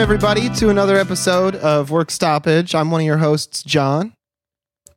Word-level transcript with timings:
welcome 0.00 0.14
everybody 0.14 0.48
to 0.48 0.70
another 0.70 0.96
episode 0.96 1.56
of 1.56 1.90
Work 1.90 2.10
Stoppage. 2.10 2.74
I'm 2.74 2.90
one 2.90 3.02
of 3.02 3.06
your 3.06 3.18
hosts, 3.18 3.62
John. 3.62 4.14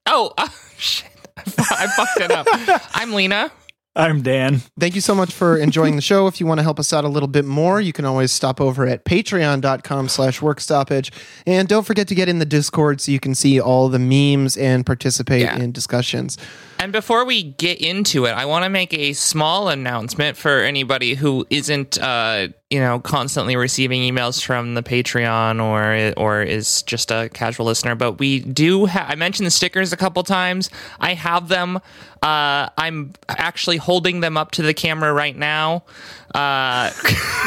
Oh, 0.06 0.32
uh, 0.38 0.48
shit. 0.78 1.12
I 1.36 1.42
fu- 1.42 1.76
I 1.76 1.88
fucked 1.88 2.22
it 2.22 2.32
up. 2.32 2.48
I'm 2.94 3.12
Lena. 3.12 3.52
I'm 3.98 4.22
Dan. 4.22 4.62
Thank 4.80 4.96
you 4.96 5.02
so 5.02 5.14
much 5.14 5.34
for 5.34 5.58
enjoying 5.58 5.98
the 5.98 6.02
show. 6.02 6.28
If 6.28 6.40
you 6.40 6.46
want 6.48 6.60
to 6.60 6.64
help 6.64 6.80
us 6.80 6.94
out 6.94 7.04
a 7.04 7.10
little 7.10 7.28
bit 7.28 7.44
more, 7.44 7.82
you 7.82 7.92
can 7.92 8.06
always 8.06 8.32
stop 8.32 8.62
over 8.62 8.88
at 8.88 9.04
patreon.com 9.04 10.08
slash 10.08 10.40
workstoppage. 10.40 11.12
And 11.46 11.68
don't 11.68 11.86
forget 11.86 12.08
to 12.08 12.16
get 12.16 12.30
in 12.30 12.40
the 12.40 12.46
Discord 12.46 13.02
so 13.02 13.12
you 13.12 13.20
can 13.20 13.36
see 13.36 13.60
all 13.60 13.90
the 13.90 14.00
memes 14.00 14.56
and 14.56 14.86
participate 14.86 15.42
Yeah. 15.42 15.60
in 15.60 15.74
discussions. 15.74 16.38
And 16.84 16.92
before 16.92 17.24
we 17.24 17.44
get 17.44 17.80
into 17.80 18.26
it, 18.26 18.32
I 18.32 18.44
want 18.44 18.66
to 18.66 18.70
make 18.70 18.94
a 18.94 19.14
small 19.14 19.70
announcement 19.70 20.36
for 20.36 20.60
anybody 20.60 21.14
who 21.14 21.48
isn't, 21.50 21.98
uh, 21.98 22.50
you 22.70 22.82
know, 22.82 23.00
constantly 23.00 23.56
receiving 23.56 24.02
emails 24.02 24.44
from 24.44 24.74
the 24.74 24.84
Patreon 24.84 25.64
or 25.64 26.14
or 26.22 26.44
is 26.44 26.82
just 26.82 27.10
a 27.10 27.30
casual 27.30 27.68
listener. 27.68 27.96
But 27.96 28.20
we 28.20 28.42
do. 28.42 28.88
Ha- 28.88 29.06
I 29.08 29.16
mentioned 29.16 29.48
the 29.48 29.52
stickers 29.52 29.94
a 29.94 29.98
couple 29.98 30.24
times. 30.24 30.70
I 31.00 31.14
have 31.14 31.48
them. 31.48 31.78
Uh, 32.22 32.68
I'm 32.78 33.14
actually 33.30 33.78
holding 33.78 34.20
them 34.20 34.36
up 34.36 34.52
to 34.52 34.62
the 34.62 34.74
camera 34.74 35.14
right 35.14 35.38
now. 35.38 35.84
Uh, 36.34 36.92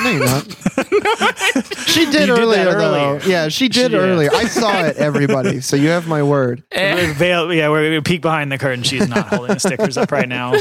No, 0.03 0.11
you're 0.11 0.25
not. 0.25 0.45
she 1.87 2.05
did 2.07 2.07
You 2.07 2.11
did 2.13 2.29
earlier, 2.31 2.65
that 2.67 2.79
though. 2.79 3.19
Yeah, 3.27 3.49
she 3.49 3.69
did 3.69 3.93
Yeah. 3.93 3.99
earlier. 3.99 4.31
I 4.33 4.45
saw 4.45 4.83
it, 4.85 4.97
everybody. 4.99 5.61
So 5.61 5.77
you 5.77 5.89
have 5.89 6.07
my 6.07 6.23
word. 6.23 6.63
Veil, 6.73 7.53
yeah, 7.53 7.69
we're 7.69 7.83
gonna 7.89 8.03
peek 8.03 8.23
behind 8.23 8.53
the 8.53 8.59
curtain. 8.59 8.83
She's 8.85 9.09
not 9.09 9.29
holding 9.29 9.55
the 9.55 9.61
stickers 9.61 9.97
up 9.97 10.13
right 10.13 10.29
now. 10.29 10.53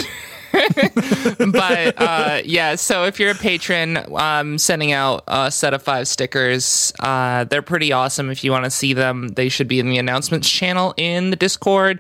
but 1.52 2.02
uh, 2.02 2.42
yeah, 2.46 2.76
so 2.76 3.03
if 3.03 3.20
you're 3.20 3.31
a 3.31 3.36
patron, 3.36 3.98
I'm 4.16 4.58
sending 4.58 4.92
out 4.92 5.23
a 5.28 5.52
set 5.52 5.73
of 5.73 5.81
five 5.84 6.08
stickers. 6.08 6.94
Uh, 7.00 7.44
they're 7.44 7.62
pretty 7.62 7.92
awesome. 7.92 8.30
If 8.30 8.44
you 8.44 8.52
want 8.52 8.64
to 8.66 8.72
see 8.72 8.94
them, 8.94 9.30
they 9.30 9.50
should 9.50 9.68
be 9.68 9.80
in 9.80 9.90
the 9.90 9.98
announcements 9.98 10.50
channel 10.50 10.94
in 10.98 11.30
the 11.30 11.36
Discord, 11.36 12.00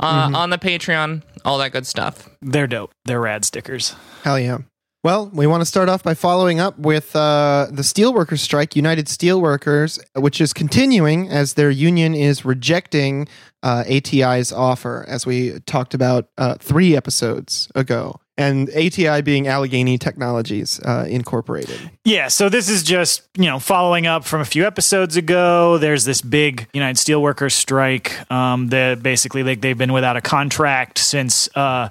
uh, 0.00 0.30
on 0.34 0.50
the 0.50 0.58
Patreon, 0.58 1.22
all 1.44 1.58
that 1.58 1.72
good 1.72 1.86
stuff. 1.86 2.28
They're 2.42 2.66
dope. 2.68 2.92
They're 3.06 3.20
rad 3.20 3.44
stickers. 3.44 3.94
Hell 4.22 4.38
yeah. 4.38 4.58
Well, 5.04 5.30
we 5.32 5.46
want 5.46 5.60
to 5.60 5.66
start 5.66 5.88
off 5.88 6.02
by 6.02 6.14
following 6.14 6.58
up 6.58 6.76
with 6.78 7.14
uh, 7.14 7.68
the 7.70 7.82
steelworkers 7.82 8.40
strike, 8.40 8.74
United 8.74 9.06
Steelworkers, 9.06 10.00
which 10.16 10.40
is 10.40 10.52
continuing 10.52 11.28
as 11.28 11.54
their 11.54 11.70
union 11.70 12.12
is 12.12 12.44
rejecting 12.44 13.28
uh, 13.62 13.84
ATI's 13.88 14.52
offer, 14.52 15.04
as 15.06 15.24
we 15.24 15.60
talked 15.60 15.94
about 15.94 16.28
uh, 16.38 16.56
three 16.56 16.96
episodes 16.96 17.70
ago. 17.74 18.18
And 18.38 18.68
ATI 18.70 19.22
being 19.22 19.46
Allegheny 19.46 19.96
Technologies 19.96 20.78
uh, 20.80 21.06
Incorporated. 21.08 21.90
Yeah, 22.04 22.28
so 22.28 22.48
this 22.48 22.68
is 22.68 22.82
just, 22.82 23.22
you 23.38 23.46
know, 23.46 23.58
following 23.58 24.06
up 24.06 24.24
from 24.24 24.42
a 24.42 24.44
few 24.44 24.66
episodes 24.66 25.16
ago. 25.16 25.78
There's 25.78 26.04
this 26.04 26.20
big 26.20 26.66
United 26.74 26.96
Steelworkers 26.98 27.52
strike. 27.52 28.30
Um, 28.30 28.68
that 28.68 29.02
basically 29.02 29.42
like 29.42 29.62
they've 29.62 29.78
been 29.78 29.92
without 29.92 30.16
a 30.16 30.20
contract 30.20 30.98
since 30.98 31.48
uh, 31.56 31.88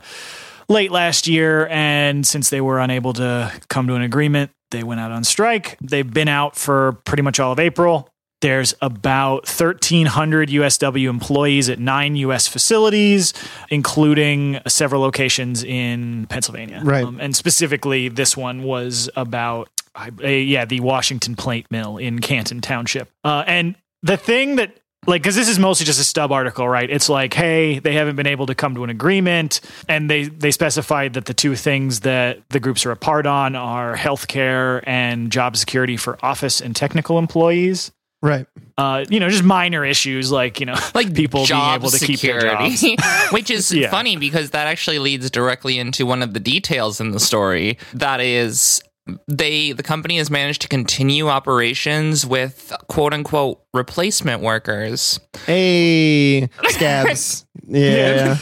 late 0.68 0.92
last 0.92 1.28
year, 1.28 1.68
and 1.68 2.26
since 2.26 2.50
they 2.50 2.62
were 2.62 2.80
unable 2.80 3.14
to 3.14 3.52
come 3.70 3.88
to 3.88 3.96
an 3.96 4.02
agreement, 4.02 4.52
they 4.72 4.84
went 4.84 5.00
out 5.00 5.12
on 5.12 5.24
strike. 5.24 5.78
They've 5.82 6.12
been 6.12 6.28
out 6.28 6.56
for 6.56 6.94
pretty 7.06 7.24
much 7.24 7.40
all 7.40 7.52
of 7.52 7.60
April. 7.60 8.10
There's 8.42 8.76
about 8.82 9.48
1,300 9.48 10.50
USW 10.50 11.10
employees 11.10 11.70
at 11.70 11.80
nine 11.80 12.16
US 12.18 12.48
facilities, 12.48 13.34
including 13.70 14.60
several 14.68 15.02
locations 15.02 15.64
in 15.64 16.28
Pennsylvania. 16.28 16.82
Right. 16.84 17.06
Um, 17.06 17.20
and 17.20 17.36
specifically, 17.36 18.10
this 18.10 18.36
one 18.36 18.64
was 18.64 19.10
about, 19.16 19.70
uh, 19.96 20.28
yeah, 20.28 20.66
the 20.66 20.82
Washington 20.82 21.36
Plate 21.36 21.66
Mill 21.72 21.98
in 21.98 22.20
Canton 22.20 22.62
Township. 22.62 23.10
Uh, 23.24 23.44
and 23.48 23.76
the 24.04 24.18
thing 24.18 24.58
that 24.58 24.78
like 25.08 25.22
because 25.22 25.36
this 25.36 25.48
is 25.50 25.60
mostly 25.60 25.86
just 25.86 26.00
a 26.00 26.04
stub 26.04 26.32
article 26.32 26.68
right 26.68 26.90
it's 26.90 27.10
like 27.10 27.34
hey 27.34 27.80
they 27.80 27.94
haven't 27.94 28.16
been 28.16 28.28
able 28.28 28.46
to 28.46 28.56
come 28.56 28.76
to 28.76 28.84
an 28.84 28.90
agreement 28.90 29.62
and 29.88 30.10
they 30.10 30.26
they 30.26 30.52
specified 30.52 31.14
that 31.14 31.26
the 31.26 31.34
two 31.34 31.56
things 31.56 32.02
that 32.02 32.40
the 32.50 32.60
groups 32.60 32.86
are 32.86 32.92
apart 32.92 33.26
on 33.26 33.56
are 33.56 33.96
healthcare 33.96 34.84
and 34.88 35.32
job 35.32 35.56
security 35.58 35.98
for 35.98 36.18
office 36.24 36.62
and 36.62 36.76
technical 36.76 37.18
employees 37.20 37.92
Right. 38.22 38.48
uh, 38.80 39.06
you 39.08 39.20
know, 39.20 39.30
just 39.30 39.44
minor 39.44 39.86
issues 39.86 40.32
like 40.32 40.60
you 40.60 40.66
know, 40.66 40.74
Like 40.96 41.14
people 41.14 41.46
being 41.46 41.60
able 41.60 41.92
to 41.92 42.04
keep 42.04 42.20
their 42.22 42.42
jobs. 42.42 42.84
which 43.32 43.52
is 43.52 43.72
Yeah. 43.72 43.92
funny 43.92 44.18
because 44.18 44.50
that 44.52 44.66
actually 44.66 44.98
leads 44.98 45.30
directly 45.30 45.78
into 45.78 46.08
one 46.08 46.24
of 46.24 46.34
the 46.34 46.40
details 46.40 47.00
in 47.00 47.12
the 47.12 47.20
story. 47.20 47.78
That 47.94 48.22
is, 48.22 48.82
they 49.28 49.72
the 49.72 49.84
company 49.84 50.18
has 50.18 50.30
managed 50.32 50.62
to 50.64 50.68
continue 50.68 51.28
operations 51.30 52.26
with 52.26 52.74
quote 52.88 53.14
unquote 53.14 53.62
replacement 53.74 54.42
workers. 54.42 55.20
Hey, 55.46 56.50
scabs. 56.70 57.46
yeah. 57.68 58.38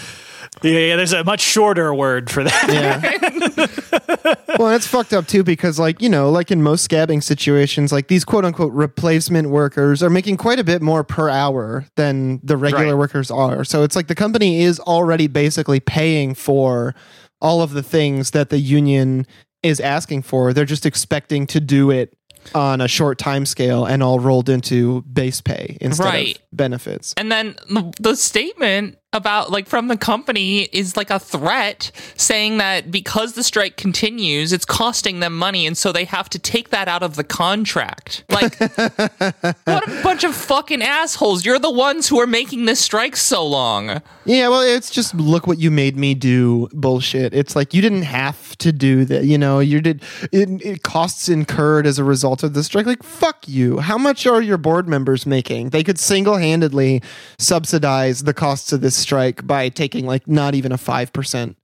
Yeah, 0.62 0.79
yeah, 0.79 0.96
there's 0.96 1.12
a 1.13 1.24
much 1.25 1.41
shorter 1.41 1.94
word 1.94 2.29
for 2.31 2.44
that. 2.44 2.69
Yeah. 2.69 4.56
well, 4.59 4.74
it's 4.74 4.88
fucked 4.88 5.12
up 5.12 5.28
too 5.28 5.44
because, 5.44 5.78
like, 5.79 6.01
you 6.01 6.07
know, 6.07 6.29
like 6.29 6.51
in 6.51 6.62
most 6.62 6.90
scabbing 6.90 7.22
situations, 7.22 7.91
like 7.91 8.07
these 8.07 8.24
quote 8.24 8.45
unquote 8.45 8.72
replacement 8.72 9.50
workers 9.50 10.01
are 10.01 10.09
making 10.09 10.38
quite 10.38 10.59
a 10.59 10.63
bit 10.63 10.81
more 10.81 11.03
per 11.03 11.28
hour 11.28 11.85
than 11.97 12.40
the 12.44 12.56
regular 12.56 12.94
Right. 12.94 12.97
workers 12.97 13.30
are. 13.30 13.63
So 13.66 13.84
it's 13.84 13.95
like 13.95 14.07
the 14.07 14.16
company 14.16 14.62
is 14.62 14.80
already 14.80 15.28
basically 15.28 15.80
paying 15.81 16.34
for 16.34 16.95
all 17.41 17.62
of 17.62 17.72
the 17.72 17.84
things 17.84 18.31
that 18.31 18.50
the 18.50 18.59
union 18.59 19.25
is 19.63 19.79
asking 19.79 20.22
for. 20.24 20.53
They're 20.53 20.66
just 20.66 20.85
expecting 20.85 21.47
to 21.47 21.59
do 21.59 21.90
it 21.91 22.16
on 22.53 22.81
a 22.81 22.88
short 22.90 23.18
time 23.18 23.46
scale 23.46 23.85
and 23.85 24.03
all 24.03 24.19
rolled 24.19 24.50
into 24.50 25.01
base 25.03 25.40
pay 25.40 25.78
instead 25.79 26.03
Right. 26.06 26.35
of 26.38 26.44
benefits. 26.51 27.13
And 27.16 27.31
then 27.31 27.56
the, 27.69 27.94
the 28.01 28.16
statement 28.18 28.97
about 29.13 29.51
like 29.51 29.68
from 29.68 29.88
the 29.88 29.97
company 29.97 30.63
is 30.74 30.97
like 30.97 31.09
a 31.09 31.19
threat 31.19 31.91
saying 32.18 32.57
that 32.57 32.91
because 32.91 33.34
the 33.34 33.44
strike 33.44 33.78
continues, 33.78 34.51
it's 34.51 34.66
costing 34.66 35.19
them 35.19 35.38
money, 35.38 35.66
and 35.68 35.78
so 35.78 35.91
they 35.91 36.06
have 36.06 36.29
to 36.29 36.40
take 36.40 36.69
that 36.69 36.88
out 36.88 37.03
of 37.03 37.16
the 37.16 37.24
contract. 37.24 38.24
Like, 38.29 38.59
what 38.59 39.88
a 39.88 40.01
bunch 40.03 40.24
of 40.24 40.35
fucking 40.35 40.81
assholes! 40.81 41.46
You're 41.46 41.59
the 41.59 41.72
ones 41.72 42.07
who 42.07 42.19
are 42.19 42.28
making 42.28 42.66
this 42.66 42.79
strike 42.79 43.16
so 43.16 43.46
long. 43.46 44.01
Yeah, 44.25 44.47
well, 44.50 44.62
it's 44.62 44.90
just 44.90 45.13
look 45.13 45.47
what 45.47 45.59
you 45.59 45.69
made 45.69 45.95
me 45.95 46.16
do 46.16 46.68
bullshit. 46.74 47.34
It's 47.34 47.56
like 47.56 47.74
you 47.74 47.81
didn't 47.81 48.03
have 48.03 48.57
to 48.57 48.72
do 48.72 49.06
that. 49.06 49.25
You 49.25 49.38
know, 49.38 49.59
you 49.59 49.81
did 49.81 50.01
it, 50.31 50.50
it 50.66 50.84
costs 50.84 51.30
incurred 51.30 51.85
as 51.85 52.00
a 52.00 52.03
result 52.03 52.41
of 52.41 52.53
the 52.53 52.63
strike. 52.63 52.85
Like 52.85 53.03
fuck 53.03 53.47
you. 53.47 53.80
How 53.80 53.97
much 53.97 54.25
are 54.25 54.41
your 54.41 54.57
board 54.57 54.88
members 54.88 55.25
making? 55.25 55.69
They 55.69 55.84
could 55.84 56.00
single 56.00 56.38
handedly 56.38 57.01
subsidize 57.38 58.24
the 58.24 58.34
costs 58.34 58.74
of 58.74 58.81
this 58.81 59.03
strike 59.03 59.46
by 59.46 59.69
taking 59.69 60.06
like 60.08 60.28
not 60.28 60.56
even 60.56 60.72
a 60.72 60.78
five 60.78 61.14
percent 61.14 61.58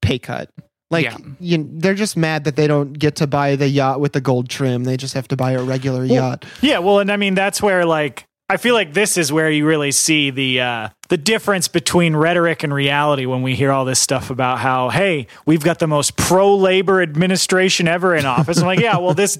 pay 0.00 0.18
cut. 0.18 0.50
Like 0.90 1.04
Yeah. 1.06 1.16
you, 1.40 1.68
they're 1.72 1.94
just 1.94 2.16
mad 2.16 2.44
that 2.44 2.54
they 2.56 2.66
don't 2.66 2.92
get 2.92 3.16
to 3.16 3.26
buy 3.26 3.56
the 3.56 3.68
yacht 3.68 3.98
with 3.98 4.12
the 4.12 4.20
gold 4.20 4.48
trim. 4.50 4.84
They 4.84 4.96
just 4.96 5.14
have 5.14 5.26
to 5.28 5.36
buy 5.36 5.52
a 5.52 5.62
regular 5.62 6.04
yacht. 6.04 6.44
Yeah, 6.60 6.78
well, 6.80 6.98
and 7.00 7.10
I 7.10 7.16
mean 7.16 7.34
that's 7.34 7.60
where 7.62 7.84
like 7.86 8.24
I 8.50 8.58
feel 8.58 8.74
like 8.74 8.92
this 8.92 9.16
is 9.16 9.32
where 9.32 9.50
you 9.50 9.66
really 9.66 9.92
see 9.92 10.30
the 10.30 10.60
uh, 10.60 10.88
the 11.08 11.16
difference 11.18 11.68
between 11.68 12.16
rhetoric 12.16 12.62
and 12.62 12.72
reality 12.72 13.26
when 13.26 13.42
we 13.42 13.54
hear 13.54 13.70
all 13.70 13.84
this 13.84 14.00
stuff 14.00 14.30
about 14.30 14.58
how 14.58 14.88
hey 14.88 15.26
we've 15.44 15.62
got 15.62 15.78
the 15.78 15.86
most 15.86 16.16
pro 16.16 16.54
labor 16.54 17.02
administration 17.02 17.86
ever 17.86 18.14
in 18.14 18.24
office. 18.24 18.58
I'm 18.58 18.66
like, 18.66 18.78
yeah, 18.80 18.96
well, 18.98 19.12
this 19.14 19.38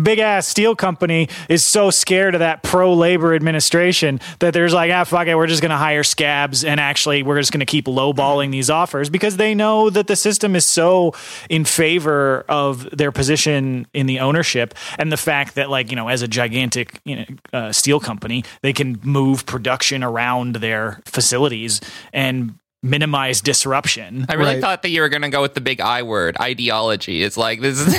big 0.00 0.18
ass 0.18 0.46
steel 0.46 0.76
company 0.76 1.28
is 1.48 1.64
so 1.64 1.90
scared 1.90 2.34
of 2.34 2.40
that 2.40 2.62
pro 2.62 2.92
labor 2.92 3.34
administration 3.34 4.20
that 4.40 4.52
there's 4.52 4.74
like, 4.74 4.90
ah, 4.92 5.04
fuck 5.04 5.26
it, 5.26 5.34
we're 5.34 5.46
just 5.46 5.62
gonna 5.62 5.78
hire 5.78 6.02
scabs 6.04 6.64
and 6.64 6.78
actually 6.78 7.22
we're 7.22 7.38
just 7.38 7.52
gonna 7.52 7.64
keep 7.64 7.86
lowballing 7.86 8.50
these 8.50 8.68
offers 8.68 9.08
because 9.08 9.36
they 9.36 9.54
know 9.54 9.90
that 9.90 10.06
the 10.06 10.16
system 10.16 10.54
is 10.54 10.66
so 10.66 11.14
in 11.48 11.64
favor 11.64 12.44
of 12.48 12.88
their 12.96 13.12
position 13.12 13.86
in 13.94 14.06
the 14.06 14.20
ownership 14.20 14.74
and 14.98 15.10
the 15.10 15.16
fact 15.16 15.54
that 15.54 15.70
like 15.70 15.90
you 15.90 15.96
know 15.96 16.08
as 16.08 16.22
a 16.22 16.28
gigantic 16.28 17.00
you 17.04 17.16
know 17.16 17.24
uh, 17.52 17.72
steel 17.72 18.00
company 18.00 18.44
they 18.62 18.72
can 18.72 19.00
move 19.02 19.46
production 19.46 20.02
around 20.02 20.56
their 20.56 21.00
facilities 21.06 21.80
and 22.12 22.54
minimize 22.82 23.40
disruption 23.40 24.26
I 24.28 24.34
really 24.34 24.54
Right. 24.54 24.60
thought 24.60 24.82
that 24.82 24.90
you 24.90 25.00
were 25.00 25.08
going 25.08 25.22
to 25.22 25.30
go 25.30 25.40
with 25.40 25.54
the 25.54 25.62
big 25.62 25.80
I 25.80 26.02
word, 26.02 26.36
ideology. 26.38 27.22
It's 27.22 27.38
like 27.38 27.60
this 27.62 27.80
is 27.80 27.94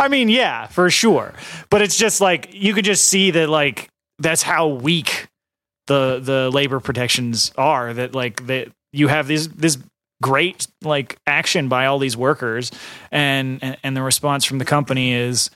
I 0.00 0.08
mean, 0.10 0.28
yeah, 0.28 0.66
for 0.66 0.90
sure. 0.90 1.32
But 1.70 1.82
it's 1.82 1.96
just 1.96 2.20
like 2.20 2.48
you 2.52 2.74
could 2.74 2.84
just 2.84 3.06
see 3.06 3.30
that 3.32 3.48
like 3.48 3.88
that's 4.18 4.42
how 4.42 4.66
weak 4.68 5.28
the 5.86 6.20
the 6.22 6.50
labor 6.50 6.80
protections 6.80 7.52
are. 7.56 7.92
That 7.94 8.14
like 8.14 8.46
that 8.46 8.68
you 8.92 9.08
have 9.08 9.28
this 9.28 9.46
this 9.46 9.78
great 10.22 10.66
like 10.82 11.16
action 11.26 11.68
by 11.68 11.86
all 11.86 11.98
these 12.00 12.16
workers, 12.16 12.70
and 13.12 13.60
and, 13.62 13.76
and 13.84 13.96
the 13.96 14.02
response 14.02 14.44
from 14.44 14.58
the 14.58 14.64
company 14.64 15.12
is, 15.12 15.50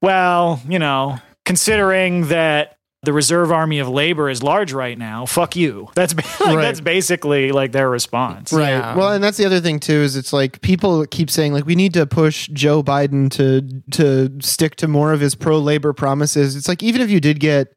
well, 0.00 0.60
you 0.68 0.78
know, 0.78 1.18
considering 1.44 2.28
that 2.28 2.77
the 3.04 3.12
reserve 3.12 3.52
army 3.52 3.78
of 3.78 3.88
labor 3.88 4.28
is 4.28 4.42
large 4.42 4.72
right 4.72 4.98
now. 4.98 5.24
Fuck 5.24 5.54
you. 5.54 5.88
That's 5.94 6.14
ba- 6.14 6.22
like, 6.40 6.56
Right. 6.56 6.62
that's 6.62 6.80
basically 6.80 7.52
like 7.52 7.70
their 7.72 7.88
response. 7.88 8.52
Right. 8.52 8.70
Yeah. 8.70 8.96
Well, 8.96 9.12
and 9.12 9.22
that's 9.22 9.36
the 9.36 9.44
other 9.46 9.60
thing 9.60 9.78
too 9.78 9.92
is 9.92 10.16
it's 10.16 10.32
like 10.32 10.60
people 10.62 11.06
keep 11.06 11.30
saying 11.30 11.52
like 11.52 11.64
we 11.64 11.76
need 11.76 11.94
to 11.94 12.06
push 12.06 12.48
Joe 12.48 12.82
Biden 12.82 13.30
to 13.32 13.62
to 13.92 14.36
stick 14.40 14.74
to 14.76 14.88
more 14.88 15.12
of 15.12 15.20
his 15.20 15.34
pro 15.36 15.58
labor 15.58 15.92
promises. 15.92 16.56
It's 16.56 16.66
like 16.68 16.82
even 16.82 17.00
if 17.00 17.08
you 17.10 17.20
did 17.20 17.38
get 17.38 17.72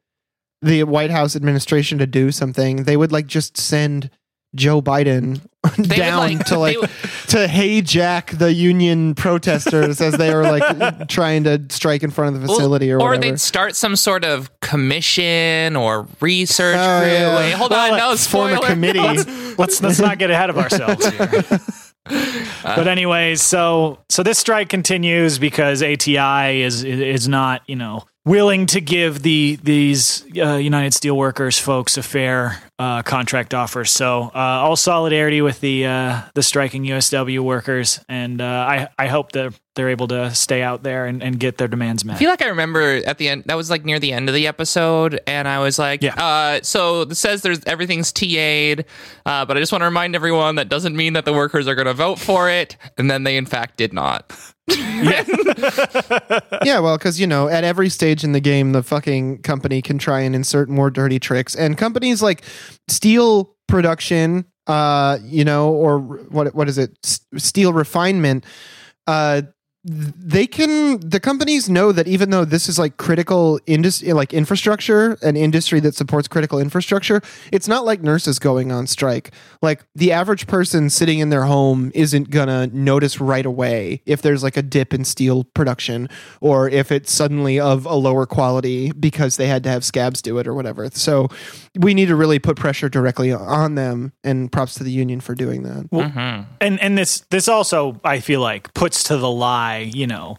the 0.60 0.82
White 0.84 1.10
House 1.10 1.36
administration 1.36 1.98
to 1.98 2.06
do 2.06 2.30
something, 2.32 2.84
they 2.84 2.96
would 2.96 3.12
like 3.12 3.26
just 3.28 3.56
send 3.56 4.10
Joe 4.54 4.82
Biden 4.82 5.40
would, 5.78 5.88
down 5.88 6.18
like- 6.18 6.44
to 6.46 6.58
like 6.58 6.76
would- 6.78 6.90
to 7.28 7.46
hijack 7.46 8.36
the 8.38 8.52
union 8.52 9.14
protesters 9.14 10.00
as 10.00 10.14
they 10.18 10.34
were 10.34 10.42
like 10.42 11.08
trying 11.08 11.44
to 11.44 11.62
strike 11.70 12.02
in 12.02 12.10
front 12.10 12.36
of 12.36 12.42
the 12.42 12.48
facility 12.48 12.90
or 12.90 12.96
or 12.96 12.98
whatever. 12.98 13.14
Or 13.14 13.18
they'd 13.30 13.40
start 13.40 13.74
some 13.76 13.96
sort 13.96 14.24
of 14.24 14.50
commission 14.60 15.76
or 15.76 16.06
research 16.20 16.76
Oh, 16.78 17.00
group. 17.00 17.12
yeah. 17.12 17.36
Wait, 17.36 17.52
hold 17.52 17.70
Well, 17.70 17.92
on, 17.92 17.98
no 17.98 18.14
spoiler. 18.16 18.48
form 18.48 18.52
a 18.52 18.56
spoiler. 18.56 18.74
committee. 18.74 19.54
let's 19.58 19.82
let's 19.82 19.98
not 20.00 20.18
get 20.18 20.30
ahead 20.30 20.50
of 20.50 20.58
ourselves 20.58 21.06
here. 21.08 21.28
but 22.64 22.88
anyways, 22.88 23.40
so 23.40 23.98
so 24.08 24.22
this 24.22 24.38
strike 24.38 24.68
continues 24.68 25.38
because 25.38 25.82
ATI 25.82 26.62
is 26.62 26.82
is 26.84 27.28
not 27.28 27.62
you 27.66 27.76
know 27.76 28.04
willing 28.24 28.66
to 28.66 28.80
give 28.80 29.22
the 29.22 29.58
these 29.62 30.24
uh, 30.38 30.54
United 30.54 30.92
Steelworkers 30.92 31.58
folks 31.60 31.96
a 31.96 32.02
fair 32.02 32.62
uh, 32.78 33.02
contract 33.02 33.54
offer. 33.54 33.84
So 33.84 34.30
uh, 34.34 34.38
all 34.38 34.76
solidarity 34.76 35.42
with 35.42 35.60
the 35.60 35.86
uh, 35.86 36.22
the 36.34 36.42
striking 36.42 36.84
USW 36.84 37.40
workers, 37.40 38.00
and 38.08 38.40
uh, 38.40 38.44
I 38.44 38.88
I 38.98 39.06
hope 39.08 39.32
that 39.32 39.58
they're 39.74 39.88
able 39.88 40.06
to 40.08 40.34
stay 40.34 40.60
out 40.62 40.82
there 40.82 41.06
and, 41.06 41.22
and 41.22 41.40
get 41.40 41.56
their 41.56 41.66
demands 41.68 42.04
met. 42.04 42.16
I 42.16 42.18
feel 42.18 42.28
like 42.28 42.42
I 42.42 42.48
remember 42.48 43.00
at 43.06 43.16
the 43.16 43.28
end 43.28 43.44
that 43.46 43.56
was 43.56 43.70
like 43.70 43.84
near 43.86 43.98
the 43.98 44.12
end 44.12 44.28
of 44.28 44.34
the 44.34 44.46
episode, 44.46 45.18
and 45.26 45.48
I 45.48 45.60
was 45.60 45.78
like, 45.78 46.02
Yeah. 46.02 46.14
uh, 46.14 46.60
so 46.62 47.02
it 47.02 47.16
says 47.16 47.40
there's 47.42 47.64
everything's 47.64 48.12
TA'd, 48.12 48.84
uh, 49.24 49.44
but 49.46 49.56
I 49.56 49.60
just 49.60 49.72
want 49.72 49.80
to 49.82 49.86
remind 49.86 50.14
everyone 50.14 50.56
that 50.56 50.68
doesn't 50.68 50.94
mean 50.94 51.14
that 51.14 51.24
the 51.24 51.32
workers 51.32 51.66
are 51.68 51.74
going 51.74 51.86
to 51.86 51.94
vote 51.94 52.18
for 52.18 52.50
it, 52.50 52.76
and 52.98 53.10
then 53.10 53.22
they 53.24 53.36
in 53.36 53.46
fact 53.46 53.78
did 53.78 53.92
not. 53.94 54.30
yeah, 54.68 55.24
yeah, 56.64 56.78
well, 56.78 56.96
because 56.96 57.18
you 57.20 57.26
know, 57.26 57.48
at 57.48 57.64
every 57.64 57.88
stage 57.88 58.22
in 58.24 58.32
the 58.32 58.40
game, 58.40 58.72
the 58.72 58.82
fucking 58.82 59.42
company 59.42 59.82
can 59.82 59.98
try 59.98 60.20
and 60.20 60.34
insert 60.34 60.68
more 60.68 60.90
dirty 60.90 61.18
tricks, 61.18 61.54
and 61.56 61.76
companies 61.76 62.22
like 62.22 62.42
steel 62.88 63.54
production, 63.66 64.44
uh, 64.68 65.18
you 65.22 65.44
know, 65.44 65.70
or 65.72 65.98
what 65.98 66.54
what 66.54 66.68
is 66.68 66.78
it, 66.78 66.96
S- 67.04 67.20
steel 67.36 67.72
refinement, 67.72 68.44
uh. 69.06 69.42
Th- 69.86 70.12
They 70.16 70.46
can. 70.46 71.00
The 71.00 71.20
companies 71.20 71.68
know 71.68 71.92
that 71.92 72.06
even 72.06 72.30
though 72.30 72.44
this 72.44 72.68
is 72.68 72.78
like 72.78 72.96
critical 72.96 73.58
industry, 73.66 74.12
like 74.12 74.32
infrastructure, 74.32 75.18
an 75.22 75.36
industry 75.36 75.80
that 75.80 75.94
supports 75.94 76.28
critical 76.28 76.58
infrastructure, 76.58 77.20
it's 77.50 77.66
not 77.68 77.84
like 77.84 78.02
nurses 78.02 78.38
going 78.38 78.70
on 78.72 78.86
strike. 78.86 79.32
Like 79.60 79.84
the 79.94 80.12
average 80.12 80.46
person 80.46 80.88
sitting 80.90 81.18
in 81.18 81.30
their 81.30 81.44
home 81.44 81.90
isn't 81.94 82.30
gonna 82.30 82.68
notice 82.68 83.20
right 83.20 83.44
away 83.46 84.02
if 84.06 84.22
there's 84.22 84.42
like 84.42 84.56
a 84.56 84.62
dip 84.62 84.94
in 84.94 85.04
steel 85.04 85.44
production 85.44 86.08
or 86.40 86.68
if 86.68 86.90
it's 86.92 87.12
suddenly 87.12 87.58
of 87.60 87.84
a 87.86 87.94
lower 87.94 88.26
quality 88.26 88.92
because 88.92 89.36
they 89.36 89.46
had 89.48 89.62
to 89.64 89.70
have 89.70 89.84
scabs 89.84 90.22
do 90.22 90.38
it 90.38 90.46
or 90.46 90.54
whatever. 90.54 90.88
So 90.92 91.28
we 91.78 91.94
need 91.94 92.06
to 92.06 92.16
really 92.16 92.38
put 92.38 92.56
pressure 92.56 92.88
directly 92.88 93.32
on 93.32 93.74
them 93.74 94.12
and 94.24 94.50
props 94.52 94.74
to 94.74 94.84
the 94.84 94.90
union 94.92 95.20
for 95.20 95.34
doing 95.34 95.62
that. 95.64 95.90
Mhm. 95.90 96.46
and 96.60 96.80
and 96.80 96.96
this 96.98 97.20
this 97.30 97.48
also 97.48 98.00
I 98.04 98.20
feel 98.20 98.40
like 98.40 98.72
puts 98.74 99.02
to 99.04 99.16
the 99.16 99.30
lie, 99.30 99.71
you 99.80 100.06
know, 100.06 100.38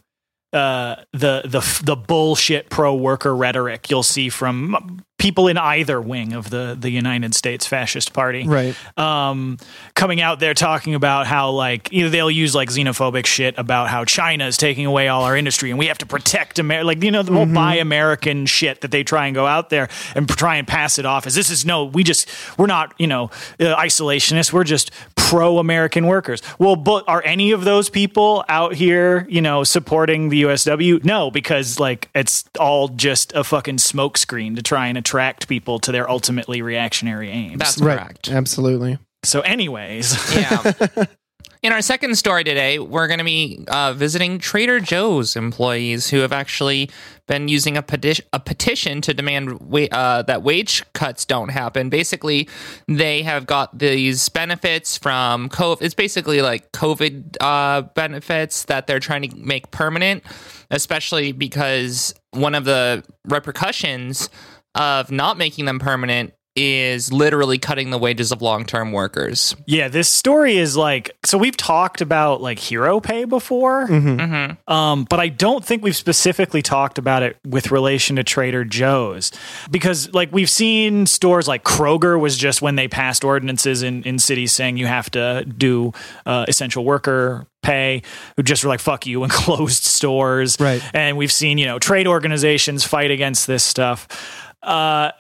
uh, 0.54 0.98
the 1.14 1.42
the 1.46 1.82
the 1.84 1.96
bullshit 1.96 2.70
pro 2.70 2.94
worker 2.94 3.36
rhetoric 3.36 3.90
you'll 3.90 4.04
see 4.04 4.30
from 4.30 5.04
people 5.24 5.48
in 5.48 5.58
either 5.58 6.02
wing 6.02 6.34
of 6.34 6.50
the 6.50 6.76
the 6.78 6.90
United 6.90 7.34
States 7.34 7.66
Fascist 7.66 8.12
Party, 8.12 8.46
Right. 8.46 8.76
um, 9.00 9.58
coming 9.96 10.20
out 10.20 10.40
there 10.42 10.54
talking 10.54 10.96
about 10.96 11.28
how 11.28 11.50
like 11.52 11.88
either 11.94 12.10
they'll 12.10 12.30
use 12.30 12.54
like 12.54 12.70
xenophobic 12.70 13.26
shit 13.26 13.56
about 13.58 13.88
how 13.90 14.04
China 14.04 14.46
is 14.46 14.58
taking 14.58 14.86
away 14.86 15.08
all 15.08 15.24
our 15.24 15.38
industry 15.38 15.70
and 15.70 15.80
we 15.80 15.88
have 15.88 15.98
to 16.00 16.06
protect 16.06 16.60
America, 16.60 16.86
like 16.86 17.02
you 17.02 17.10
know 17.10 17.24
the 17.24 17.32
whole 17.32 17.46
buy 17.46 17.76
American 17.76 18.46
shit 18.46 18.82
that 18.82 18.92
they 18.92 19.04
try 19.04 19.28
and 19.28 19.34
go 19.34 19.48
out 19.48 19.70
there 19.70 19.88
and 20.14 20.28
try 20.28 20.58
and 20.58 20.68
pass 20.68 21.00
it 21.00 21.06
off 21.06 21.26
as 21.26 21.36
this 21.36 21.50
is 21.50 21.66
no, 21.66 21.86
we 21.86 22.04
just 22.04 22.30
we're 22.60 22.68
not 22.68 22.94
you 23.00 23.08
know 23.08 23.32
uh, 23.62 23.76
isolationists, 23.78 24.52
we're 24.52 24.66
just 24.66 24.92
pro 25.16 25.58
American 25.58 26.06
workers. 26.06 26.42
Well, 26.60 26.76
but 26.76 27.06
are 27.08 27.24
any 27.24 27.54
of 27.54 27.64
those 27.64 27.90
people 27.90 28.44
out 28.50 28.76
here 28.76 29.26
you 29.30 29.42
know 29.42 29.64
supporting 29.64 30.28
the 30.30 30.44
USW? 30.44 31.02
No, 31.06 31.32
because 31.32 31.80
like 31.80 32.10
it's 32.14 32.44
all 32.60 32.90
just 32.90 33.32
a 33.34 33.44
fucking 33.46 33.78
smokescreen 33.78 34.58
to 34.58 34.62
try 34.62 34.88
and 34.88 34.98
attract 34.98 35.13
people 35.48 35.80
to 35.80 35.92
their 35.92 36.10
ultimately 36.10 36.62
reactionary 36.62 37.30
aims. 37.30 37.60
That's 37.60 37.80
Right. 37.80 37.98
correct. 38.00 38.30
Absolutely. 38.30 38.98
So, 39.24 39.42
anyways, 39.42 40.36
Yeah. 40.36 40.74
In 41.62 41.72
our 41.72 41.82
second 41.82 42.18
story 42.18 42.44
today, 42.44 42.78
we're 42.78 43.08
going 43.08 43.20
to 43.20 43.24
be 43.24 43.64
uh, 43.70 43.94
visiting 43.94 44.38
Trader 44.38 44.82
Joe's 44.82 45.38
employees 45.38 46.10
who 46.10 46.18
have 46.18 46.34
actually 46.34 46.90
been 47.26 47.48
using 47.48 47.78
a, 47.78 47.82
peti- 47.82 48.22
a 48.34 48.40
petition 48.42 49.00
to 49.00 49.14
demand 49.14 49.62
wa- 49.62 49.88
uh, 49.90 50.24
that 50.24 50.44
wage 50.44 50.84
cuts 50.92 51.24
don't 51.24 51.48
happen. 51.48 51.88
Basically, 51.88 52.50
they 52.90 53.22
have 53.22 53.46
got 53.46 53.80
these 53.80 54.28
benefits 54.28 54.98
from 54.98 55.48
COVID. 55.48 55.82
It's 55.84 55.94
basically 55.94 56.42
like 56.42 56.70
COVID 56.74 57.38
uh, 57.40 57.84
benefits 57.96 58.66
that 58.66 58.86
they're 58.86 59.00
trying 59.00 59.30
to 59.30 59.34
make 59.38 59.72
permanent, 59.72 60.22
especially 60.70 61.32
because 61.32 62.14
one 62.32 62.56
of 62.56 62.66
the 62.66 63.06
repercussions 63.30 64.30
of 64.76 65.12
not 65.12 65.38
making 65.38 65.66
them 65.66 65.80
permanent 65.80 66.34
is 66.56 67.12
literally 67.12 67.58
cutting 67.58 67.90
the 67.90 67.98
wages 67.98 68.32
of 68.32 68.40
long-term 68.40 68.92
workers. 68.92 69.56
yeah, 69.66 69.88
this 69.88 70.08
story 70.08 70.56
is 70.56 70.78
like 70.78 71.10
so. 71.26 71.36
We've 71.36 71.58
talked 71.58 72.00
about 72.00 72.42
like 72.44 72.60
hero 72.60 73.00
pay 73.00 73.26
before, 73.26 73.88
Mm-hmm. 73.88 74.72
um, 74.72 75.06
but 75.10 75.20
I 75.20 75.30
don't 75.30 75.66
think 75.66 75.82
we've 75.82 75.96
specifically 75.96 76.62
talked 76.62 77.00
about 77.00 77.24
it 77.24 77.38
with 77.44 77.72
relation 77.72 78.18
to 78.18 78.24
Trader 78.24 78.64
Joe's 78.66 79.32
because, 79.72 80.14
like, 80.14 80.32
we've 80.32 80.50
seen 80.50 81.08
stores 81.08 81.48
like 81.48 81.64
Kroger 81.64 82.20
was 82.20 82.38
just 82.38 82.62
when 82.62 82.76
they 82.76 82.88
passed 82.88 83.24
ordinances 83.24 83.82
in 83.82 84.04
in 84.04 84.20
cities 84.20 84.52
saying 84.54 84.78
you 84.78 84.86
have 84.86 85.10
to 85.12 85.46
do 85.46 85.92
uh, 86.28 86.46
essential 86.48 86.86
worker 86.86 87.48
pay 87.64 88.04
who 88.36 88.44
just 88.44 88.64
were 88.64 88.68
like 88.70 88.80
fuck 88.82 89.08
you 89.08 89.24
and 89.24 89.32
closed 89.32 89.84
stores 89.86 90.58
Right. 90.60 90.84
and 90.94 91.18
we've 91.18 91.32
seen 91.32 91.58
you 91.58 91.66
know 91.66 91.80
trade 91.80 92.06
organizations 92.08 92.84
fight 92.84 93.10
against 93.10 93.48
this 93.48 93.64
stuff 93.64 94.06
uh, 94.64 95.12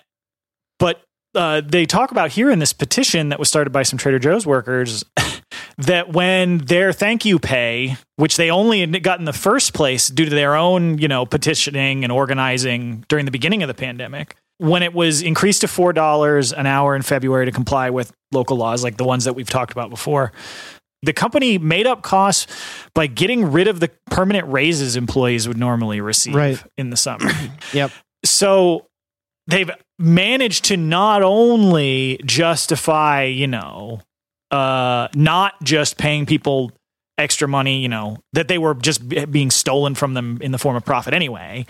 but 0.79 1.01
uh, 1.35 1.61
they 1.65 1.85
talk 1.85 2.11
about 2.11 2.31
here 2.31 2.49
in 2.51 2.59
this 2.59 2.73
petition 2.73 3.29
that 3.29 3.39
was 3.39 3.49
started 3.49 3.71
by 3.71 3.83
some 3.83 3.97
Trader 3.97 4.19
Joe's 4.19 4.45
workers 4.45 5.03
that 5.77 6.13
when 6.13 6.59
their 6.59 6.93
thank 6.93 7.25
you 7.25 7.39
pay, 7.39 7.97
which 8.17 8.37
they 8.37 8.51
only 8.51 8.81
had 8.81 9.03
got 9.03 9.19
in 9.19 9.25
the 9.25 9.33
first 9.33 9.73
place 9.73 10.07
due 10.09 10.25
to 10.25 10.31
their 10.31 10.55
own, 10.55 10.97
you 10.99 11.07
know, 11.07 11.25
petitioning 11.25 12.03
and 12.03 12.11
organizing 12.11 13.03
during 13.07 13.25
the 13.25 13.31
beginning 13.31 13.63
of 13.63 13.67
the 13.67 13.73
pandemic, 13.73 14.35
when 14.59 14.83
it 14.83 14.93
was 14.93 15.21
increased 15.23 15.61
to 15.61 15.67
four 15.67 15.91
dollars 15.93 16.53
an 16.53 16.67
hour 16.67 16.95
in 16.95 17.01
February 17.01 17.45
to 17.45 17.51
comply 17.51 17.89
with 17.89 18.11
local 18.31 18.55
laws 18.57 18.83
like 18.83 18.97
the 18.97 19.03
ones 19.03 19.23
that 19.25 19.33
we've 19.33 19.49
talked 19.49 19.71
about 19.71 19.89
before. 19.89 20.31
The 21.01 21.13
company 21.13 21.57
made 21.57 21.85
up 21.85 22.01
costs 22.01 22.47
by 22.93 23.07
getting 23.07 23.51
rid 23.51 23.67
of 23.67 23.81
the 23.81 23.89
permanent 24.09 24.47
raises 24.47 24.95
employees 24.95 25.47
would 25.49 25.57
normally 25.57 25.99
receive 25.99 26.33
Right. 26.35 26.63
in 26.77 26.91
the 26.91 26.95
summer. 26.97 27.29
Yep. 27.73 27.91
so 28.23 28.85
they've 29.47 29.71
managed 29.99 30.65
to 30.65 30.77
not 30.77 31.21
only 31.21 32.19
justify, 32.25 33.23
you 33.23 33.47
know, 33.47 34.01
uh, 34.51 35.07
not 35.15 35.61
just 35.63 35.97
paying 35.97 36.25
people 36.25 36.71
extra 37.17 37.47
money, 37.47 37.79
you 37.79 37.89
know, 37.89 38.17
that 38.33 38.47
they 38.47 38.57
were 38.57 38.73
just 38.73 39.07
being 39.31 39.51
stolen 39.51 39.95
from 39.95 40.13
them 40.13 40.39
in 40.41 40.51
the 40.51 40.57
form 40.57 40.75
of 40.75 40.85
profit 40.85 41.13
anyway, 41.13 41.65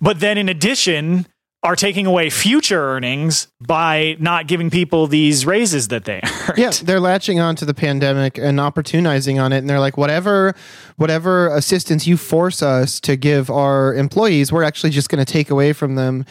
but 0.00 0.20
then 0.20 0.38
in 0.38 0.48
addition 0.48 1.26
are 1.64 1.74
taking 1.74 2.06
away 2.06 2.30
future 2.30 2.80
earnings 2.80 3.48
by 3.60 4.16
not 4.20 4.46
giving 4.46 4.70
people 4.70 5.08
these 5.08 5.44
raises 5.44 5.88
that 5.88 6.04
they 6.04 6.20
earned. 6.48 6.52
yeah, 6.56 6.70
they're 6.70 7.00
latching 7.00 7.40
on 7.40 7.56
to 7.56 7.64
the 7.64 7.74
pandemic 7.74 8.38
and 8.38 8.58
opportunizing 8.58 9.42
on 9.42 9.52
it, 9.52 9.58
and 9.58 9.68
they're 9.68 9.80
like, 9.80 9.96
whatever, 9.96 10.54
whatever 10.96 11.48
assistance 11.48 12.06
you 12.06 12.16
force 12.16 12.62
us 12.62 13.00
to 13.00 13.16
give 13.16 13.50
our 13.50 13.92
employees, 13.94 14.52
we're 14.52 14.62
actually 14.62 14.90
just 14.90 15.08
going 15.08 15.24
to 15.24 15.30
take 15.30 15.50
away 15.50 15.72
from 15.72 15.96
them 15.96 16.24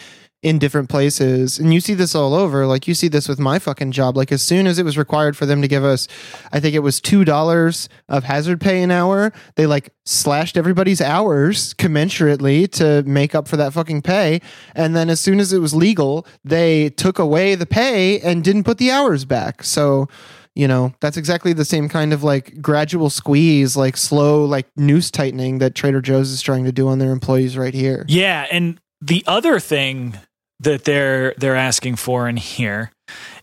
in 0.43 0.59
different 0.59 0.87
places. 0.87 1.57
And 1.57 1.73
you 1.73 1.81
see 1.81 1.95
this 1.95 2.13
all 2.13 2.33
over. 2.35 2.67
Like 2.67 2.87
you 2.87 2.93
see 2.93 3.07
this 3.07 3.27
with 3.27 3.39
my 3.39 3.57
fucking 3.57 3.91
job. 3.91 4.15
Like 4.15 4.31
as 4.31 4.43
soon 4.43 4.67
as 4.67 4.77
it 4.77 4.85
was 4.85 4.97
required 4.97 5.35
for 5.35 5.45
them 5.45 5.61
to 5.61 5.67
give 5.67 5.83
us, 5.83 6.07
I 6.51 6.59
think 6.59 6.75
it 6.75 6.79
was 6.79 7.01
two 7.01 7.25
dollars 7.25 7.89
of 8.07 8.23
hazard 8.23 8.61
pay 8.61 8.83
an 8.83 8.91
hour, 8.91 9.33
they 9.55 9.65
like 9.65 9.93
slashed 10.05 10.55
everybody's 10.55 11.01
hours 11.01 11.73
commensurately 11.73 12.71
to 12.73 13.03
make 13.09 13.33
up 13.33 13.47
for 13.47 13.57
that 13.57 13.73
fucking 13.73 14.03
pay. 14.03 14.41
And 14.75 14.95
then 14.95 15.09
as 15.09 15.19
soon 15.19 15.39
as 15.39 15.51
it 15.51 15.59
was 15.59 15.73
legal, 15.73 16.25
they 16.43 16.91
took 16.91 17.17
away 17.17 17.55
the 17.55 17.65
pay 17.65 18.19
and 18.19 18.43
didn't 18.43 18.63
put 18.63 18.77
the 18.77 18.91
hours 18.91 19.25
back. 19.25 19.63
So 19.63 20.07
you 20.53 20.67
know 20.67 20.91
that's 21.01 21.17
exactly 21.17 21.53
the 21.53 21.65
same 21.65 21.87
kind 21.87 22.11
of 22.13 22.23
like 22.23 22.59
gradual 22.61 23.11
squeeze 23.11 23.77
like 23.77 23.95
slow 23.95 24.43
like 24.43 24.65
noose 24.75 25.11
tightening 25.11 25.59
that 25.59 25.75
trader 25.75 26.01
joe's 26.01 26.31
is 26.31 26.41
trying 26.41 26.63
to 26.65 26.71
do 26.71 26.87
on 26.87 26.97
their 26.97 27.11
employees 27.11 27.55
right 27.55 27.75
here 27.75 28.03
Yeah, 28.07 28.47
and 28.51 28.79
the 28.99 29.23
other 29.27 29.59
thing 29.59 30.17
that 30.59 30.83
they're 30.83 31.33
they're 31.37 31.55
asking 31.55 31.95
for 31.95 32.27
in 32.27 32.37
here 32.37 32.91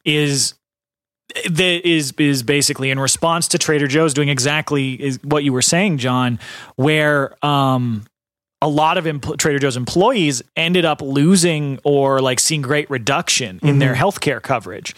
is 0.05 0.55
that 1.49 1.89
is 1.89 2.13
is 2.19 2.43
basically 2.43 2.91
in 2.91 2.99
response 2.99 3.49
to 3.49 3.59
Trader 3.59 3.87
Joe's 3.87 4.15
doing 4.15 4.29
exactly 4.29 4.93
is 5.03 5.19
what 5.23 5.45
you 5.45 5.53
were 5.53 5.63
saying, 5.63 5.99
John, 5.99 6.39
where 6.77 7.35
um 7.45 8.05
a 8.63 8.69
lot 8.69 8.97
of 8.97 9.05
empl- 9.05 9.37
Trader 9.37 9.59
Joe's 9.59 9.77
employees 9.77 10.43
ended 10.57 10.85
up 10.87 11.03
losing 11.03 11.79
or 11.85 12.21
like 12.21 12.41
seeing 12.41 12.63
great 12.63 12.89
reduction 12.89 13.61
in 13.63 13.79
their 13.79 13.95
healthcare 13.95 14.41
coverage 14.41 14.95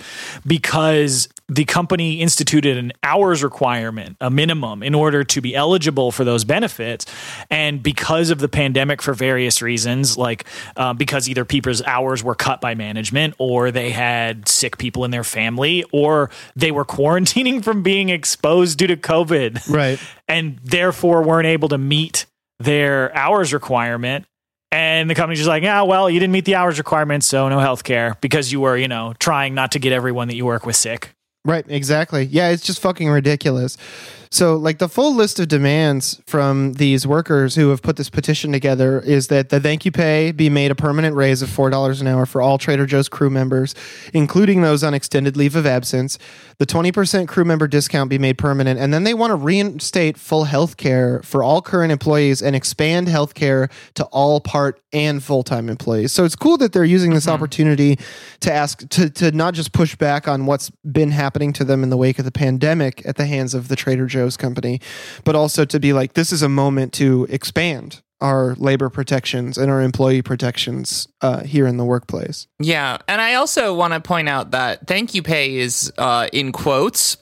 because 0.47 1.29
the 1.49 1.65
company 1.65 2.21
instituted 2.21 2.77
an 2.77 2.93
hours 3.03 3.45
requirement, 3.45 4.17
a 4.21 4.31
minimum, 4.31 4.83
in 4.83 4.95
order 4.95 5.23
to 5.23 5.41
be 5.41 5.55
eligible 5.55 6.11
for 6.11 6.25
those 6.25 6.45
benefits. 6.45 7.07
And 7.51 7.83
because 7.83 8.31
of 8.31 8.41
the 8.41 8.49
pandemic, 8.49 9.01
for 9.01 9.15
various 9.15 9.63
reasons, 9.63 10.17
like 10.17 10.45
uh, 10.77 10.93
because 10.93 11.29
either 11.29 11.45
people's 11.45 11.83
hours 11.83 12.25
were 12.25 12.35
cut 12.35 12.61
by 12.61 12.75
management, 12.75 13.35
or 13.39 13.71
they 13.71 13.91
had 13.91 14.49
sick 14.49 14.77
people 14.79 15.05
in 15.05 15.13
their 15.13 15.25
family, 15.25 15.85
or 15.93 16.31
they 16.57 16.73
were 16.73 16.85
quarantining 16.97 17.63
from 17.63 17.83
being 17.83 18.09
exposed 18.09 18.79
due 18.79 18.89
to 18.89 18.97
COVID, 18.97 19.71
Right. 19.71 20.01
and 20.29 20.59
therefore 20.65 21.23
weren't 21.23 21.47
able 21.47 21.69
to 21.69 21.79
meet 21.79 22.27
their 22.59 23.17
hours 23.17 23.53
requirement. 23.53 24.27
And 24.73 25.09
the 25.09 25.15
company's 25.15 25.39
just 25.39 25.49
like, 25.49 25.63
yeah, 25.63 25.83
well, 25.83 26.11
you 26.11 26.19
didn't 26.19 26.33
meet 26.33 26.45
the 26.45 26.57
hours 26.57 26.77
requirement, 26.77 27.23
so 27.23 27.49
no 27.49 27.61
health 27.61 27.85
care 27.85 28.17
because 28.21 28.51
you 28.51 28.61
were, 28.61 28.77
you 28.77 28.89
know, 28.89 29.15
trying 29.19 29.55
not 29.55 29.73
to 29.73 29.79
get 29.79 29.93
everyone 29.93 30.29
that 30.29 30.35
you 30.35 30.45
work 30.45 30.67
with 30.67 30.75
sick. 30.77 31.13
Right, 31.47 31.65
exactly. 31.69 32.25
Yeah, 32.25 32.49
it's 32.49 32.65
just 32.65 32.81
fucking 32.81 33.09
ridiculous. 33.09 33.79
So, 34.31 34.57
like, 34.57 34.79
the 34.79 34.89
full 34.89 35.15
list 35.15 35.39
of 35.39 35.49
demands 35.49 36.21
from 36.27 36.75
these 36.75 37.07
workers 37.07 37.55
who 37.55 37.71
have 37.71 37.83
put 37.83 37.97
this 37.97 38.11
petition 38.11 38.53
together 38.53 39.01
is 39.01 39.29
that 39.29 39.51
the 39.51 39.61
thank 39.61 39.85
you 39.85 39.93
pay 39.93 40.33
be 40.33 40.51
made 40.51 40.71
a 40.71 40.75
permanent 40.75 41.15
raise 41.15 41.43
of 41.43 41.49
$4 41.49 42.01
an 42.01 42.07
hour 42.07 42.27
for 42.27 42.43
all 42.43 42.59
Trader 42.59 42.87
Joe's 42.87 43.09
crew 43.09 43.31
members, 43.31 43.75
including 44.13 44.63
those 44.63 44.83
on 44.83 44.95
extended 44.95 45.37
leave 45.37 45.57
of 45.57 45.67
absence. 45.67 46.19
The 46.59 46.67
20% 46.67 47.29
crew 47.29 47.45
member 47.45 47.69
discount 47.69 48.11
be 48.11 48.19
made 48.19 48.39
permanent. 48.39 48.81
And 48.81 48.93
then 48.93 49.05
they 49.05 49.15
want 49.15 49.31
to 49.31 49.37
reinstate 49.37 50.17
full 50.17 50.45
health 50.45 50.77
care 50.77 51.21
for 51.23 51.43
all 51.43 51.63
current 51.63 51.93
employees 51.93 52.43
and 52.43 52.57
expand 52.57 53.09
health 53.09 53.35
care 53.35 53.69
to 53.95 54.05
all 54.07 54.41
part 54.41 54.81
and 54.93 55.23
full 55.23 55.43
time 55.43 55.69
employees. 55.69 56.13
So, 56.13 56.25
it's 56.25 56.37
cool 56.37 56.57
that 56.59 56.73
they're 56.73 56.85
using 56.85 57.13
this 57.13 57.27
mm-hmm. 57.27 57.35
opportunity 57.35 57.99
to 58.41 58.53
ask, 58.53 58.89
to, 58.89 59.11
to 59.11 59.31
not 59.33 59.55
just 59.55 59.73
push 59.73 59.95
back 59.97 60.27
on 60.27 60.47
what's 60.47 60.71
been 60.91 61.11
happening 61.11 61.53
to 61.55 61.65
them 61.65 61.83
in 61.83 61.91
the 61.91 61.97
wake 61.97 62.19
of 62.19 62.25
the 62.25 62.33
pandemic 62.33 63.03
at 63.07 63.17
the 63.17 63.27
hands 63.27 63.55
of 63.55 63.69
the 63.69 63.77
Trader 63.77 64.07
Joe's 64.07 64.26
company, 64.35 64.81
but 65.25 65.37
also 65.37 65.67
to 65.67 65.79
be 65.79 65.93
like, 65.93 66.15
this 66.15 66.33
is 66.33 66.41
a 66.41 66.49
moment 66.49 66.95
to 66.95 67.27
expand 67.29 68.01
our 68.21 68.55
labor 68.55 68.89
protections 68.89 69.59
and 69.59 69.71
our 69.71 69.83
employee 69.83 70.23
protections 70.23 71.07
uh, 71.21 71.43
here 71.43 71.67
in 71.67 71.77
the 71.77 71.85
workplace. 71.85 72.47
Yeah, 72.59 72.99
and 73.07 73.21
I 73.21 73.35
also 73.35 73.75
want 73.75 73.93
to 73.93 74.01
point 74.01 74.29
out 74.29 74.53
that 74.53 74.87
thank 74.87 75.15
you 75.15 75.23
pay 75.23 75.57
is 75.57 75.93
uh, 75.99 76.29
in 76.33 76.53
quotes 76.53 77.19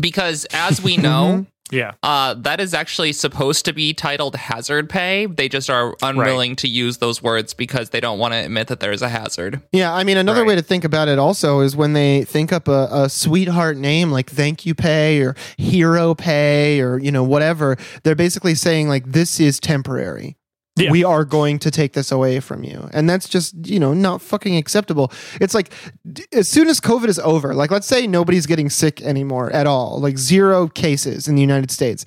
because, 0.00 0.46
as 0.46 0.82
we 0.82 0.96
know, 0.98 1.46
Yeah. 1.72 1.92
uh, 2.02 2.34
that 2.34 2.60
is 2.60 2.74
actually 2.74 3.12
supposed 3.14 3.64
to 3.64 3.72
be 3.72 3.92
titled 3.94 4.36
hazard 4.36 4.88
pay. 4.88 5.26
They 5.26 5.48
just 5.48 5.68
are 5.70 5.96
unwilling 6.02 6.54
to 6.56 6.68
use 6.68 6.98
those 6.98 7.22
words 7.22 7.54
because 7.54 7.90
they 7.90 7.98
don't 8.00 8.18
want 8.18 8.34
to 8.34 8.38
admit 8.38 8.68
that 8.68 8.78
there's 8.80 9.02
a 9.02 9.08
hazard. 9.08 9.60
Yeah, 9.72 9.92
I 9.92 10.04
mean, 10.04 10.16
another 10.18 10.42
Right. 10.42 10.48
way 10.48 10.54
to 10.56 10.62
think 10.62 10.84
about 10.84 11.08
it 11.08 11.18
also 11.18 11.60
is 11.60 11.74
when 11.74 11.94
they 11.94 12.24
think 12.24 12.52
up 12.52 12.68
a, 12.68 12.88
a 12.92 13.08
sweetheart 13.08 13.76
name 13.76 14.10
like 14.12 14.30
Thank 14.30 14.64
You 14.66 14.74
Pay 14.74 15.20
or 15.22 15.34
Hero 15.56 16.14
Pay 16.14 16.80
or, 16.80 16.98
you 16.98 17.10
know, 17.10 17.24
whatever, 17.24 17.76
they're 18.04 18.14
basically 18.14 18.54
saying, 18.54 18.88
like, 18.88 19.10
this 19.12 19.40
is 19.40 19.58
temporary. 19.58 20.36
Yeah. 20.76 20.90
We 20.90 21.04
are 21.04 21.24
going 21.26 21.58
to 21.60 21.70
take 21.70 21.92
this 21.92 22.10
away 22.10 22.40
from 22.40 22.64
you. 22.64 22.88
And 22.94 23.08
that's 23.08 23.28
just, 23.28 23.54
you 23.66 23.78
know, 23.78 23.92
not 23.92 24.22
fucking 24.22 24.56
acceptable. 24.56 25.12
It's 25.38 25.52
like, 25.54 25.70
d- 26.10 26.24
as 26.32 26.48
soon 26.48 26.66
as 26.68 26.80
COVID 26.80 27.08
is 27.08 27.18
over, 27.18 27.52
like, 27.54 27.70
let's 27.70 27.86
say 27.86 28.06
nobody's 28.06 28.46
getting 28.46 28.70
sick 28.70 29.02
anymore 29.02 29.50
at 29.52 29.66
all, 29.66 30.00
like 30.00 30.16
zero 30.16 30.68
cases 30.68 31.28
in 31.28 31.34
the 31.34 31.42
United 31.42 31.70
States. 31.70 32.06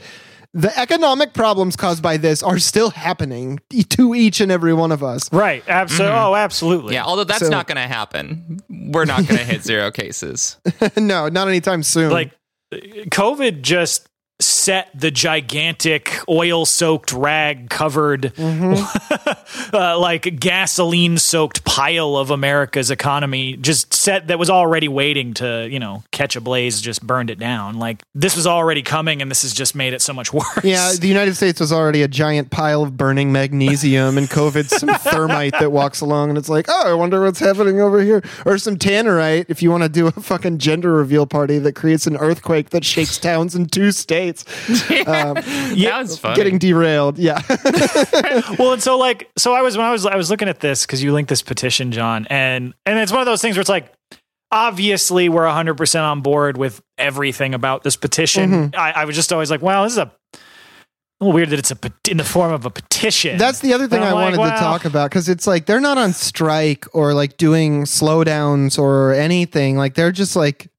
The 0.56 0.76
economic 0.80 1.34
problems 1.34 1.76
caused 1.76 2.02
by 2.02 2.18
this 2.18 2.42
are 2.42 2.58
still 2.58 2.90
happening 2.90 3.60
to 3.90 4.16
each 4.16 4.40
and 4.42 4.52
every 4.52 4.74
one 4.74 4.92
of 4.92 5.04
us. 5.04 5.32
Right. 5.32 5.64
Absolutely. 5.68 6.16
Mm-hmm. 6.16 6.26
Oh, 6.28 6.36
absolutely. 6.36 6.94
Yeah, 6.96 7.04
although 7.04 7.26
that's 7.26 7.42
So- 7.42 7.50
not 7.50 7.68
going 7.68 7.76
to 7.76 7.82
happen. 7.82 8.62
We're 8.70 9.06
not 9.06 9.28
going 9.28 9.38
to 9.40 9.44
hit 9.46 9.64
zero 9.66 9.92
cases. 9.92 10.58
no, 10.98 11.28
not 11.28 11.48
anytime 11.50 11.84
soon. 11.84 12.10
Like 12.10 12.32
uh, 12.74 12.78
COVID 13.12 13.62
just 13.62 14.08
set 14.66 14.90
the 14.96 15.12
gigantic 15.12 16.12
oil 16.28 16.66
soaked 16.66 17.14
rag 17.14 17.70
covered 17.70 18.34
mm-hmm. 18.36 18.74
uh, 19.96 20.00
like 20.00 20.40
gasoline 20.40 21.18
soaked 21.18 21.64
pile 21.64 22.18
of 22.18 22.32
America's 22.32 22.92
economy 22.92 23.58
just 23.58 23.94
set 23.94 24.28
that 24.28 24.40
was 24.40 24.50
already 24.50 24.88
waiting 24.88 25.34
to 25.36 25.68
you 25.70 25.80
know 25.80 26.04
catch 26.12 26.36
a 26.36 26.42
blaze 26.42 26.82
just 26.82 27.06
burned 27.06 27.30
it 27.30 27.40
down 27.40 27.80
like 27.80 28.02
this 28.14 28.36
was 28.36 28.46
already 28.46 28.82
coming 28.82 29.22
and 29.22 29.32
this 29.32 29.42
has 29.42 29.54
just 29.54 29.76
made 29.76 29.94
it 29.94 30.02
so 30.02 30.14
much 30.14 30.34
worse 30.34 30.46
yeah, 30.64 30.94
the 30.94 31.08
United 31.08 31.36
States 31.36 31.60
was 31.60 31.72
already 31.72 32.02
a 32.02 32.08
giant 32.08 32.50
pile 32.50 32.84
of 32.84 32.98
burning 32.98 33.32
magnesium, 33.32 34.18
and 34.18 34.28
COVID's 34.28 34.76
some 34.76 34.90
thermite 35.00 35.54
that 35.60 35.72
walks 35.72 36.02
along, 36.02 36.30
and 36.30 36.38
it's 36.38 36.50
like, 36.50 36.66
oh, 36.70 36.84
I 36.86 36.94
wonder 36.94 37.22
what's 37.22 37.40
happening 37.40 37.80
over 37.80 38.02
here, 38.02 38.24
or 38.46 38.58
some 38.58 38.78
tannerite. 38.78 39.46
If 39.50 39.62
you 39.62 39.72
want 39.72 39.84
to 39.84 39.90
do 39.90 40.08
a 40.08 40.12
fucking 40.12 40.58
gender 40.58 40.92
reveal 40.94 41.26
party 41.26 41.60
that 41.60 41.76
creates 41.76 42.08
an 42.08 42.18
earthquake 42.18 42.72
that 42.72 42.84
shakes 42.84 43.18
towns 43.18 43.56
in 43.56 43.68
two 43.68 43.92
states, 43.92 44.46
um, 45.08 45.36
that 45.36 45.98
was 46.02 46.18
funny. 46.18 46.36
getting 46.36 46.58
derailed. 46.58 47.18
Yeah, 47.18 47.42
well, 48.58 48.74
and 48.74 48.82
so 48.82 48.98
like, 48.98 49.30
so 49.38 49.54
I 49.54 49.62
was 49.62 49.78
when 49.78 49.85
I 49.86 49.92
was 49.92 50.06
I 50.06 50.16
was 50.16 50.30
looking 50.30 50.50
at 50.50 50.60
this 50.60 50.86
because 50.86 51.04
you 51.04 51.14
linked 51.14 51.30
this 51.30 51.42
petition, 51.42 51.92
John, 51.92 52.28
and 52.30 52.74
and 52.86 53.00
it's 53.00 53.12
one 53.12 53.22
of 53.22 53.26
those 53.26 53.42
things 53.42 53.56
where 53.56 53.62
it's 53.62 53.70
like, 53.70 53.94
obviously 54.52 55.30
we're 55.30 55.48
hundred 55.48 55.76
percent 55.76 56.04
on 56.04 56.22
board 56.22 56.58
with 56.58 56.82
everything 56.98 57.54
about 57.54 57.84
this 57.84 57.96
petition. 57.96 58.52
Mm-hmm. 58.52 58.80
I, 58.80 58.92
I 58.92 59.06
was 59.06 59.16
just 59.16 59.32
always 59.32 59.52
like, 59.52 59.62
well, 59.62 59.84
this 59.84 59.94
is 59.94 59.98
a 60.00 60.12
little 61.20 61.34
weird 61.34 61.50
that 61.52 61.60
it's 61.60 61.72
a 61.72 61.78
in 62.10 62.18
the 62.18 62.24
form 62.24 62.52
of 62.52 62.66
a 62.66 62.70
petition. 62.70 63.38
That's 63.38 63.60
the 63.60 63.74
other 63.74 63.88
thing 63.88 64.02
I 64.02 64.12
like, 64.12 64.38
wanted 64.38 64.52
to 64.52 64.60
talk 64.60 64.86
about 64.86 65.10
because 65.10 65.30
it's 65.30 65.48
like 65.48 65.66
they're 65.66 65.80
not 65.80 65.98
on 65.98 66.14
strike 66.14 66.86
or 66.94 67.14
like 67.14 67.38
doing 67.38 67.84
slowdowns 67.84 68.78
or 68.78 69.14
anything. 69.14 69.78
Like 69.78 69.94
they're 69.94 70.12
just 70.12 70.36
like 70.36 70.70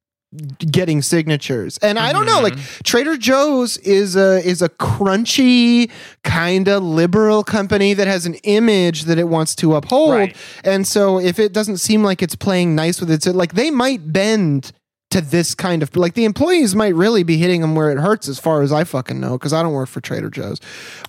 getting 0.59 1.03
signatures. 1.03 1.79
And 1.79 1.99
I 1.99 2.13
don't 2.13 2.27
know, 2.27 2.41
like 2.41 2.55
mm-hmm. 2.55 2.83
Trader 2.85 3.17
Joe's 3.17 3.77
is 3.79 4.17
a 4.17 4.47
is 4.47 4.61
a 4.63 4.69
crunchy 4.69 5.91
kind 6.25 6.69
of 6.69 6.83
liberal 6.83 7.45
company 7.45 7.95
that 7.95 8.07
has 8.07 8.27
an 8.27 8.35
image 8.45 9.05
that 9.05 9.19
it 9.19 9.29
wants 9.29 9.55
to 9.57 9.75
uphold. 9.75 10.11
Right. 10.13 10.37
And 10.65 10.87
so 10.87 11.19
if 11.19 11.39
it 11.39 11.53
doesn't 11.53 11.79
seem 11.79 12.03
like 12.03 12.23
it's 12.23 12.37
playing 12.37 12.75
nice 12.75 13.01
with 13.01 13.11
it, 13.11 13.27
like 13.35 13.55
they 13.55 13.71
might 13.71 14.13
bend 14.13 14.73
to 15.11 15.21
this 15.21 15.55
kind 15.55 15.83
of 15.83 15.95
like 15.97 16.15
the 16.15 16.25
employees 16.25 16.75
might 16.75 16.95
really 16.95 17.23
be 17.23 17.37
hitting 17.37 17.61
them 17.61 17.75
where 17.75 17.91
it 17.91 17.99
hurts 17.99 18.29
as 18.29 18.39
far 18.39 18.63
as 18.63 18.73
I 18.73 18.85
fucking 18.85 19.21
know 19.21 19.39
because 19.39 19.53
I 19.53 19.63
don't 19.63 19.73
work 19.73 19.89
for 19.89 20.01
Trader 20.01 20.31
Joe's. 20.31 20.61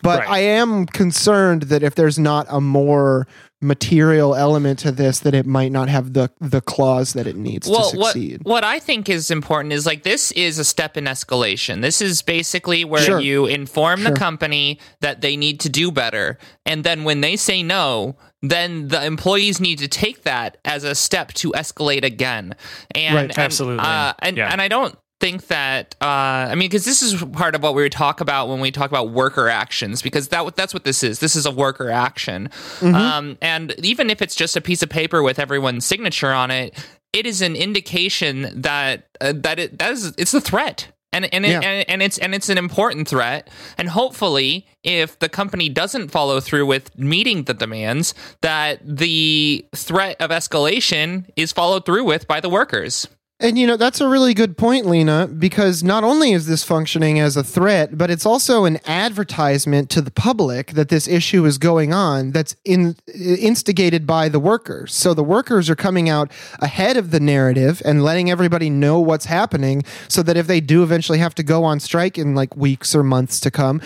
But 0.04 0.20
Right. 0.20 0.30
I 0.30 0.40
am 0.40 0.86
concerned 0.86 1.64
that 1.64 1.84
if 1.84 1.96
there's 1.96 2.20
not 2.20 2.46
a 2.50 2.62
more 2.62 3.28
material 3.62 4.36
element 4.36 4.78
to 4.80 4.92
this 4.92 5.20
that 5.22 5.34
it 5.34 5.46
might 5.46 5.72
not 5.72 5.90
have 5.90 6.14
the 6.14 6.30
the 6.40 6.62
clause 6.62 7.14
that 7.14 7.26
it 7.26 7.36
needs 7.36 7.68
well, 7.68 7.90
to 7.92 7.98
what 7.98 8.14
succeed. 8.14 8.40
what 8.44 8.64
I 8.64 8.78
think 8.78 9.10
is 9.10 9.32
important 9.32 9.74
is 9.74 9.86
like 9.86 10.04
this 10.04 10.32
is 10.34 10.60
a 10.60 10.64
step 10.64 10.96
in 10.96 11.06
escalation. 11.06 11.82
This 11.82 12.00
is 12.02 12.22
basically 12.22 12.86
where 12.86 13.02
Sure. 13.02 13.20
you 13.20 13.48
inform 13.48 14.02
Sure. 14.02 14.12
the 14.12 14.16
company 14.18 14.80
that 15.02 15.22
they 15.22 15.36
need 15.36 15.60
to 15.62 15.70
do 15.70 15.92
better, 15.92 16.38
and 16.66 16.84
then 16.84 17.04
when 17.04 17.22
they 17.22 17.36
say 17.36 17.64
no, 17.64 18.16
then 18.44 18.90
the 18.90 19.04
employees 19.04 19.60
need 19.60 19.80
to 19.80 19.88
take 19.88 20.22
that 20.24 20.58
as 20.64 20.84
a 20.84 20.94
step 20.94 21.34
to 21.34 21.52
escalate 21.54 22.04
again. 22.04 22.54
And, 22.94 23.16
Right, 23.16 23.24
and, 23.30 23.40
absolutely. 23.40 23.84
uh, 23.84 24.14
and 24.20 24.38
Yeah. 24.38 24.52
and 24.52 24.62
I 24.62 24.68
don't 24.68 24.96
think 25.20 25.48
that 25.48 25.96
uh, 26.02 26.06
I 26.06 26.56
mean 26.56 26.70
because 26.70 26.86
this 26.86 27.02
is 27.02 27.24
part 27.24 27.56
of 27.56 27.64
what 27.64 27.74
we 27.76 27.82
would 27.82 27.92
talk 27.92 28.22
about 28.22 28.50
when 28.50 28.60
we 28.60 28.72
talk 28.72 28.90
about 28.92 29.10
worker 29.12 29.50
actions 29.50 30.02
because 30.02 30.28
that 30.30 30.56
that's 30.56 30.74
what 30.74 30.84
this 30.84 31.04
is. 31.04 31.20
This 31.20 31.36
is 31.36 31.46
a 31.46 31.52
worker 31.52 31.90
action, 31.90 32.50
um, 32.82 33.38
and 33.42 33.74
even 33.84 34.10
if 34.10 34.22
it's 34.22 34.36
just 34.36 34.56
a 34.56 34.62
piece 34.62 34.84
of 34.84 34.90
paper 34.90 35.24
with 35.24 35.40
everyone's 35.40 35.86
signature 35.86 36.32
on 36.32 36.52
it, 36.52 36.78
it 37.14 37.26
is 37.26 37.42
an 37.42 37.56
indication 37.56 38.62
that 38.62 39.08
uh, 39.22 39.34
that 39.36 39.60
it 39.60 39.80
that 39.80 39.92
is 39.92 40.14
it's 40.18 40.34
a 40.34 40.42
threat. 40.42 40.88
And 41.14 41.34
and, 41.34 41.46
it, 41.46 41.50
Yeah. 41.50 41.62
and 41.62 41.90
and 41.90 42.04
it's 42.04 42.18
and 42.20 42.36
it's 42.36 42.50
an 42.50 42.58
important 42.58 43.08
threat. 43.08 43.50
And 43.78 43.90
hopefully, 43.90 44.68
if 44.84 45.18
the 45.18 45.30
company 45.30 45.70
doesn't 45.70 46.10
follow 46.10 46.40
through 46.42 46.66
with 46.66 46.96
meeting 46.98 47.44
the 47.44 47.54
demands, 47.54 48.14
that 48.42 48.82
the 48.84 49.66
threat 49.74 50.18
of 50.20 50.30
escalation 50.32 51.26
is 51.38 51.52
followed 51.54 51.86
through 51.86 52.04
with 52.04 52.28
by 52.28 52.40
the 52.42 52.50
workers. 52.50 53.08
And 53.40 53.56
you 53.60 53.68
know, 53.68 53.78
that's 53.78 54.02
a 54.02 54.08
really 54.08 54.34
good 54.34 54.58
point, 54.58 54.88
Lena, 54.88 55.28
because 55.28 55.84
not 55.84 56.04
only 56.04 56.32
is 56.32 56.48
this 56.48 56.64
functioning 56.64 57.20
as 57.20 57.38
a 57.38 57.44
threat, 57.44 57.96
but 57.96 58.10
it's 58.10 58.26
also 58.26 58.66
an 58.66 58.80
advertisement 58.88 59.92
to 59.92 60.02
the 60.02 60.10
public 60.10 60.72
that 60.72 60.90
this 60.90 61.08
issue 61.08 61.46
is 61.46 61.60
going 61.60 61.94
on 61.94 62.32
that's 62.32 62.56
in, 62.66 62.96
instigated 63.14 64.08
by 64.08 64.28
the 64.28 64.40
workers. 64.40 64.96
So 64.96 65.14
the 65.14 65.24
workers 65.24 65.70
are 65.70 65.76
coming 65.76 66.10
out 66.10 66.32
ahead 66.64 66.98
of 66.98 67.12
the 67.12 67.20
narrative 67.20 67.80
and 67.86 68.04
letting 68.04 68.32
everybody 68.32 68.72
know 68.72 69.00
what's 69.00 69.26
happening 69.26 69.84
so 70.08 70.24
that 70.24 70.36
if 70.36 70.48
they 70.48 70.60
do 70.60 70.82
eventually 70.82 71.20
have 71.20 71.36
to 71.36 71.44
go 71.44 71.64
on 71.64 71.80
strike 71.80 72.18
in 72.18 72.34
like 72.34 72.58
weeks 72.58 72.96
or 72.96 73.04
months 73.04 73.40
to 73.42 73.52
come, 73.52 73.82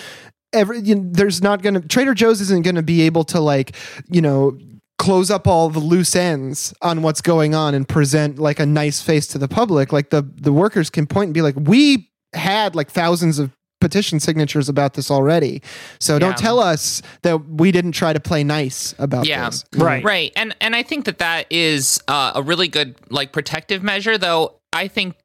every 0.53 0.79
you 0.79 0.95
know, 0.95 1.09
there's 1.11 1.41
not 1.41 1.61
going 1.61 1.73
to 1.73 1.85
Trader 1.85 2.13
Joe's 2.13 2.39
isn't 2.39 2.63
going 2.63 2.75
to 2.75 2.83
be 2.83 3.01
able 3.01 3.25
to 3.25 3.41
like, 3.41 3.75
you 4.09 4.21
know, 4.21 4.57
close 5.01 5.29
up 5.31 5.47
all 5.47 5.69
the 5.69 5.79
loose 5.79 6.15
ends 6.15 6.73
on 6.81 7.01
what's 7.01 7.21
going 7.21 7.55
on 7.55 7.73
and 7.73 7.87
present 7.87 8.37
like 8.39 8.59
a 8.59 8.65
nice 8.65 9.01
face 9.01 9.27
to 9.27 9.37
the 9.37 9.47
public, 9.47 9.91
like 9.91 10.09
the 10.09 10.21
the 10.35 10.53
workers 10.53 10.89
can 10.89 11.07
point 11.07 11.27
and 11.27 11.33
be 11.33 11.41
like, 11.41 11.55
we 11.57 12.09
had 12.33 12.75
like 12.75 12.89
thousands 12.91 13.39
of 13.39 13.51
petition 13.81 14.19
signatures 14.19 14.69
about 14.69 14.93
this 14.93 15.09
already. 15.09 15.61
So 15.99 16.13
Yeah. 16.13 16.19
don't 16.19 16.37
tell 16.37 16.59
us 16.59 17.01
that 17.23 17.37
we 17.49 17.71
didn't 17.71 17.93
try 17.93 18.13
to 18.13 18.19
play 18.19 18.43
nice 18.43 18.93
about 18.99 19.25
Yeah. 19.25 19.49
this. 19.49 19.65
Right. 19.75 20.03
Right. 20.03 20.31
And 20.35 20.55
and 20.61 20.75
I 20.75 20.83
think 20.83 21.05
that 21.05 21.17
that 21.17 21.47
is 21.49 21.99
uh, 22.07 22.33
a 22.35 22.41
really 22.43 22.67
good 22.67 22.95
like 23.09 23.31
protective 23.31 23.81
measure 23.81 24.17
though. 24.19 24.59
I 24.71 24.87
think 24.87 25.15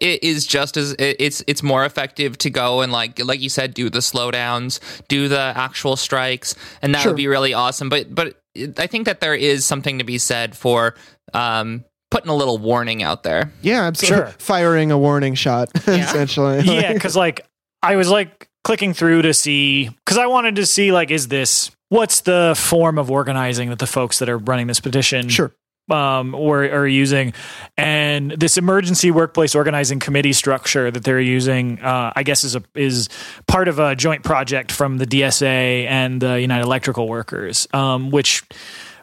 it 0.00 0.22
is 0.24 0.46
just 0.46 0.76
as 0.76 0.94
it's 0.98 1.42
it's 1.46 1.62
more 1.62 1.84
effective 1.84 2.36
to 2.38 2.50
go 2.50 2.80
and 2.80 2.90
like 2.90 3.22
like 3.24 3.40
you 3.40 3.48
said 3.50 3.74
do 3.74 3.88
the 3.90 4.00
slowdowns, 4.00 4.80
do 5.08 5.28
the 5.28 5.52
actual 5.56 5.96
strikes 5.96 6.54
and 6.82 6.94
that 6.94 7.02
Sure. 7.02 7.12
would 7.12 7.16
be 7.16 7.28
really 7.28 7.52
awesome. 7.54 7.88
But 7.90 8.14
but 8.14 8.40
I 8.78 8.86
think 8.86 9.06
that 9.06 9.20
there 9.20 9.34
is 9.34 9.64
something 9.64 9.98
to 9.98 10.04
be 10.04 10.18
said 10.18 10.56
for 10.56 10.94
um 11.34 11.84
putting 12.10 12.30
a 12.30 12.34
little 12.34 12.58
warning 12.58 13.02
out 13.02 13.22
there. 13.22 13.52
Yeah, 13.62 13.82
absolutely. 13.82 14.30
Sure. 14.30 14.34
Firing 14.38 14.90
a 14.92 14.98
warning 14.98 15.34
shot, 15.34 15.70
essentially. 15.86 16.60
yeah, 16.60 16.92
because 16.92 17.16
like 17.16 17.46
I 17.82 17.96
was 17.96 18.10
like 18.10 18.48
clicking 18.64 18.94
through 18.94 19.22
to 19.22 19.34
see 19.34 19.88
because 19.88 20.18
I 20.18 20.26
wanted 20.26 20.56
to 20.56 20.66
see 20.66 20.92
like 20.92 21.10
is 21.10 21.28
this 21.28 21.70
what's 21.88 22.22
the 22.22 22.54
form 22.56 22.98
of 22.98 23.10
organizing 23.10 23.68
that 23.70 23.78
the 23.78 23.86
folks 23.86 24.18
that 24.18 24.28
are 24.28 24.38
running 24.38 24.66
this 24.66 24.80
petition 24.80 25.28
sure. 25.28 25.52
Um, 25.90 26.34
or 26.34 26.64
are 26.64 26.86
using, 26.86 27.32
and 27.76 28.32
this 28.32 28.56
emergency 28.56 29.10
workplace 29.10 29.54
organizing 29.54 29.98
committee 29.98 30.32
structure 30.32 30.90
that 30.90 31.04
they're 31.04 31.20
using, 31.20 31.80
uh, 31.80 32.12
I 32.14 32.22
guess, 32.22 32.44
is 32.44 32.56
a 32.56 32.62
is 32.74 33.08
part 33.46 33.68
of 33.68 33.78
a 33.78 33.94
joint 33.94 34.24
project 34.24 34.72
from 34.72 34.98
the 34.98 35.06
DSA 35.06 35.86
and 35.86 36.20
the 36.20 36.40
United 36.40 36.64
Electrical 36.64 37.08
Workers, 37.08 37.68
um, 37.72 38.10
which 38.10 38.42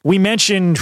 we 0.03 0.17
mentioned. 0.17 0.77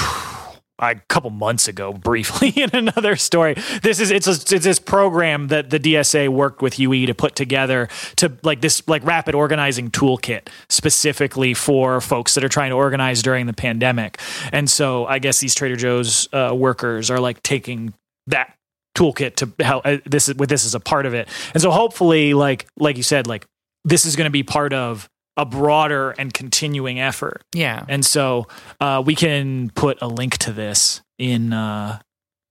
A 0.81 0.95
couple 1.07 1.29
months 1.29 1.67
ago, 1.67 1.93
briefly 2.11 2.49
in 2.49 2.69
another 2.73 3.15
story, 3.15 3.55
this 3.83 3.99
is 3.99 4.11
it's 4.11 4.27
a, 4.27 4.31
it's 4.31 4.65
this 4.65 4.79
program 4.79 5.47
that 5.47 5.69
the 5.69 5.79
DSA 5.79 6.29
worked 6.29 6.61
with 6.61 6.79
UE 6.79 7.05
to 7.05 7.13
put 7.13 7.35
together 7.35 7.87
to 8.17 8.31
like 8.43 8.61
this 8.61 8.87
like 8.87 9.05
rapid 9.05 9.35
organizing 9.35 9.91
toolkit 9.91 10.47
specifically 10.69 11.53
for 11.53 12.01
folks 12.01 12.33
that 12.33 12.43
are 12.43 12.49
trying 12.49 12.71
to 12.71 12.75
organize 12.75 13.21
during 13.21 13.45
the 13.45 13.53
pandemic. 13.53 14.19
And 14.51 14.69
so 14.69 15.05
I 15.05 15.19
guess 15.19 15.39
these 15.39 15.55
Trader 15.55 15.75
Joe's 15.75 16.27
uh, 16.33 16.53
workers 16.55 17.09
are 17.09 17.19
like 17.19 17.43
taking 17.43 17.93
that 18.27 18.55
toolkit 18.95 19.35
to 19.35 19.63
help 19.63 19.85
uh, 19.85 19.97
this 20.05 20.27
is 20.27 20.35
with 20.35 20.49
this 20.49 20.65
as 20.65 20.75
a 20.75 20.79
part 20.79 21.05
of 21.05 21.13
it. 21.13 21.27
And 21.53 21.61
so 21.61 21.71
hopefully 21.71 22.33
like 22.33 22.67
like 22.77 22.97
you 22.97 23.03
said 23.03 23.27
like 23.27 23.45
this 23.83 24.05
is 24.05 24.15
going 24.15 24.25
to 24.25 24.31
be 24.31 24.43
part 24.43 24.73
of 24.73 25.09
a 25.37 25.45
broader 25.45 26.11
and 26.11 26.33
continuing 26.33 26.99
effort. 26.99 27.43
Yeah. 27.53 27.85
And 27.87 28.05
so 28.05 28.47
uh, 28.79 29.01
we 29.05 29.15
can 29.15 29.71
put 29.71 29.97
a 30.01 30.07
link 30.07 30.37
to 30.39 30.51
this 30.51 31.01
in 31.17 31.53
uh, 31.53 31.99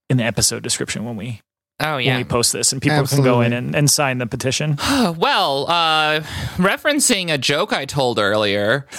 in 0.09 0.17
the 0.17 0.23
episode 0.23 0.63
description 0.63 1.05
when 1.05 1.15
we 1.15 1.41
Oh 1.83 1.95
when 1.95 2.05
yeah. 2.05 2.17
we 2.17 2.23
post 2.23 2.53
this, 2.53 2.71
and 2.71 2.81
people 2.81 3.07
can 3.07 3.23
go 3.23 3.41
in 3.41 3.53
and, 3.53 3.75
and 3.75 3.89
sign 3.89 4.19
the 4.19 4.27
petition. 4.27 4.77
well, 5.17 5.67
uh, 5.67 6.19
referencing 6.57 7.33
a 7.33 7.39
joke 7.39 7.73
I 7.73 7.85
told 7.85 8.19
earlier, 8.19 8.85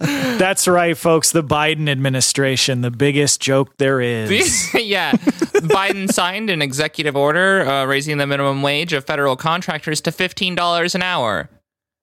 That's 0.00 0.66
right, 0.66 0.96
folks. 0.96 1.30
The 1.30 1.44
Biden 1.44 1.88
administration, 1.88 2.80
the 2.80 2.90
biggest 2.90 3.40
joke 3.40 3.76
there 3.76 4.00
is. 4.00 4.74
yeah, 4.74 5.12
Biden 5.12 6.12
signed 6.12 6.50
an 6.50 6.62
executive 6.62 7.14
order 7.16 7.64
uh, 7.64 7.84
raising 7.84 8.18
the 8.18 8.26
minimum 8.26 8.62
wage 8.62 8.92
of 8.92 9.04
federal 9.04 9.36
contractors 9.36 10.00
to 10.00 10.10
fifteen 10.10 10.56
dollars 10.56 10.96
an 10.96 11.02
hour. 11.02 11.48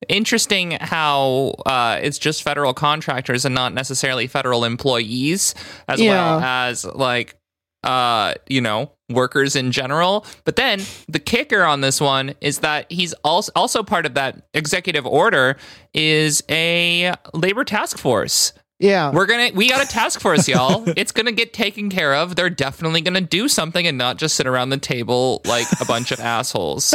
Interesting 0.10 0.72
how 0.82 1.56
uh, 1.66 2.00
it's 2.02 2.18
just 2.18 2.44
federal 2.44 2.74
contractors 2.74 3.46
and 3.46 3.56
not 3.56 3.74
necessarily 3.74 4.28
federal 4.28 4.66
employees, 4.66 5.56
as 5.88 6.00
well 6.00 6.40
as 6.40 6.86
like 6.86 7.36
uh, 7.84 8.34
you 8.48 8.62
know 8.62 8.92
workers 9.10 9.56
in 9.56 9.72
general. 9.72 10.26
But 10.46 10.56
then 10.56 10.82
the 11.08 11.20
kicker 11.20 11.64
on 11.64 11.82
this 11.82 12.00
one 12.02 12.34
is 12.42 12.60
that 12.60 12.92
he's 12.92 13.14
also 13.24 13.52
also 13.56 13.84
part 13.84 14.06
of 14.06 14.14
that 14.16 14.48
executive 14.54 15.06
order 15.06 15.58
is 15.94 16.44
a 16.50 17.14
labor 17.34 17.64
task 17.64 17.98
force. 17.98 18.54
Yeah. 18.84 19.12
We're 19.12 19.28
gonna 19.28 19.52
we 19.54 19.70
got 19.70 19.82
a 19.82 19.88
task 19.88 20.20
force, 20.20 20.46
y'all. 20.50 20.84
it's 20.98 21.14
gonna 21.14 21.32
get 21.32 21.54
taken 21.54 21.90
care 21.90 22.14
of. 22.16 22.36
They're 22.36 22.50
definitely 22.50 23.00
gonna 23.00 23.22
do 23.22 23.48
something 23.48 23.88
and 23.88 23.98
not 23.98 24.18
just 24.18 24.36
sit 24.36 24.46
around 24.46 24.72
the 24.72 24.78
table 24.78 25.42
like 25.46 25.68
a 25.80 25.86
bunch 25.86 26.12
of 26.12 26.20
assholes. 26.20 26.94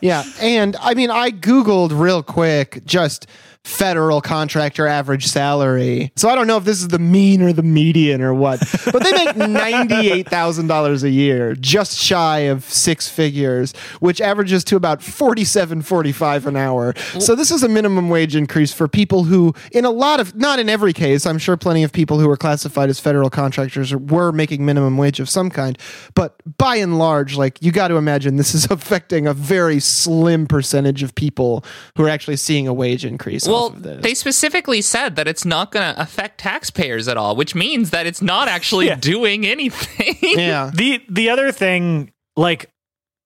Yeah. 0.00 0.24
And 0.40 0.76
I 0.80 0.94
mean, 0.94 1.10
I 1.10 1.30
Googled 1.30 1.90
real 1.92 2.22
quick 2.22 2.86
just 2.86 3.26
federal 3.64 4.20
contractor 4.20 4.86
average 4.86 5.26
salary. 5.26 6.12
So 6.16 6.28
I 6.28 6.34
don't 6.34 6.46
know 6.46 6.56
if 6.56 6.64
this 6.64 6.80
is 6.80 6.88
the 6.88 6.98
mean 6.98 7.42
or 7.42 7.52
the 7.52 7.62
median 7.62 8.22
or 8.22 8.32
what, 8.32 8.60
but 8.90 9.02
they 9.02 9.12
make 9.12 9.28
$98,000 9.36 11.02
a 11.02 11.10
year, 11.10 11.54
just 11.54 11.98
shy 11.98 12.40
of 12.40 12.64
six 12.64 13.08
figures, 13.08 13.74
which 14.00 14.20
averages 14.20 14.64
to 14.64 14.76
about 14.76 15.02
47 15.02 15.82
45 15.82 16.46
an 16.46 16.56
hour. 16.56 16.94
So 17.18 17.34
this 17.34 17.50
is 17.50 17.62
a 17.62 17.68
minimum 17.68 18.08
wage 18.08 18.34
increase 18.34 18.72
for 18.72 18.88
people 18.88 19.24
who 19.24 19.54
in 19.72 19.84
a 19.84 19.90
lot 19.90 20.20
of 20.20 20.34
not 20.34 20.58
in 20.58 20.68
every 20.68 20.94
case, 20.94 21.26
I'm 21.26 21.38
sure 21.38 21.56
plenty 21.56 21.82
of 21.82 21.92
people 21.92 22.18
who 22.18 22.30
are 22.30 22.38
classified 22.38 22.88
as 22.88 22.98
federal 22.98 23.28
contractors 23.28 23.94
were 23.94 24.32
making 24.32 24.64
minimum 24.64 24.96
wage 24.96 25.20
of 25.20 25.28
some 25.28 25.50
kind, 25.50 25.78
but 26.14 26.40
by 26.56 26.76
and 26.76 26.98
large 26.98 27.36
like 27.36 27.62
you 27.62 27.72
got 27.72 27.88
to 27.88 27.96
imagine 27.96 28.36
this 28.36 28.54
is 28.54 28.64
affecting 28.70 29.26
a 29.26 29.34
very 29.34 29.80
slim 29.80 30.46
percentage 30.46 31.02
of 31.02 31.14
people 31.14 31.62
who 31.96 32.04
are 32.04 32.08
actually 32.08 32.36
seeing 32.36 32.66
a 32.66 32.72
wage 32.72 33.04
increase 33.04 33.49
well, 33.50 33.64
off 33.66 33.76
of 33.76 33.82
this. 33.82 34.02
they 34.02 34.14
specifically 34.14 34.80
said 34.82 35.16
that 35.16 35.26
it's 35.28 35.44
not 35.44 35.70
gonna 35.72 35.94
affect 35.96 36.38
taxpayers 36.38 37.08
at 37.08 37.16
all, 37.16 37.36
which 37.36 37.54
means 37.54 37.90
that 37.90 38.06
it's 38.06 38.22
not 38.22 38.48
actually 38.48 38.86
Yeah. 38.86 38.96
doing 38.96 39.46
anything. 39.46 40.16
yeah. 40.22 40.70
the 40.74 41.02
the 41.08 41.28
other 41.30 41.52
thing, 41.52 42.12
like, 42.36 42.70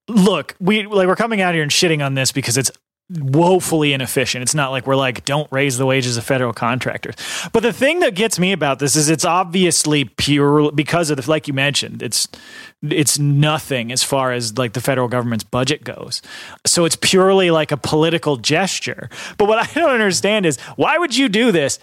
look, 0.08 0.54
we 0.60 0.86
like 0.86 1.06
we're 1.06 1.16
coming 1.16 1.40
out 1.40 1.54
here 1.54 1.62
and 1.62 1.72
shitting 1.72 2.04
on 2.04 2.14
this 2.14 2.32
because 2.32 2.56
it's 2.56 2.70
woefully 3.10 3.92
inefficient. 3.92 4.42
It's 4.42 4.54
not 4.54 4.70
like 4.70 4.86
we're 4.86 4.96
like, 4.96 5.24
don't 5.24 5.50
raise 5.52 5.76
the 5.76 5.84
wages 5.84 6.16
of 6.16 6.24
federal 6.24 6.52
contractors. 6.52 7.14
But 7.52 7.62
the 7.62 7.72
thing 7.72 8.00
that 8.00 8.14
gets 8.14 8.38
me 8.38 8.52
about 8.52 8.78
this 8.78 8.96
is 8.96 9.10
it's 9.10 9.26
obviously 9.26 10.06
pure 10.06 10.72
because 10.72 11.10
of 11.10 11.18
the 11.18 11.30
like 11.30 11.46
you 11.46 11.54
mentioned, 11.54 12.02
it's 12.02 12.26
it's 12.82 13.18
nothing 13.18 13.92
as 13.92 14.02
far 14.02 14.32
as 14.32 14.56
like 14.56 14.72
the 14.72 14.80
federal 14.80 15.08
government's 15.08 15.44
budget 15.44 15.84
goes. 15.84 16.22
So 16.66 16.84
it's 16.84 16.96
purely 16.96 17.50
like 17.50 17.72
a 17.72 17.76
political 17.76 18.36
gesture. 18.36 19.10
But 19.36 19.48
what 19.48 19.58
I 19.70 19.80
don't 19.80 19.90
understand 19.90 20.46
is 20.46 20.58
why 20.76 20.96
would 20.96 21.16
you 21.16 21.28
do 21.28 21.52
this 21.52 21.78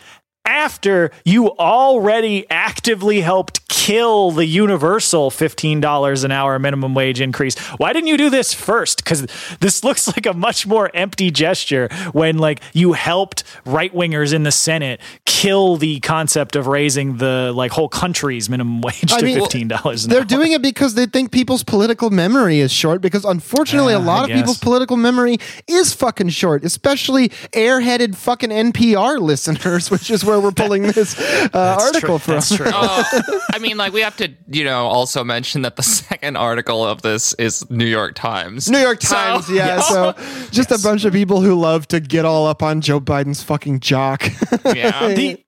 after 0.46 1.12
you 1.24 1.52
already 1.58 2.50
actively 2.50 3.22
helped 3.22 3.61
kill 3.72 4.32
the 4.32 4.46
universal 4.46 5.32
$15 5.32 6.24
an 6.26 6.32
hour 6.32 6.60
minimum 6.60 6.94
wage 6.94 7.22
increase. 7.22 7.58
Why 7.78 7.94
didn't 7.94 8.10
you 8.10 8.18
do 8.18 8.30
this 8.30 8.54
first? 8.54 8.98
Because 9.04 9.26
this 9.62 9.82
looks 9.86 10.08
like 10.08 10.26
a 10.26 10.34
much 10.34 10.68
more 10.68 10.92
empty 10.94 11.32
gesture 11.32 11.88
when 12.12 12.38
like 12.38 12.62
you 12.74 12.92
helped 12.94 13.46
right 13.66 13.94
wingers 13.94 14.34
in 14.34 14.44
the 14.44 14.52
Senate 14.52 15.00
kill 15.26 15.78
the 15.78 16.02
concept 16.02 16.58
of 16.58 16.68
raising 16.68 17.18
the 17.18 17.54
like 17.56 17.72
whole 17.72 17.88
country's 17.88 18.50
minimum 18.50 18.82
wage 18.88 19.12
I 19.14 19.20
to 19.20 19.26
mean, 19.26 19.40
$15 19.40 20.04
an 20.04 20.10
They're 20.10 20.20
hour. 20.20 20.26
doing 20.26 20.52
it 20.52 20.62
because 20.62 20.96
they 20.96 21.06
think 21.06 21.32
people's 21.32 21.64
political 21.64 22.10
memory 22.10 22.60
is 22.60 22.74
short. 22.74 23.02
Because 23.02 23.24
unfortunately, 23.24 23.94
a 23.94 24.00
lot 24.00 24.30
I 24.30 24.34
of 24.34 24.38
people's 24.38 24.60
political 24.60 24.98
memory 24.98 25.38
is 25.68 25.94
fucking 25.94 26.30
short, 26.30 26.66
especially 26.66 27.30
airheaded 27.54 28.16
fucking 28.16 28.50
NPR 28.50 29.20
listeners, 29.20 29.90
which 29.92 30.12
is 30.12 30.26
where 30.26 30.42
we're 30.42 30.52
pulling 30.52 30.84
this 30.84 31.18
uh, 31.54 31.78
article 31.80 32.20
true. 32.20 32.20
from. 32.20 32.34
That's 32.34 32.56
true. 32.56 32.70
Oh, 32.70 33.22
I 33.54 33.60
mean, 33.62 33.78
like 33.78 33.94
we 33.94 34.02
have 34.02 34.18
to, 34.18 34.30
you 34.48 34.64
know, 34.64 34.88
also 34.88 35.24
mention 35.24 35.62
that 35.62 35.76
the 35.78 35.84
second 36.02 36.36
article 36.38 36.86
of 36.86 37.02
this 37.02 37.34
is 37.36 37.70
New 37.70 37.86
York 37.86 38.16
Times. 38.16 38.70
New 38.70 38.80
York 38.80 39.02
So- 39.02 39.16
Times, 39.16 39.50
yeah. 39.52 39.80
So 39.82 40.14
just 40.52 40.72
a 40.72 40.80
bunch 40.80 41.06
of 41.06 41.14
people 41.14 41.42
who 41.42 41.56
love 41.56 41.88
to 41.90 42.00
get 42.00 42.26
all 42.26 42.48
up 42.48 42.62
on 42.62 42.82
Joe 42.82 43.00
Biden's 43.00 43.42
fucking 43.44 43.80
jock. 43.80 44.24
yeah. 44.66 45.08
the 45.14 45.40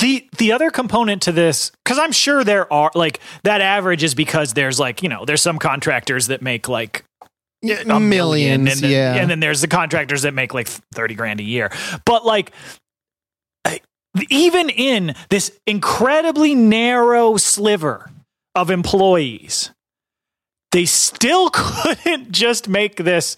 the 0.00 0.28
the 0.38 0.50
other 0.50 0.70
component 0.72 1.22
to 1.22 1.30
this 1.30 1.70
because 1.84 1.96
i'm 1.96 2.10
sure 2.10 2.42
there 2.42 2.70
are 2.72 2.90
like 2.96 3.20
that 3.44 3.60
average 3.60 4.02
is 4.02 4.12
because 4.12 4.54
there's 4.54 4.80
like 4.80 5.04
you 5.04 5.08
know 5.08 5.24
there's 5.24 5.40
some 5.40 5.56
contractors 5.60 6.26
that 6.26 6.42
make 6.42 6.68
like 6.68 7.04
a 7.62 7.66
million, 8.00 8.08
millions, 8.08 8.72
and 8.72 8.80
then, 8.82 8.90
yeah. 8.90 9.14
and 9.14 9.30
then 9.30 9.38
there's 9.38 9.60
the 9.60 9.68
contractors 9.68 10.22
that 10.22 10.34
make 10.34 10.52
like 10.52 10.66
30 10.66 11.14
grand 11.14 11.38
a 11.38 11.44
year 11.44 11.70
but 12.04 12.26
like 12.26 12.50
I- 12.50 12.54
even 14.28 14.68
in 14.68 15.14
this 15.30 15.58
incredibly 15.66 16.54
narrow 16.54 17.36
sliver 17.36 18.10
of 18.54 18.70
employees 18.70 19.70
they 20.72 20.84
still 20.84 21.50
couldn't 21.52 22.32
just 22.32 22.68
make 22.68 22.96
this 22.96 23.36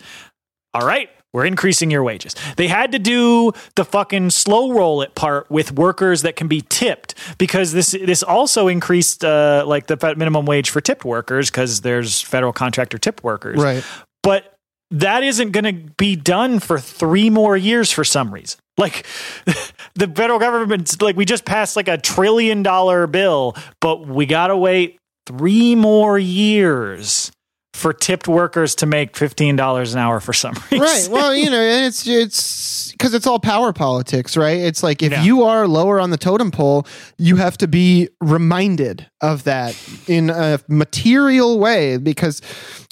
all 0.73 0.87
right 0.87 1.11
we're 1.35 1.45
increasing 1.45 1.91
your 1.91 2.05
wages. 2.05 2.37
They 2.57 2.69
had 2.69 2.93
to 2.93 3.01
do 3.01 3.53
the 3.75 3.85
fucking 3.85 4.31
slow 4.31 4.71
roll 4.71 5.03
it 5.03 5.17
part 5.17 5.51
with 5.51 5.73
workers 5.73 6.23
that 6.23 6.37
can 6.37 6.47
be 6.47 6.63
tipped 6.69 7.17
because 7.39 7.73
this 7.73 7.91
this 7.91 8.23
also 8.23 8.69
increased 8.69 9.25
uh, 9.25 9.65
like 9.67 9.89
the 9.89 10.15
minimum 10.17 10.47
wage 10.47 10.71
for 10.71 10.81
tipped 10.81 11.05
workers 11.05 11.51
because 11.51 11.81
there's 11.81 12.21
federal 12.21 12.53
contractor 12.53 12.99
tipped 12.99 13.25
workers. 13.25 13.61
right. 13.61 13.85
But 14.23 14.54
that 14.91 15.23
isn't 15.23 15.51
going 15.51 15.65
to 15.65 15.91
be 15.97 16.17
done 16.17 16.61
for 16.61 16.79
three 16.79 17.31
more 17.31 17.57
years 17.57 17.91
for 17.91 18.05
some 18.05 18.33
reason. 18.33 18.61
Like 18.77 19.07
the 19.95 20.09
federal 20.09 20.39
government's 20.39 21.01
like 21.01 21.17
we 21.17 21.25
just 21.25 21.45
passed 21.45 21.77
like 21.77 21.89
a 21.89 21.99
trillion 21.99 22.63
dollar 22.63 23.07
bill, 23.07 23.57
but 23.81 24.07
we 24.07 24.27
got 24.27 24.49
to 24.49 24.57
wait 24.57 24.99
three 25.27 25.75
more 25.75 26.19
years 26.19 27.31
for 27.75 27.93
tipped 27.93 28.29
workers 28.29 28.77
to 28.77 28.87
make 28.87 29.17
fifteen 29.17 29.57
dollars 29.57 29.93
an 29.95 30.01
hour 30.01 30.21
for 30.21 30.33
some 30.33 30.55
reason. 30.71 30.79
Right. 30.81 31.09
Well, 31.11 31.35
you 31.35 31.51
know, 31.51 31.61
and 31.61 31.85
it's 31.87 32.07
it's 32.07 32.93
because 32.93 33.15
it's 33.15 33.27
all 33.27 33.41
power 33.41 33.73
politics, 33.73 34.37
right? 34.37 34.59
It's 34.59 34.83
like 34.85 35.03
if 35.03 35.11
Yeah. 35.11 35.25
you 35.25 35.43
are 35.43 35.67
lower 35.67 35.99
on 35.99 36.11
the 36.11 36.17
totem 36.17 36.51
pole, 36.53 36.87
you 37.19 37.37
have 37.37 37.59
to 37.59 37.67
be 37.69 38.09
reminded 38.21 39.07
of 39.21 39.43
that 39.45 39.77
in 40.07 40.31
a 40.31 40.61
material 40.69 41.59
way 41.59 41.97
because 41.97 42.41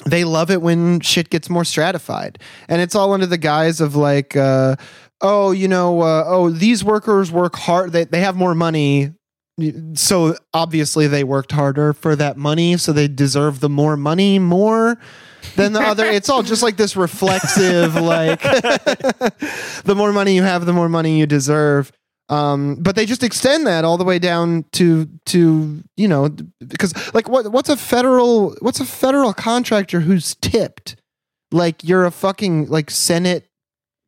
they 0.05 0.25
love 0.25 0.51
it 0.51 0.61
when 0.61 0.99
shit 1.01 1.31
gets 1.31 1.49
more 1.49 1.65
stratified, 1.65 2.41
and 2.69 2.83
it's 2.83 2.95
all 2.97 3.13
under 3.13 3.27
the 3.27 3.39
guise 3.39 3.81
of 3.81 3.95
like. 3.97 4.37
uh 4.37 4.77
Oh, 5.25 5.53
you 5.53 5.69
know, 5.69 6.01
uh, 6.01 6.25
oh, 6.27 6.51
these 6.51 6.83
workers 6.83 7.31
work 7.31 7.55
hard. 7.55 7.93
They, 7.93 8.03
they 8.03 8.19
have 8.23 8.35
more 8.35 8.57
money 8.57 9.13
so 9.95 10.35
obviously 10.55 11.07
they 11.07 11.25
worked 11.25 11.53
harder 11.53 11.93
for 11.93 12.17
that 12.17 12.37
money 12.37 12.77
so 12.79 12.93
they 12.93 13.07
deserve 13.07 13.61
the 13.61 13.69
more 13.69 13.97
money 13.97 14.39
more 14.39 14.99
than 15.57 15.73
the 15.73 15.81
other. 15.81 16.05
It's 16.07 16.29
all 16.29 16.43
just 16.43 16.63
like 16.63 16.77
this 16.77 16.97
reflexive 16.97 17.95
like 17.95 18.43
the 19.85 19.95
more 19.97 20.13
money 20.13 20.35
you 20.35 20.43
have 20.43 20.67
the 20.67 20.73
more 20.73 20.89
money 20.89 21.19
you 21.19 21.27
deserve. 21.27 21.93
Um, 22.29 22.77
but 22.77 22.97
they 22.97 23.05
just 23.05 23.23
extend 23.23 23.67
that 23.67 23.85
all 23.85 23.99
the 23.99 24.05
way 24.05 24.19
down 24.19 24.65
to 24.73 25.07
to 25.27 25.83
you 25.97 26.09
know 26.09 26.31
because 26.61 26.95
like 27.15 27.29
what 27.29 27.53
what's 27.53 27.69
a 27.69 27.77
federal 27.77 28.57
what's 28.61 28.81
a 28.81 28.87
federal 28.87 29.35
contractor 29.35 30.01
who's 30.01 30.35
tipped? 30.37 30.97
Like 31.51 31.85
you're 31.85 32.07
a 32.07 32.11
fucking 32.11 32.69
like 32.69 32.91
senate 32.91 33.49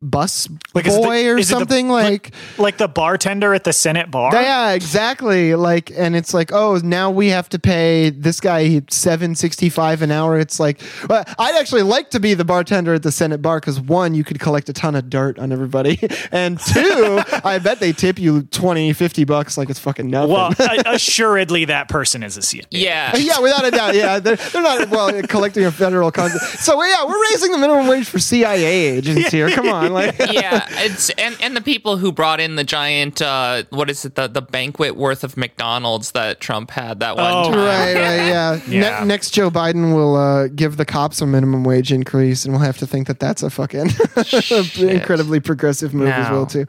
bus 0.09 0.47
Like, 0.73 0.85
is 0.87 0.93
it 0.95 1.01
the- 1.01 1.07
boy 1.07 1.27
or 1.27 1.37
is 1.37 1.49
it 1.49 1.53
the- 1.53 1.59
something 1.59 1.89
like- 1.89 2.05
like 2.05 2.31
Like 2.57 2.77
the 2.77 2.87
bartender 2.87 3.53
at 3.53 3.63
the 3.63 3.73
Senate 3.73 4.11
bar. 4.11 4.31
yeah, 4.33 4.71
exactly. 4.71 5.55
Like, 5.55 5.91
and 5.95 6.15
it's 6.15 6.33
like, 6.33 6.51
oh, 6.53 6.79
now 6.83 7.09
we 7.11 7.29
have 7.29 7.49
to 7.49 7.59
pay 7.59 8.09
this 8.11 8.39
guy 8.39 8.81
seven 8.89 9.35
sixty 9.35 9.69
five 9.69 10.01
an 10.01 10.11
hour. 10.11 10.39
It's 10.39 10.59
like, 10.59 10.81
well, 11.09 11.23
I'd 11.39 11.55
actually 11.55 11.81
like 11.83 12.11
to 12.11 12.19
be 12.19 12.33
the 12.33 12.45
bartender 12.45 12.93
at 12.93 13.03
the 13.03 13.11
Senate 13.11 13.41
bar 13.41 13.59
because 13.59 13.79
one, 13.79 14.13
you 14.15 14.23
could 14.23 14.39
collect 14.39 14.69
a 14.69 14.73
ton 14.73 14.95
of 14.95 15.09
dirt 15.09 15.39
on 15.39 15.51
everybody, 15.51 15.99
and 16.31 16.59
two, 16.59 17.21
I 17.43 17.59
bet 17.59 17.79
they 17.79 17.91
tip 17.91 18.19
you 18.19 18.43
20, 18.43 18.93
50 18.93 19.23
bucks 19.25 19.57
like 19.57 19.69
it's 19.69 19.79
fucking 19.79 20.09
nothing. 20.09 20.31
Well, 20.33 20.53
assuredly 20.85 21.65
that 21.65 21.89
person 21.89 22.23
is 22.23 22.37
a 22.37 22.41
CIA. 22.41 22.65
Yeah. 22.71 23.15
yeah, 23.17 23.39
without 23.39 23.65
a 23.65 23.71
doubt. 23.71 23.95
Yeah, 23.95 24.19
they're, 24.19 24.35
they're 24.35 24.61
not 24.61 24.89
well 24.89 25.21
collecting 25.23 25.65
a 25.65 25.71
federal 25.71 26.11
con. 26.11 26.29
So 26.29 26.81
yeah, 26.83 27.05
we're 27.05 27.21
raising 27.31 27.51
the 27.51 27.57
minimum 27.57 27.87
wage 27.87 28.07
for 28.07 28.19
CIA 28.19 28.65
agents 28.97 29.31
here. 29.31 29.49
Come 29.49 29.69
on, 29.69 29.93
like. 29.95 30.15
yeah, 30.31 30.65
it's 30.69 31.09
and 31.11 31.35
and 31.41 31.55
the 31.57 31.61
people 31.61 31.97
who 31.97 32.11
brought 32.11 32.39
in 32.39 32.55
the 32.55 32.63
giant 32.63 33.21
uh 33.21 33.63
what 33.71 33.89
is 33.89 34.05
it 34.05 34.15
the 34.15 34.27
the 34.27 34.41
banquet 34.41 34.95
worth 34.95 35.23
of 35.23 35.35
McDonald's 35.37 36.11
that 36.11 36.39
Trump 36.39 36.69
had 36.71 36.99
that 36.99 37.15
one 37.15 37.25
Oh, 37.33 37.51
time. 37.51 37.59
Right, 37.59 37.95
right, 37.95 38.27
yeah. 38.27 38.59
Yeah. 38.67 38.99
Ne- 39.01 39.05
next, 39.07 39.31
Joe 39.31 39.49
Biden 39.49 39.95
will 39.95 40.15
uh, 40.15 40.47
give 40.49 40.77
the 40.77 40.85
cops 40.85 41.21
a 41.21 41.25
minimum 41.25 41.63
wage 41.63 41.91
increase, 41.91 42.45
and 42.45 42.53
we'll 42.53 42.63
have 42.63 42.77
to 42.77 42.87
think 42.87 43.07
that 43.07 43.19
that's 43.19 43.41
a 43.43 43.49
fucking 43.49 43.89
incredibly 44.89 45.39
progressive 45.39 45.93
move 45.93 46.09
as 46.09 46.29
well, 46.29 46.45
too. 46.45 46.65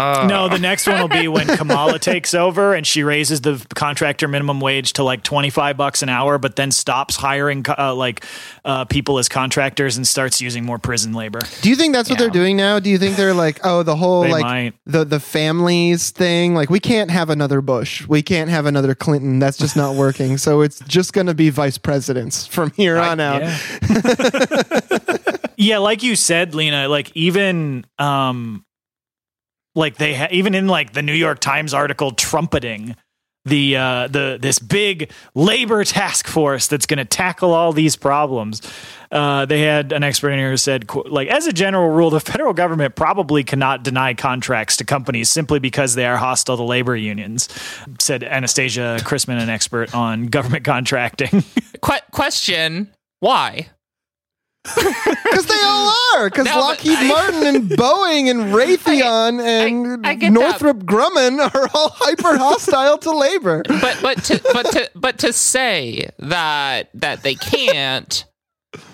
Oh. 0.00 0.26
No, 0.26 0.48
the 0.48 0.58
next 0.58 0.86
one 0.86 1.00
will 1.00 1.08
be 1.08 1.28
when 1.28 1.46
Kamala 1.56 1.98
takes 1.98 2.34
over 2.34 2.74
and 2.74 2.86
she 2.86 3.02
raises 3.02 3.42
the 3.42 3.64
contractor 3.74 4.28
minimum 4.28 4.60
wage 4.60 4.94
to 4.94 5.02
like 5.04 5.22
25 5.22 5.76
bucks 5.76 6.02
an 6.02 6.08
hour, 6.08 6.38
but 6.38 6.56
then 6.56 6.70
stops 6.70 7.16
hiring 7.16 7.64
uh, 7.76 7.94
like 7.94 8.24
uh, 8.64 8.84
people 8.86 9.18
as 9.18 9.28
contractors 9.28 9.96
and 9.96 10.06
starts 10.06 10.40
using 10.40 10.64
more 10.64 10.78
prison 10.78 11.12
labor. 11.12 11.40
Do 11.60 11.68
you 11.68 11.76
think 11.76 11.94
that's 11.94 12.08
what 12.08 12.18
they're 12.18 12.30
doing 12.30 12.56
now? 12.56 12.78
Do 12.78 12.88
you 12.90 12.98
think 12.98 13.16
they're 13.16 13.34
like, 13.34 13.60
oh, 13.64 13.82
the 13.82 13.96
whole 13.96 14.22
They 14.22 14.30
like 14.30 14.42
might. 14.42 14.74
the 14.86 15.04
the 15.04 15.20
families 15.20 16.10
thing? 16.10 16.54
Like, 16.54 16.70
we 16.70 16.80
can't 16.80 17.10
have 17.10 17.30
another 17.30 17.60
Bush, 17.60 18.06
we 18.08 18.22
can't 18.22 18.48
have 18.50 18.66
another 18.66 18.94
Clinton. 18.94 19.38
That's 19.38 19.58
just 19.58 19.76
not 19.76 19.94
working. 19.94 20.38
So 20.38 20.62
it's 20.62 20.80
just 20.80 21.12
going 21.12 21.26
to 21.26 21.34
be 21.34 21.50
vice 21.50 21.78
presidents 21.78 22.46
from 22.46 22.70
here 22.72 22.96
on 22.98 23.20
out. 23.20 23.42
Yeah. 23.42 23.58
yeah, 25.56 25.78
like 25.78 26.02
you 26.02 26.16
said, 26.16 26.54
Lena, 26.54 26.88
like 26.88 27.14
even 27.14 27.84
um 27.98 28.64
like 29.74 29.96
they 29.96 30.14
ha- 30.14 30.28
even 30.30 30.54
in 30.54 30.66
like 30.68 30.92
the 30.92 31.02
New 31.02 31.14
York 31.14 31.40
Times 31.40 31.74
article 31.74 32.10
trumpeting 32.12 32.96
the 33.46 33.74
uh 33.74 34.06
the 34.06 34.38
this 34.40 34.58
big 34.58 35.10
labor 35.34 35.82
task 35.82 36.26
force 36.26 36.66
that's 36.66 36.84
going 36.84 36.98
to 36.98 37.06
tackle 37.06 37.54
all 37.54 37.72
these 37.72 37.96
problems. 37.96 38.60
Uh 39.10 39.46
they 39.46 39.62
had 39.62 39.92
an 39.92 40.04
expert 40.04 40.30
in 40.30 40.38
here 40.38 40.50
who 40.50 40.58
said 40.58 40.84
like 41.06 41.28
as 41.28 41.46
a 41.46 41.52
general 41.52 41.88
rule 41.88 42.10
the 42.10 42.20
federal 42.20 42.52
government 42.52 42.96
probably 42.96 43.42
cannot 43.42 43.82
deny 43.82 44.12
contracts 44.12 44.76
to 44.76 44.84
companies 44.84 45.30
simply 45.30 45.58
because 45.58 45.94
they 45.94 46.04
are 46.04 46.18
hostile 46.18 46.58
to 46.58 46.62
labor 46.62 46.94
unions, 46.94 47.48
said 47.98 48.22
Anastasia 48.22 48.98
Christman 49.00 49.40
an 49.40 49.48
expert 49.48 49.94
on 49.94 50.26
government 50.26 50.64
contracting. 50.64 51.42
Que- 51.82 52.02
question: 52.12 52.92
Why? 53.20 53.70
Because 55.24 55.46
they 55.46 55.60
all 55.62 55.94
are. 56.16 56.28
Because 56.28 56.46
No, 56.46 56.58
Lockheed 56.58 56.98
I- 56.98 57.08
Martin 57.08 57.46
and 57.46 57.68
Boeing 57.70 58.30
and 58.30 58.52
Raytheon 58.54 59.40
and 59.40 60.06
I 60.06 60.14
get 60.14 60.32
that. 60.34 60.40
Northrop 60.40 60.78
Grumman 60.84 61.38
are 61.38 61.68
all 61.74 61.90
hyper 61.94 62.36
hostile 62.36 62.98
to 62.98 63.10
labor. 63.16 63.62
But 63.68 63.98
but 64.02 64.22
to 64.24 64.40
but 64.52 64.66
to 64.72 64.90
but 64.94 65.18
to 65.20 65.32
say 65.32 66.10
that 66.18 66.90
that 66.94 67.22
they 67.22 67.36
can't 67.36 68.24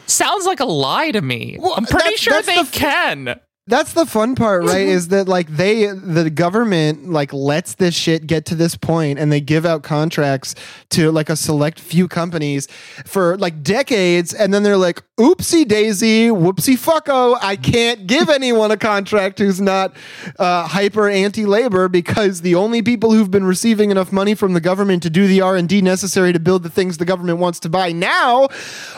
sounds 0.07 0.45
like 0.47 0.61
a 0.61 0.65
lie 0.67 1.11
to 1.11 1.21
me. 1.23 1.57
Well, 1.59 1.75
I'm 1.77 1.85
pretty 1.87 2.05
that's- 2.17 2.21
sure 2.21 2.43
they 2.43 2.63
the 2.63 2.71
can. 2.71 3.41
That's 3.69 3.95
the 3.95 4.07
fun 4.07 4.37
part, 4.37 4.63
right? 4.63 4.87
is 4.87 5.09
that 5.09 5.27
like 5.27 5.49
they, 5.49 5.87
the 5.87 6.31
government, 6.31 7.11
like 7.11 7.33
lets 7.33 7.75
this 7.75 7.97
shit 7.97 8.25
get 8.29 8.47
to 8.47 8.55
this 8.55 8.77
point, 8.77 9.19
and 9.19 9.33
they 9.33 9.41
give 9.41 9.67
out 9.67 9.83
contracts 9.83 10.55
to 10.91 11.11
like 11.11 11.29
a 11.29 11.35
select 11.35 11.81
few 11.81 12.07
companies 12.07 12.69
for 13.05 13.37
like 13.39 13.65
decades, 13.65 14.33
and 14.33 14.55
then 14.55 14.63
they're 14.63 14.77
like, 14.77 15.03
"Oopsie 15.19 15.67
daisy, 15.67 16.29
whoopsie 16.29 16.77
fucko, 16.77 17.39
I 17.41 17.57
can't 17.57 18.07
give 18.07 18.29
anyone 18.29 18.71
a 18.71 18.77
contract 18.77 19.39
who's 19.39 19.61
not 19.61 19.95
uh, 20.39 20.67
hyper 20.67 21.09
anti-labor 21.09 21.89
because 21.89 22.43
the 22.43 22.55
only 22.55 22.83
people 22.83 23.13
who've 23.13 23.31
been 23.31 23.45
receiving 23.45 23.91
enough 23.91 24.13
money 24.13 24.35
from 24.35 24.53
the 24.53 24.61
government 24.61 25.03
to 25.05 25.11
do 25.11 25.27
the 25.27 25.41
R 25.41 25.57
and 25.57 25.69
D 25.69 25.81
necessary 25.81 26.33
to 26.33 26.39
build 26.39 26.63
the 26.63 26.71
things 26.71 26.99
the 26.99 27.05
government 27.05 27.39
wants 27.39 27.61
to 27.61 27.69
buy 27.69 27.93
now 27.93 28.45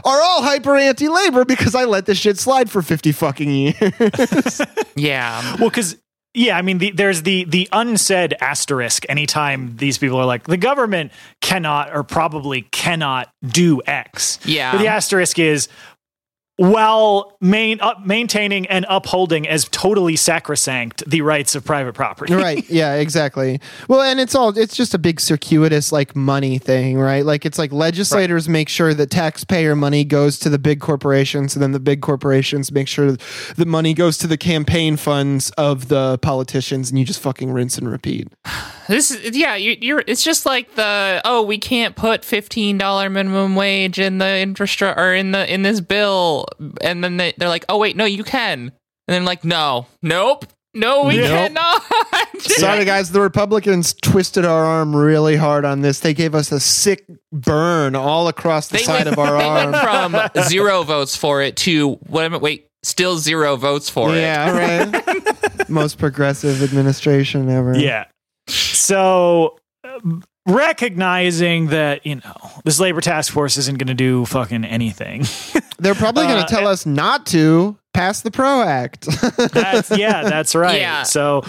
are 0.05 0.23
all 0.23 0.43
hyper 0.43 0.77
anti-labor 0.77 1.45
because 1.45 1.75
I 1.75 1.85
let 1.85 2.07
this 2.07 2.19
shit 2.19 2.39
slide 2.39 2.71
for 2.71 2.83
fifty 2.83 3.13
fucking 3.13 3.51
years." 3.51 4.61
Yeah. 4.97 5.57
Well, 5.61 5.69
because 5.69 5.97
yeah, 6.35 6.59
I 6.59 6.63
mean, 6.63 6.79
the, 6.79 6.91
there's 6.91 7.23
the 7.23 7.45
the 7.45 7.69
unsaid 7.73 8.35
asterisk. 8.41 9.05
Anytime 9.09 9.77
these 9.77 9.97
people 9.99 10.19
are 10.19 10.27
like, 10.27 10.45
the 10.45 10.57
government 10.57 11.13
cannot 11.41 11.95
or 11.95 12.03
probably 12.03 12.63
cannot 12.63 13.31
do 13.45 13.81
X. 13.87 14.39
Yeah. 14.45 14.73
But 14.73 14.79
the 14.79 14.89
asterisk 14.89 15.39
is 15.39 15.69
while 16.59 17.37
main, 17.41 17.81
up, 17.81 18.05
maintaining 18.05 18.67
and 18.67 18.85
upholding 18.89 19.47
as 19.47 19.67
totally 19.69 20.17
sacrosanct 20.17 21.09
the 21.09 21.23
rights 21.23 21.55
of 21.55 21.65
private 21.65 21.95
property. 21.95 22.35
right. 22.35 22.69
Yeah 22.79 22.95
exactly. 22.95 23.61
Well 23.87 24.03
and 24.03 24.21
it's 24.21 24.35
all 24.35 24.57
it's 24.57 24.77
just 24.77 24.93
a 24.93 24.99
big 24.99 25.21
circuitous 25.21 25.93
like 25.93 26.15
money 26.17 26.59
thing 26.59 26.99
right? 26.99 27.25
Like 27.25 27.47
it's 27.47 27.59
like 27.59 27.73
legislators 27.73 28.49
make 28.49 28.69
sure 28.69 28.93
that 28.93 29.11
taxpayer 29.11 29.77
money 29.77 30.05
goes 30.05 30.39
to 30.41 30.51
the 30.51 30.59
big 30.59 30.81
corporations 30.81 31.55
and 31.55 31.63
then 31.63 31.73
the 31.73 31.81
big 31.81 32.03
corporations 32.03 32.73
make 32.73 32.89
sure 32.89 33.13
the 33.57 33.67
money 33.67 33.95
goes 33.95 34.19
to 34.19 34.27
the 34.27 34.37
campaign 34.37 34.97
funds 34.97 35.51
of 35.53 35.89
the 35.89 36.19
politicians 36.19 36.91
and 36.91 36.99
you 36.99 37.05
just 37.05 37.21
fucking 37.21 37.53
rinse 37.53 37.79
and 37.79 37.91
repeat 37.91 38.29
This 38.89 39.11
is 39.11 39.37
yeah, 39.37 39.55
you, 39.57 39.77
you're. 39.81 40.03
It's 40.07 40.23
just 40.23 40.47
like 40.47 40.75
the 40.75 41.21
oh, 41.25 41.43
we 41.43 41.59
can't 41.59 41.95
put 41.95 42.25
fifteen 42.25 42.79
dollar 42.79 43.11
minimum 43.11 43.55
wage 43.55 43.99
in 43.99 44.19
the 44.19 44.39
infrastructure 44.39 44.99
or 45.01 45.15
in 45.15 45.33
the 45.33 45.53
in 45.53 45.63
this 45.63 45.81
bill, 45.81 46.47
and 46.81 47.05
then 47.05 47.19
they, 47.19 47.35
they're 47.37 47.49
like, 47.51 47.65
oh 47.69 47.79
wait, 47.79 47.97
no, 47.97 48.05
you 48.07 48.25
can, 48.25 48.61
and 48.61 48.73
then 49.07 49.25
like, 49.27 49.45
no, 49.45 49.87
nope, 50.03 50.47
no, 50.75 51.05
we 51.05 51.17
Nope. 51.19 51.29
cannot. 51.29 51.83
sorry 52.41 52.85
guys 52.85 53.11
the 53.11 53.21
republicans 53.21 53.95
twisted 53.95 54.45
our 54.45 54.65
arm 54.65 54.95
really 54.95 55.35
hard 55.37 55.65
on 55.65 55.81
this 55.81 56.01
they 56.01 56.15
gave 56.15 56.35
us 56.37 56.53
a 56.53 56.61
sick 56.61 57.05
burn 57.33 57.97
all 57.97 58.29
across 58.29 58.69
the 58.69 58.77
they 58.79 58.85
side 58.85 59.07
went, 59.07 59.09
of 59.09 59.19
our 59.19 59.39
they 59.39 59.45
arm 59.45 60.13
went 60.13 60.33
from 60.35 60.45
zero 60.45 60.83
votes 60.85 61.17
for 61.17 61.43
it 61.43 61.57
to 61.57 61.99
wait, 62.09 62.41
wait, 62.41 62.69
still 62.85 63.17
zero 63.19 63.57
votes 63.57 63.91
for 63.91 64.15
it. 64.15 64.21
yeah 64.21 64.51
right 64.93 65.69
most 65.69 65.99
progressive 65.99 66.63
administration 66.63 67.51
ever 67.51 67.77
Yeah. 67.77 68.05
So 68.49 69.59
uh, 69.85 70.01
recognizing 70.47 71.69
that, 71.69 72.05
you 72.07 72.17
know, 72.17 72.35
this 72.65 72.81
labor 72.81 73.01
task 73.01 73.33
force 73.33 73.57
isn't 73.57 73.79
going 73.79 73.89
to 73.89 73.95
do 73.95 74.25
fucking 74.27 74.65
anything. 74.65 75.25
They're 75.79 75.95
probably 75.95 76.25
going 76.27 76.39
Uh, 76.39 76.47
to 76.47 76.55
tell 76.55 76.67
us 76.67 76.87
not 76.87 77.27
to 77.27 77.77
pass 77.95 78.23
the 78.23 78.31
PRO 78.31 78.63
Act. 78.63 79.07
That's 79.53 79.91
yeah, 79.97 80.23
that's 80.29 80.55
right. 80.55 80.81
Yeah. 80.81 81.03
So 81.05 81.45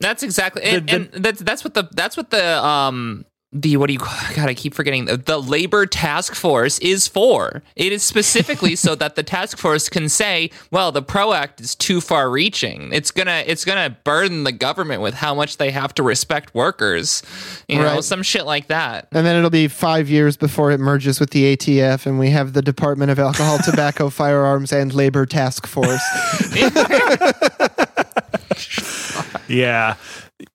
That's 0.00 0.22
exactly, 0.22 0.62
The- 0.62 0.68
and, 0.76 0.88
the- 0.88 0.94
and 1.16 1.24
that's 1.24 1.40
that's 1.40 1.64
what 1.64 1.74
the 1.74 1.88
that's 1.92 2.16
what 2.16 2.30
the 2.30 2.64
um 2.64 3.24
the 3.52 3.76
what 3.76 3.88
do 3.88 3.92
you 3.92 3.98
God? 4.36 4.48
I 4.48 4.54
keep 4.54 4.74
forgetting 4.74 5.04
the, 5.04 5.16
the 5.16 5.38
labor 5.40 5.86
task 5.86 6.34
force 6.34 6.78
is 6.78 7.06
for. 7.06 7.62
It 7.76 7.92
is 7.92 8.02
specifically 8.02 8.76
so 8.76 8.94
that 8.94 9.14
the 9.14 9.22
task 9.22 9.58
force 9.58 9.88
can 9.88 10.08
say, 10.08 10.50
"Well, 10.70 10.92
the 10.92 11.02
Pro 11.02 11.32
Act 11.32 11.60
is 11.60 11.74
too 11.74 12.00
far 12.00 12.30
reaching. 12.30 12.90
It's 12.92 13.10
gonna 13.10 13.44
it's 13.46 13.64
gonna 13.64 13.96
burden 14.04 14.44
the 14.44 14.52
government 14.52 15.02
with 15.02 15.14
how 15.14 15.34
much 15.34 15.58
they 15.58 15.70
have 15.70 15.94
to 15.94 16.02
respect 16.02 16.54
workers." 16.54 17.22
You 17.68 17.78
know, 17.78 18.00
some 18.00 18.22
shit 18.22 18.46
like 18.46 18.68
that. 18.68 19.08
And 19.12 19.26
then 19.26 19.36
it'll 19.36 19.50
be 19.50 19.68
five 19.68 20.08
years 20.08 20.36
before 20.36 20.70
it 20.70 20.80
merges 20.80 21.20
with 21.20 21.30
the 21.30 21.56
ATF, 21.56 22.06
and 22.06 22.18
we 22.18 22.30
have 22.30 22.52
the 22.52 22.62
Department 22.62 23.10
of 23.10 23.18
Alcohol, 23.18 23.58
Tobacco, 23.64 24.10
Firearms, 24.10 24.72
and 24.72 24.94
Labor 24.94 25.26
Task 25.26 25.66
Force. 25.66 26.02
Yeah. 29.48 29.96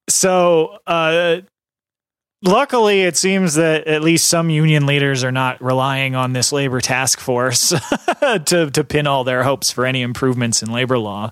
So, 0.09 0.79
uh, 0.87 1.41
luckily, 2.43 3.03
it 3.03 3.17
seems 3.17 3.55
that 3.55 3.87
at 3.87 4.01
least 4.01 4.27
some 4.27 4.49
union 4.49 4.85
leaders 4.85 5.23
are 5.23 5.31
not 5.31 5.61
relying 5.61 6.15
on 6.15 6.33
this 6.33 6.51
labor 6.51 6.81
task 6.81 7.19
force 7.19 7.69
to 8.21 8.69
to 8.71 8.83
pin 8.83 9.07
all 9.07 9.23
their 9.23 9.43
hopes 9.43 9.71
for 9.71 9.85
any 9.85 10.01
improvements 10.01 10.61
in 10.61 10.71
labor 10.71 10.97
law. 10.97 11.31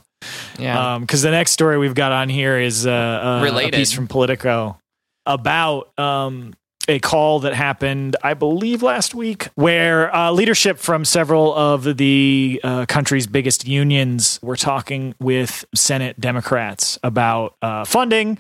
Yeah. 0.58 0.98
Because 1.00 1.22
the 1.22 1.32
next 1.32 1.52
story 1.52 1.78
we've 1.78 1.96
got 1.96 2.12
on 2.12 2.30
here 2.30 2.60
is 2.60 2.88
uh, 2.88 2.92
uh, 2.92 3.60
a 3.60 3.72
piece 3.72 3.92
from 3.92 4.08
Politico 4.08 4.80
about 5.26 5.98
um, 6.00 6.54
a 6.88 7.00
call 7.00 7.40
that 7.42 7.54
happened, 7.54 8.16
I 8.24 8.34
believe, 8.34 8.84
last 8.84 9.16
week, 9.16 9.50
where 9.56 10.14
uh, 10.16 10.32
leadership 10.32 10.78
from 10.78 11.06
several 11.06 11.54
of 11.56 11.98
the 11.98 12.60
uh, 12.64 12.86
country's 12.88 13.28
biggest 13.28 13.68
unions 13.68 14.40
were 14.42 14.56
talking 14.56 15.16
with 15.20 15.66
Senate 15.74 16.20
Democrats 16.20 17.00
about 17.04 17.56
uh, 17.62 17.86
funding 17.86 18.38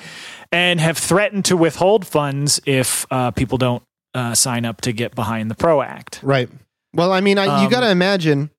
and 0.51 0.79
have 0.79 0.97
threatened 0.97 1.45
to 1.45 1.58
withhold 1.58 2.05
funds 2.05 2.62
if 2.65 3.05
uh, 3.12 3.31
people 3.31 3.58
don't 3.58 3.84
uh, 4.13 4.34
sign 4.34 4.63
up 4.65 4.81
to 4.81 4.91
get 4.93 5.15
behind 5.15 5.49
the 5.51 5.55
PRO 5.55 5.81
Act. 5.81 6.19
Right. 6.23 6.49
Well, 6.93 7.12
I 7.12 7.19
mean, 7.21 7.38
I, 7.38 7.45
you 7.62 7.65
Um, 7.65 7.69
got 7.69 7.81
to 7.81 7.89
imagine, 7.89 8.49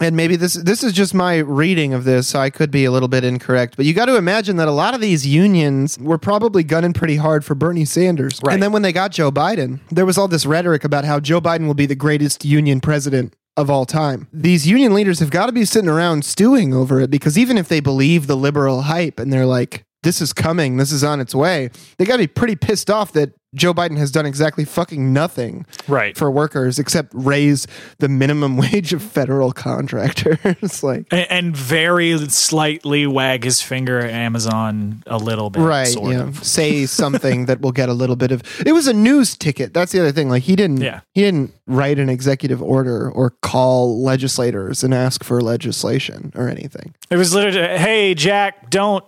and 0.00 0.16
maybe 0.16 0.36
this 0.36 0.54
this 0.54 0.82
is 0.82 0.92
just 0.92 1.14
my 1.14 1.38
reading 1.38 1.92
of 1.94 2.04
this. 2.04 2.28
So 2.28 2.40
I 2.40 2.50
could 2.50 2.70
be 2.70 2.84
a 2.84 2.90
little 2.90 3.08
bit 3.08 3.22
incorrect, 3.22 3.76
but 3.76 3.86
you 3.86 3.94
got 3.94 4.06
to 4.06 4.16
imagine 4.16 4.56
that 4.56 4.68
a 4.68 4.72
lot 4.72 4.94
of 4.94 5.00
these 5.00 5.26
unions 5.26 5.98
were 5.98 6.18
probably 6.18 6.64
gunning 6.64 6.92
pretty 6.92 7.16
hard 7.16 7.44
for 7.44 7.54
Bernie 7.54 7.84
Sanders. 7.84 8.40
Right. 8.42 8.54
And 8.54 8.62
then 8.62 8.72
when 8.72 8.82
they 8.82 8.92
got 8.92 9.12
Joe 9.12 9.30
Biden, 9.30 9.80
there 9.90 10.06
was 10.06 10.18
all 10.18 10.28
this 10.28 10.46
rhetoric 10.46 10.84
about 10.84 11.04
how 11.04 11.20
Joe 11.20 11.40
Biden 11.40 11.66
will 11.66 11.74
be 11.74 11.86
the 11.86 11.94
greatest 11.94 12.44
union 12.44 12.80
president 12.80 13.34
of 13.56 13.70
all 13.70 13.84
time. 13.84 14.28
These 14.32 14.66
union 14.66 14.94
leaders 14.94 15.20
have 15.20 15.30
got 15.30 15.46
to 15.46 15.52
be 15.52 15.64
sitting 15.64 15.90
around 15.90 16.24
stewing 16.24 16.72
over 16.72 17.00
it 17.00 17.10
because 17.10 17.36
even 17.36 17.58
if 17.58 17.68
they 17.68 17.80
believe 17.80 18.26
the 18.26 18.36
liberal 18.36 18.82
hype 18.82 19.18
and 19.18 19.32
they're 19.32 19.46
like, 19.46 19.84
this 20.02 20.22
is 20.22 20.32
coming, 20.32 20.78
this 20.78 20.92
is 20.92 21.04
on 21.04 21.20
its 21.20 21.34
way, 21.34 21.70
they 21.98 22.04
got 22.04 22.14
to 22.14 22.22
be 22.22 22.26
pretty 22.26 22.56
pissed 22.56 22.88
off 22.88 23.12
that 23.12 23.32
Joe 23.54 23.74
Biden 23.74 23.96
has 23.98 24.12
done 24.12 24.26
exactly 24.26 24.64
fucking 24.64 25.12
nothing 25.12 25.66
Right. 25.88 26.16
for 26.16 26.30
workers 26.30 26.78
except 26.78 27.10
raise 27.14 27.66
the 27.98 28.08
minimum 28.08 28.56
wage 28.58 28.92
of 28.92 29.02
federal 29.02 29.50
contractors. 29.52 30.82
like, 30.84 31.06
and, 31.10 31.26
and 31.30 31.56
very 31.56 32.16
slightly 32.28 33.06
wag 33.08 33.42
his 33.42 33.60
finger 33.60 33.98
at 33.98 34.10
Amazon 34.10 35.02
a 35.06 35.16
little 35.18 35.50
bit, 35.50 35.60
right? 35.62 35.88
Sort 35.88 36.12
Yeah, 36.12 36.22
of. 36.28 36.44
say 36.44 36.86
something 37.00 37.46
that 37.46 37.60
will 37.60 37.72
get 37.72 37.88
a 37.88 37.92
little 37.92 38.16
bit 38.16 38.30
of. 38.30 38.42
It 38.64 38.72
was 38.72 38.86
a 38.86 38.92
news 38.92 39.36
ticket. 39.36 39.74
That's 39.74 39.90
the 39.90 39.98
other 40.00 40.12
thing. 40.12 40.28
Like 40.28 40.44
he 40.44 40.54
didn't. 40.54 40.80
Yeah. 40.80 41.00
He 41.14 41.22
didn't 41.22 41.52
write 41.66 41.98
an 41.98 42.08
executive 42.08 42.62
order 42.62 43.10
or 43.10 43.30
call 43.42 44.00
legislators 44.02 44.84
and 44.84 44.94
ask 44.94 45.24
for 45.24 45.40
legislation 45.40 46.32
or 46.36 46.48
anything. 46.48 46.94
It 47.10 47.16
was 47.16 47.34
literally, 47.34 47.78
hey 47.78 48.14
Jack, 48.14 48.70
don't 48.70 49.04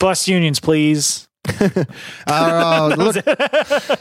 bust 0.00 0.26
unions, 0.26 0.58
please. 0.58 1.28
Oh, 2.28 2.94
look, 2.98 3.16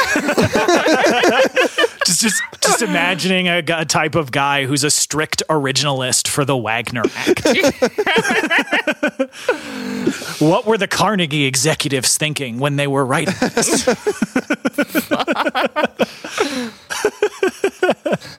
just 2.05 2.21
just 2.21 2.41
just 2.61 2.81
imagining 2.81 3.47
a, 3.47 3.59
a 3.69 3.85
type 3.85 4.15
of 4.15 4.31
guy 4.31 4.65
who's 4.65 4.83
a 4.83 4.89
strict 4.89 5.43
originalist 5.47 6.27
for 6.27 6.43
the 6.43 6.57
Wagner 6.57 7.03
Act. 7.15 7.45
what 10.41 10.65
were 10.65 10.77
the 10.77 10.87
Carnegie 10.87 11.45
executives 11.45 12.17
thinking 12.17 12.57
when 12.57 12.77
they 12.77 12.87
were 12.87 13.05
writing 13.05 13.35
this? 13.41 13.85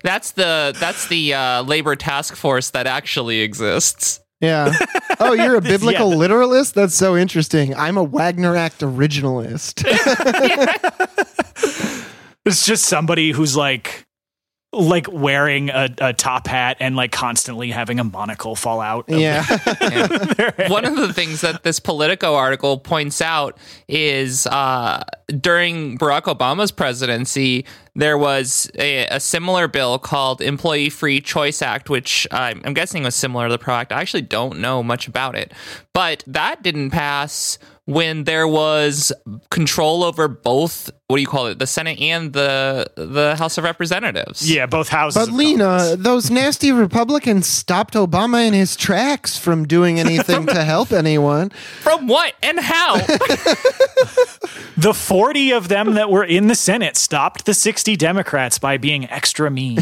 That's 0.03 0.33
the 0.33 0.75
that's 0.79 1.09
the 1.09 1.35
uh, 1.35 1.63
labor 1.63 1.97
task 1.97 2.37
force 2.37 2.71
that 2.71 2.87
actually 2.87 3.41
exists. 3.41 4.21
Yeah. 4.41 4.73
Oh, 5.19 5.33
you're 5.33 5.57
a 5.57 5.61
biblical 5.61 6.11
Yeah. 6.11 6.17
literalist? 6.17 6.75
That's 6.75 6.95
so 6.95 7.17
interesting. 7.17 7.75
I'm 7.75 7.97
a 7.97 8.05
Wagner 8.05 8.57
Act 8.57 8.81
originalist. 8.81 9.83
It's 12.45 12.65
just 12.65 12.85
somebody 12.85 13.33
who's 13.33 13.57
like 13.57 14.07
like 14.73 15.11
wearing 15.11 15.71
a, 15.71 15.89
a 15.99 16.13
top 16.13 16.47
hat 16.47 16.77
and 16.81 16.97
like 16.97 17.11
constantly 17.11 17.71
having 17.71 17.99
a 17.99 18.05
monocle 18.05 18.55
fall 18.55 18.81
out. 18.81 19.09
of 19.09 19.19
yeah. 19.19 19.43
One 20.69 20.85
of 20.85 20.97
the 20.97 21.13
things 21.13 21.41
that 21.41 21.63
this 21.63 21.81
Politico 21.81 22.35
article 22.35 22.79
points 22.79 23.23
out 23.23 23.59
is 23.89 24.47
uh, 24.47 25.03
during 25.41 25.99
Barack 25.99 26.25
Obama's 26.25 26.73
presidency, 26.73 27.65
there 27.97 28.19
was 28.19 28.71
a, 28.79 29.07
a 29.07 29.21
similar 29.21 29.69
bill 29.69 29.99
called 29.99 30.41
Employee 30.41 30.91
Free 30.91 31.21
Choice 31.21 31.63
Act, 31.63 31.89
which 31.89 32.27
I'm, 32.31 32.61
I'm 32.65 32.75
guessing 32.75 33.03
was 33.03 33.15
similar 33.15 33.49
to 33.49 33.53
the 33.53 33.59
PRO 33.59 33.75
Act. 33.75 33.93
I 33.93 34.01
actually 34.01 34.23
don't 34.23 34.59
know 34.59 34.83
much 34.83 35.09
about 35.09 35.35
it, 35.35 35.53
but 35.93 36.23
that 36.27 36.63
didn't 36.63 36.91
pass 36.91 37.59
when 37.87 38.25
there 38.25 38.47
was 38.49 39.13
control 39.51 40.05
over 40.05 40.29
both. 40.29 40.91
What 41.07 41.17
do 41.17 41.23
you 41.23 41.29
call 41.29 41.47
it? 41.47 41.61
The 41.61 41.69
Senate 41.69 42.01
and 42.01 42.33
the 42.33 42.91
the 42.97 43.37
House 43.37 43.59
of 43.59 43.65
Representatives. 43.65 44.51
Yeah, 44.51 44.67
both 44.67 44.89
houses. 44.89 45.27
But 45.27 45.35
Lena, 45.35 45.65
Congress. 45.65 45.97
those 45.99 46.31
nasty 46.31 46.73
Republicans 46.73 47.47
stopped 47.47 47.95
Obama 47.95 48.47
in 48.47 48.55
his 48.55 48.75
tracks 48.75 49.39
from 49.39 49.67
doing 49.67 50.01
anything 50.01 50.47
to 50.47 50.65
help 50.65 50.93
anyone. 50.93 51.51
From 51.81 52.09
what 52.09 52.35
and 52.43 52.59
how? 52.59 52.97
the 54.77 54.93
40 54.93 55.53
of 55.53 55.69
them 55.69 55.95
that 55.95 56.11
were 56.11 56.25
in 56.25 56.49
the 56.49 56.57
Senate 56.57 56.97
stopped 56.97 57.47
the 57.47 57.55
60 57.55 57.86
Democrats 57.95 58.59
by 58.59 58.79
being 58.79 59.09
extra 59.11 59.51
mean. 59.51 59.79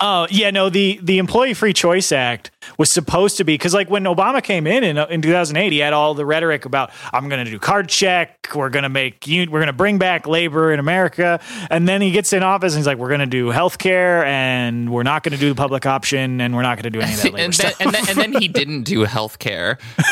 Oh, 0.00 0.26
yeah, 0.30 0.50
no, 0.50 0.68
the 0.68 0.98
the 1.02 1.18
Employee 1.18 1.54
Free 1.54 1.72
Choice 1.72 2.10
Act 2.10 2.50
was 2.76 2.90
supposed 2.90 3.36
to 3.38 3.44
be 3.44 3.54
because 3.54 3.72
like 3.74 3.88
when 3.90 4.04
Obama 4.04 4.42
came 4.42 4.66
in, 4.66 4.84
in 4.84 4.98
in 4.98 5.22
2008, 5.22 5.72
he 5.72 5.78
had 5.78 5.92
all 5.92 6.14
the 6.14 6.26
rhetoric 6.26 6.64
about 6.64 6.90
I'm 7.12 7.28
going 7.28 7.44
to 7.44 7.50
do 7.50 7.58
card 7.58 7.88
check, 7.88 8.48
we're 8.54 8.68
going 8.70 8.82
to 8.82 8.88
make 8.88 9.24
we're 9.26 9.46
going 9.46 9.66
to 9.66 9.72
bring 9.72 9.98
back 9.98 10.26
labor 10.26 10.72
in 10.72 10.80
America, 10.80 11.40
and 11.70 11.88
then 11.88 12.00
he 12.02 12.10
gets 12.10 12.32
in 12.32 12.42
office 12.42 12.74
and 12.74 12.80
he's 12.80 12.86
like 12.86 12.98
we're 12.98 13.08
going 13.08 13.20
to 13.20 13.26
do 13.26 13.48
health 13.48 13.78
care 13.78 14.24
and 14.24 14.90
we're 14.90 15.02
not 15.02 15.22
going 15.22 15.32
to 15.32 15.38
do 15.38 15.48
the 15.48 15.54
public 15.54 15.86
option 15.86 16.40
and 16.40 16.54
we're 16.54 16.62
not 16.62 16.76
going 16.76 16.84
to 16.84 16.90
do 16.90 17.00
any 17.00 17.12
of 17.14 17.22
that 17.22 17.32
labor 17.32 17.44
and, 17.44 17.54
stuff. 17.54 17.78
then, 17.78 17.86
and, 17.88 17.94
then, 17.94 18.08
and 18.08 18.34
then 18.34 18.40
he 18.42 18.48
didn't 18.48 18.82
do 18.82 19.02
health 19.04 19.38
care. 19.38 19.78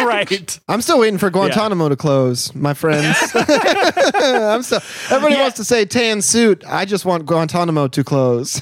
right. 0.00 0.58
I'm 0.68 0.80
still 0.80 0.98
waiting 0.98 1.18
for 1.18 1.30
Guantanamo 1.30 1.88
to 1.88 1.96
close, 1.96 2.54
my 2.54 2.74
friends. 2.74 3.16
I'm 3.34 4.62
still. 4.62 4.80
Everybody 5.10 5.34
Yeah. 5.34 5.42
wants 5.42 5.56
to 5.56 5.64
say 5.64 5.84
tan 5.84 6.22
suit. 6.22 6.64
I 6.66 6.84
just 6.84 7.04
want 7.04 7.26
Guantanamo 7.26 7.88
to 7.88 8.04
close. 8.04 8.60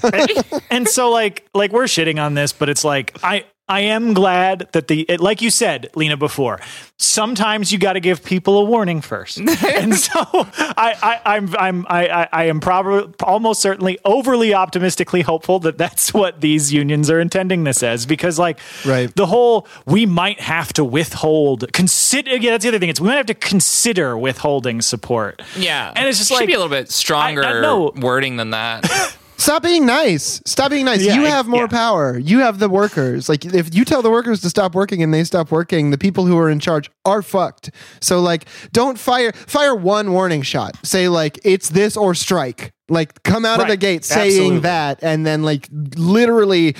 and 0.71 0.89
so 0.89 1.11
like 1.11 1.47
like 1.55 1.73
we're 1.73 1.85
shitting 1.85 2.23
on 2.23 2.35
this 2.35 2.53
but 2.53 2.69
it's 2.69 2.85
like 2.85 3.14
i 3.23 3.45
i 3.69 3.81
am 3.81 4.13
glad 4.13 4.69
that 4.73 4.89
the 4.89 5.03
it, 5.09 5.21
like 5.21 5.41
you 5.41 5.51
said 5.51 5.89
lena 5.95 6.17
before 6.17 6.59
sometimes 6.99 7.73
you 7.73 7.79
got 7.79 7.95
to 7.95 8.01
give 8.01 8.23
people 8.23 8.59
a 8.59 8.65
warning 8.65 9.01
first 9.01 9.39
and 9.65 9.95
so 9.95 10.11
i 10.77 10.95
i 11.03 11.21
i'm 11.37 11.55
i'm 11.59 11.87
i 11.89 12.07
i, 12.09 12.29
I 12.33 12.45
am 12.45 12.61
probably 12.61 13.13
almost 13.23 13.63
certainly 13.63 13.99
overly 14.05 14.53
optimistically 14.55 15.23
hopeful 15.23 15.59
that 15.61 15.79
that's 15.79 16.13
what 16.13 16.41
these 16.43 16.73
unions 16.73 17.09
are 17.11 17.21
intending 17.21 17.65
this 17.65 17.83
as 17.83 18.05
because 18.07 18.39
like 18.39 18.59
Right. 18.85 19.15
the 19.17 19.27
whole 19.27 19.67
we 19.87 20.05
might 20.07 20.41
have 20.41 20.73
to 20.75 20.85
withhold 20.85 21.73
consider 21.73 22.37
yeah 22.37 22.51
that's 22.53 22.63
the 22.65 22.69
other 22.69 22.79
thing 22.79 22.91
it's 22.91 23.01
we 23.01 23.09
might 23.09 23.17
have 23.17 23.27
to 23.27 23.35
consider 23.35 24.17
withholding 24.19 24.83
support 24.83 25.41
Yeah, 25.57 25.91
and 25.97 26.07
it's 26.07 26.19
just 26.19 26.29
should 26.31 26.37
like 26.37 26.47
be 26.47 26.53
a 26.53 26.59
little 26.59 26.69
bit 26.71 26.91
stronger 26.91 27.43
I- 27.45 27.59
I 27.59 27.61
know. 27.61 27.93
wording 27.97 28.37
than 28.37 28.51
that. 28.51 29.17
Stop 29.45 29.63
being 29.63 29.85
nice. 29.85 30.41
Stop 30.47 30.71
being 30.71 30.87
nice. 30.87 31.05
Yeah, 31.05 31.17
you 31.17 31.27
have 31.27 31.47
more 31.47 31.65
yeah. 31.65 31.67
power. 31.67 32.19
You 32.19 32.39
have 32.39 32.59
the 32.59 32.71
workers. 32.71 33.29
Like 33.29 33.45
if 33.45 33.75
you 33.75 33.85
tell 33.85 34.01
the 34.01 34.11
workers 34.11 34.41
to 34.41 34.49
stop 34.49 34.75
working 34.75 35.03
and 35.03 35.13
they 35.13 35.23
stop 35.23 35.51
working, 35.51 35.91
the 35.91 35.99
people 35.99 36.25
who 36.25 36.39
are 36.39 36.49
in 36.49 36.61
charge 36.61 36.91
are 37.05 37.21
fucked. 37.21 37.71
So 38.01 38.21
like 38.21 38.47
don't 38.73 38.99
fire 38.99 39.33
fire 39.33 39.75
one 39.75 40.13
warning 40.13 40.41
shot. 40.41 40.79
Say 40.83 41.09
like 41.09 41.39
it's 41.45 41.69
this 41.69 41.95
or 41.95 42.15
strike. 42.15 42.73
Like 42.89 43.23
come 43.23 43.45
out 43.45 43.61
of 43.61 43.69
the 43.69 43.77
gate 43.77 44.07
saying 44.07 44.29
Absolutely. 44.29 44.61
that 44.61 45.03
and 45.03 45.27
then 45.27 45.43
like 45.43 45.69
literally 45.71 46.75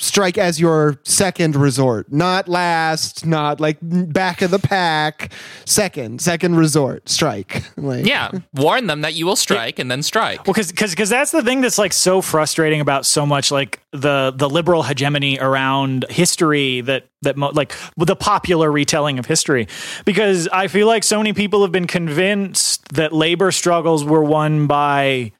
strike 0.00 0.38
as 0.38 0.58
your 0.58 0.98
second 1.04 1.54
resort. 1.54 2.10
Not 2.10 2.48
last, 2.48 3.26
not 3.26 3.60
like 3.60 3.78
back 3.82 4.42
of 4.42 4.50
the 4.50 4.58
pack. 4.58 5.32
Second, 5.66 6.20
second 6.20 6.56
resort. 6.56 7.08
Strike. 7.08 7.62
Like 7.80 8.04
yeah, 8.04 8.30
warn 8.52 8.88
them 8.88 9.00
that 9.00 9.14
you 9.14 9.24
will 9.24 9.36
strike 9.36 9.78
and 9.78 9.90
then 9.90 10.02
strike. 10.02 10.46
Well, 10.46 10.52
because 10.52 10.70
because 10.70 11.08
that's 11.08 11.30
the 11.30 11.42
thing 11.42 11.62
that's 11.62 11.78
like 11.78 11.94
so 11.94 12.20
frustrating 12.20 12.80
about 12.80 13.06
so 13.06 13.24
much 13.24 13.50
like 13.50 13.80
the 13.92 14.32
the 14.36 14.50
liberal 14.50 14.82
hegemony 14.82 15.38
around 15.38 16.04
history 16.10 16.82
that 16.82 17.08
that 17.22 17.36
mo- 17.38 17.52
like 17.54 17.72
the 17.96 18.16
popular 18.16 18.70
retelling 18.70 19.18
of 19.18 19.24
history, 19.24 19.66
because 20.04 20.46
I 20.48 20.68
feel 20.68 20.86
like 20.86 21.04
so 21.04 21.16
many 21.16 21.32
people 21.32 21.62
have 21.62 21.72
been 21.72 21.86
convinced 21.86 22.86
that 22.94 23.12
labor 23.14 23.50
struggles 23.50 24.04
were 24.04 24.24
won 24.24 24.66
by 24.66 25.32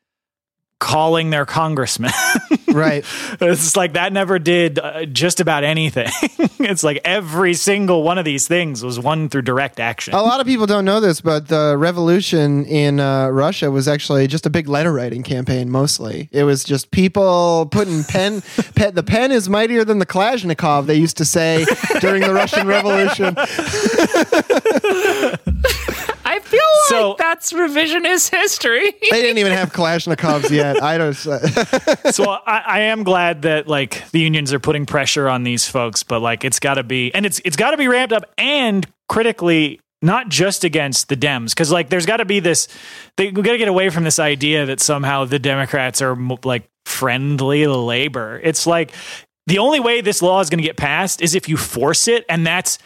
calling 0.79 1.31
their 1.31 1.45
congressman. 1.47 2.13
right. 2.73 3.05
it's 3.41 3.77
like 3.77 3.95
that 3.95 4.13
never 4.13 4.39
did 4.39 4.79
uh, 4.79 5.05
just 5.07 5.41
about 5.41 5.65
anything. 5.65 6.09
it's 6.61 6.83
like 6.83 7.01
every 7.05 7.55
single 7.55 8.03
one 8.03 8.19
of 8.19 8.25
these 8.25 8.47
things 8.49 8.83
was 8.85 8.99
won 8.99 9.29
through 9.29 9.43
direct 9.43 9.81
action. 9.81 10.15
A 10.15 10.23
lot 10.23 10.41
of 10.41 10.47
people 10.47 10.67
don't 10.67 10.85
know 10.85 11.01
this, 11.01 11.21
but 11.21 11.49
the 11.49 11.77
revolution 11.77 12.65
in 12.67 13.01
uh, 13.01 13.29
Russia 13.29 13.71
was 13.71 13.89
actually 13.89 14.27
just 14.27 14.47
a 14.47 14.51
big 14.51 14.69
letter 14.69 14.93
writing 14.93 15.23
campaign. 15.23 15.71
Mostly, 15.71 16.29
it 16.33 16.45
was 16.45 16.65
just 16.65 16.91
people 16.91 17.67
putting 17.71 18.05
pen. 18.05 18.43
pen 18.75 18.95
the 18.95 19.03
pen 19.03 19.33
is 19.33 19.49
mightier 19.49 19.85
than 19.85 19.99
the 19.99 20.07
Kalashnikov. 20.07 20.87
They 20.87 20.97
used 20.97 21.17
to 21.19 21.25
say 21.25 21.65
during 22.01 22.23
the 22.23 22.35
Russian 22.35 22.67
Revolution. 22.67 23.37
I 26.91 26.95
feel 26.95 27.01
So- 27.03 27.09
like 27.11 27.19
that's 27.19 27.53
revisionist 27.53 28.31
history. 28.31 28.93
They 29.11 29.23
didn't 29.23 29.39
even 29.39 29.53
have 29.53 29.73
Kalashnikovs 29.73 30.51
yet. 30.51 30.83
I 30.83 30.99
don't. 30.99 31.15
so 32.15 32.31
I, 32.31 32.59
I 32.67 32.81
am 32.81 33.03
glad 33.05 33.43
that 33.43 33.67
like 33.69 34.09
the 34.11 34.21
unions 34.21 34.53
are 34.53 34.61
putting 34.61 34.87
pressure 34.87 35.29
on 35.29 35.43
these 35.43 35.67
folks, 35.69 36.03
but 36.03 36.21
like 36.21 36.45
it's 36.45 36.59
got 36.61 36.75
to 36.75 36.83
be 36.83 37.13
and 37.15 37.25
it's 37.27 37.41
it's 37.45 37.57
got 37.57 37.71
to 37.73 37.77
be 37.77 37.89
ramped 37.89 38.13
up 38.13 38.25
and 38.39 38.87
critically 39.09 39.81
not 40.03 40.29
just 40.29 40.65
against 40.65 41.09
the 41.09 41.17
Dems 41.17 41.51
because 41.51 41.71
like 41.71 41.91
there's 41.91 42.07
got 42.07 42.19
to 42.19 42.25
be 42.25 42.41
this 42.41 42.69
they 43.17 43.27
we 43.31 43.43
got 43.43 43.53
to 43.53 43.59
get 43.59 43.69
away 43.69 43.91
from 43.91 44.05
this 44.05 44.19
idea 44.19 44.67
that 44.67 44.81
somehow 44.81 45.25
the 45.25 45.39
Democrats 45.39 46.01
are 46.01 46.17
like 46.45 46.69
friendly 46.87 47.65
to 47.65 47.77
labor. 47.77 48.41
It's 48.43 48.67
like 48.67 48.93
the 49.47 49.59
only 49.59 49.81
way 49.81 50.01
this 50.01 50.23
law 50.23 50.41
is 50.41 50.49
going 50.49 50.59
to 50.63 50.67
get 50.67 50.77
passed 50.77 51.21
is 51.21 51.35
if 51.35 51.49
you 51.49 51.57
force 51.57 52.09
it, 52.09 52.25
and 52.29 52.47
that's 52.47 52.79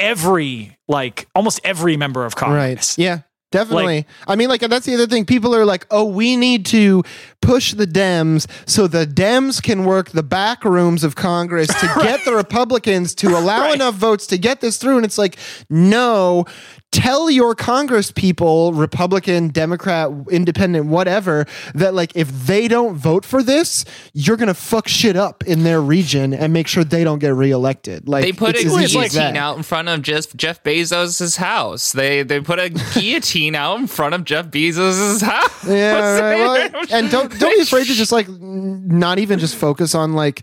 every 0.00 0.76
like 0.88 1.28
almost 1.34 1.60
every 1.64 1.96
member 1.96 2.24
of 2.24 2.34
Congress. 2.36 2.98
Right. 2.98 3.04
Yeah. 3.04 3.18
Definitely. 3.52 4.06
I 4.28 4.36
mean, 4.36 4.48
like, 4.48 4.60
that's 4.60 4.86
the 4.86 4.94
other 4.94 5.08
thing. 5.08 5.24
People 5.26 5.56
are 5.56 5.64
like, 5.64 5.84
oh, 5.90 6.04
we 6.04 6.36
need 6.36 6.64
to 6.66 7.02
push 7.42 7.74
the 7.74 7.84
Dems 7.84 8.46
so 8.64 8.86
the 8.86 9.04
Dems 9.04 9.60
can 9.60 9.84
work 9.84 10.10
the 10.10 10.22
back 10.22 10.64
rooms 10.64 11.02
of 11.02 11.16
Congress 11.16 11.66
to 11.66 11.86
get 12.00 12.24
the 12.24 12.32
Republicans 12.36 13.12
to 13.16 13.26
allow 13.36 13.62
Right. 13.62 13.74
enough 13.74 13.96
votes 13.96 14.28
to 14.28 14.38
get 14.38 14.60
this 14.60 14.76
through. 14.76 14.98
And 14.98 15.04
it's 15.04 15.18
like, 15.18 15.36
no, 15.68 16.44
tell 16.92 17.30
your 17.30 17.54
Congress 17.54 18.10
people, 18.10 18.72
Republican, 18.72 19.48
Democrat, 19.48 20.10
Independent, 20.30 20.86
whatever, 20.86 21.46
that 21.74 21.94
like, 21.94 22.12
if 22.16 22.30
they 22.46 22.66
don't 22.68 22.96
vote 22.96 23.24
for 23.24 23.42
this, 23.42 23.84
you're 24.12 24.36
to 24.48 24.54
fuck 24.54 24.88
shit 24.88 25.16
up 25.16 25.44
in 25.46 25.62
their 25.62 25.80
region 25.80 26.34
and 26.34 26.52
make 26.52 26.66
sure 26.66 26.82
they 26.82 27.04
don't 27.04 27.20
get 27.20 27.34
reelected. 27.34 28.08
Like, 28.08 28.24
They 28.24 28.32
put 28.32 28.56
a 28.56 28.58
it's 28.58 28.66
as 28.66 28.72
easy 28.72 28.98
as 28.98 29.12
guillotine 29.12 29.36
out 29.36 29.56
in 29.56 29.62
front 29.62 29.88
of 29.88 30.02
Jeff 30.02 30.34
Jeff 30.36 30.62
Bezos' 30.62 31.36
house. 31.36 31.92
They 31.92 32.22
they 32.22 32.40
put 32.40 32.58
a 32.58 32.70
guillotine 32.70 33.54
out 33.54 33.78
in 33.78 33.86
front 33.86 34.14
of 34.14 34.24
Jeff 34.24 34.46
Bezos's 34.46 35.20
house. 35.22 35.66
Yeah, 35.68 36.18
right. 36.18 36.40
Well, 36.40 36.84
and 36.90 37.10
don't 37.10 37.38
don't 37.38 37.54
be 37.56 37.62
afraid 37.62 37.86
to 37.86 37.94
just 37.94 38.12
like 38.12 38.28
not 38.28 39.18
even 39.18 39.38
just 39.38 39.54
focus 39.56 39.94
on 39.94 40.14
like 40.14 40.42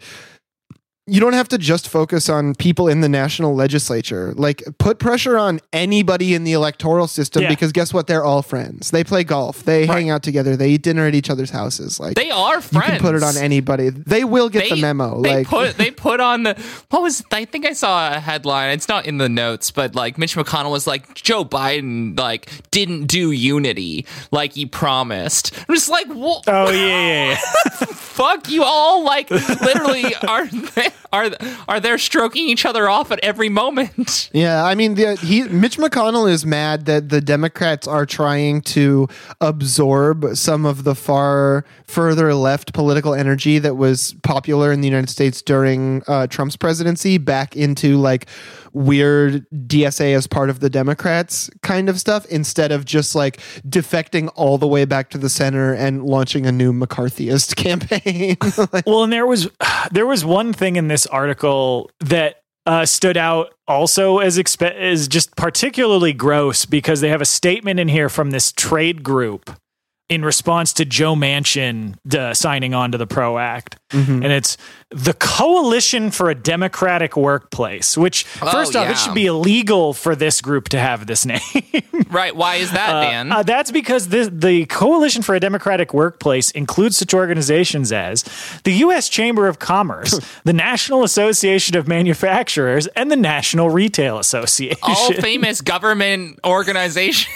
you 1.08 1.20
don't 1.22 1.34
have 1.34 1.48
to 1.50 1.58
just 1.58 1.88
focus 1.88 2.28
on 2.30 2.54
people 2.56 2.88
in 2.90 3.00
the 3.02 3.08
national 3.10 3.56
legislature. 3.56 4.34
Like 4.36 4.62
put 4.78 5.00
pressure 5.00 5.38
on 5.38 5.60
anybody 5.72 6.34
in 6.34 6.44
the 6.44 6.52
electoral 6.54 7.08
system 7.08 7.44
Yeah. 7.44 7.50
because 7.50 7.72
guess 7.72 7.94
what? 7.94 8.08
They're 8.08 8.24
all 8.26 8.42
friends. 8.42 8.92
They 8.92 9.04
play 9.04 9.24
golf. 9.24 9.64
They 9.64 9.86
hang 9.86 10.10
out 10.10 10.22
together. 10.22 10.56
They 10.58 10.72
eat 10.72 10.82
dinner 10.82 11.08
at 11.08 11.16
each 11.16 11.30
other's 11.30 11.50
houses. 11.50 12.00
Like 12.00 12.16
They 12.16 12.30
are 12.30 12.60
friends. 12.62 12.74
you 12.74 12.80
friends. 12.82 12.92
can 12.92 13.00
put 13.02 13.16
it 13.16 13.24
on 13.24 13.38
anybody. 13.38 13.90
They 13.90 14.24
will 14.26 14.50
get 14.50 14.70
the 14.70 14.76
memo. 14.82 15.22
They 15.22 15.38
like 15.38 15.48
put 15.48 15.78
they 15.78 15.92
put 16.08 16.20
on 16.20 16.44
the 16.44 16.62
what 16.90 17.02
was 17.02 17.24
I 17.32 17.46
think 17.46 17.66
I 17.66 17.74
saw 17.74 18.12
a 18.16 18.20
headline. 18.20 18.72
It's 18.72 18.90
not 18.90 19.06
in 19.06 19.18
the 19.18 19.30
notes, 19.30 19.72
but 19.72 19.96
like 19.96 20.18
Mitch 20.18 20.36
McConnell 20.36 20.72
was 20.72 20.88
like 20.88 21.14
Joe 21.16 21.46
Biden 21.46 22.20
like 22.20 22.50
didn't 22.72 23.06
do 23.08 23.32
unity 23.32 24.06
like 24.32 24.54
he 24.54 24.66
promised. 24.66 25.58
I'm 25.70 25.74
just 25.76 25.90
like, 25.90 26.08
well, 26.10 26.44
Oh 26.48 26.70
yeah, 26.72 26.76
yeah, 26.76 27.30
yeah. 27.30 27.36
fuck 27.94 28.50
you 28.50 28.64
all. 28.64 29.04
Like 29.06 29.30
literally 29.32 30.14
are 30.28 30.46
they, 30.48 30.90
are 31.12 31.30
are 31.68 31.80
they 31.80 31.98
stroking 31.98 32.48
each 32.48 32.66
other 32.66 32.90
off 32.90 33.12
at 33.12 33.20
every 33.24 33.50
moment? 33.50 34.30
Yeah, 34.38 34.64
I 34.64 34.76
mean, 34.76 34.96
the, 34.96 35.16
he 35.16 35.44
Mitch 35.44 35.78
McConnell 35.78 36.30
is 36.30 36.46
mad 36.46 36.86
that 36.86 37.10
the 37.10 37.22
Democrats 37.22 37.88
are 37.88 38.06
trying 38.06 38.62
to 38.62 39.08
absorb 39.42 40.36
some 40.36 40.66
of 40.66 40.84
the 40.84 40.94
far 40.94 41.66
further 41.86 42.34
left 42.34 42.74
political 42.74 43.14
energy 43.14 43.58
that 43.60 43.76
was 43.76 44.16
popular 44.24 44.72
in 44.72 44.82
the 44.82 44.88
United 44.88 45.10
States 45.10 45.42
during 45.42 46.04
uh, 46.08 46.28
Trump's 46.28 46.56
presidency 46.56 47.18
back 47.18 47.56
into 47.56 47.98
like 47.98 48.28
weird 48.78 49.46
DSA 49.52 50.16
as 50.16 50.28
part 50.28 50.50
of 50.50 50.60
the 50.60 50.70
Democrats 50.70 51.50
kind 51.64 51.90
of 51.90 52.00
stuff 52.00 52.26
instead 52.28 52.72
of 52.72 52.86
just 52.86 53.16
like 53.16 53.38
defecting 53.68 54.32
all 54.36 54.58
the 54.58 54.68
way 54.68 54.86
back 54.86 55.10
to 55.10 55.18
the 55.18 55.30
center 55.30 55.74
and 55.74 56.04
launching 56.04 56.46
a 56.46 56.52
new 56.52 56.72
McCarthyist 56.72 57.56
campaign. 57.58 58.38
Like, 58.74 58.86
Well, 58.86 59.04
and 59.04 59.14
there 59.14 59.26
was 59.26 59.50
there 59.92 60.06
was 60.06 60.26
one 60.26 60.52
thing 60.52 60.76
in 60.76 60.88
this 60.88 61.06
article 61.08 61.92
that 62.00 62.42
uh, 62.66 62.86
stood 62.86 63.16
out 63.16 63.54
also 63.68 64.18
as 64.18 64.38
expe- 64.38 64.76
as 64.76 65.08
just 65.08 65.36
particularly 65.36 66.12
gross 66.12 66.66
because 66.66 67.02
they 67.02 67.10
have 67.10 67.22
a 67.22 67.26
statement 67.26 67.80
in 67.80 67.88
here 67.88 68.10
from 68.10 68.32
this 68.32 68.52
trade 68.52 69.04
group 69.04 69.52
in 70.10 70.24
response 70.24 70.74
to 70.74 70.86
Joe 70.86 71.16
Manchin 71.16 71.96
uh, 72.14 72.34
signing 72.34 72.74
on 72.74 72.92
to 72.92 72.98
the 72.98 73.08
PRO 73.08 73.38
Act, 73.38 73.78
Mm-hmm. 73.90 74.22
and 74.24 74.34
it's 74.34 74.58
the 74.90 75.14
Coalition 75.14 76.12
for 76.12 76.30
a 76.30 76.36
Democratic 76.36 77.16
Workplace. 77.16 77.98
Which 77.98 78.26
Oh, 78.42 78.52
first 78.52 78.76
off, 78.76 78.86
yeah. 78.86 78.92
it 78.92 78.98
should 78.98 79.14
be 79.14 79.26
illegal 79.28 79.94
for 79.94 80.14
this 80.16 80.42
group 80.42 80.68
to 80.70 80.80
have 80.80 81.08
this 81.08 81.26
name. 81.26 81.40
right? 82.10 82.36
Why 82.36 82.56
is 82.56 82.72
that, 82.72 83.02
Dan? 83.02 83.32
Uh, 83.32 83.44
that's 83.44 83.72
because 83.72 84.10
the, 84.10 84.30
the 84.32 84.66
Coalition 84.66 85.22
for 85.22 85.36
a 85.36 85.40
Democratic 85.40 85.94
Workplace 85.94 86.52
includes 86.52 86.98
such 86.98 87.14
organizations 87.14 87.92
as 87.94 88.24
the 88.64 88.74
U.S. 88.74 89.08
Chamber 89.08 89.48
of 89.48 89.60
Commerce, 89.60 90.20
the 90.44 90.54
National 90.54 91.04
Association 91.04 91.78
of 91.78 91.88
Manufacturers, 91.88 92.88
and 92.88 93.10
the 93.10 93.16
National 93.16 93.70
Retail 93.70 94.20
Association. 94.20 94.78
all 94.84 95.14
famous 95.22 95.62
government 95.62 96.40
organizations. 96.46 97.34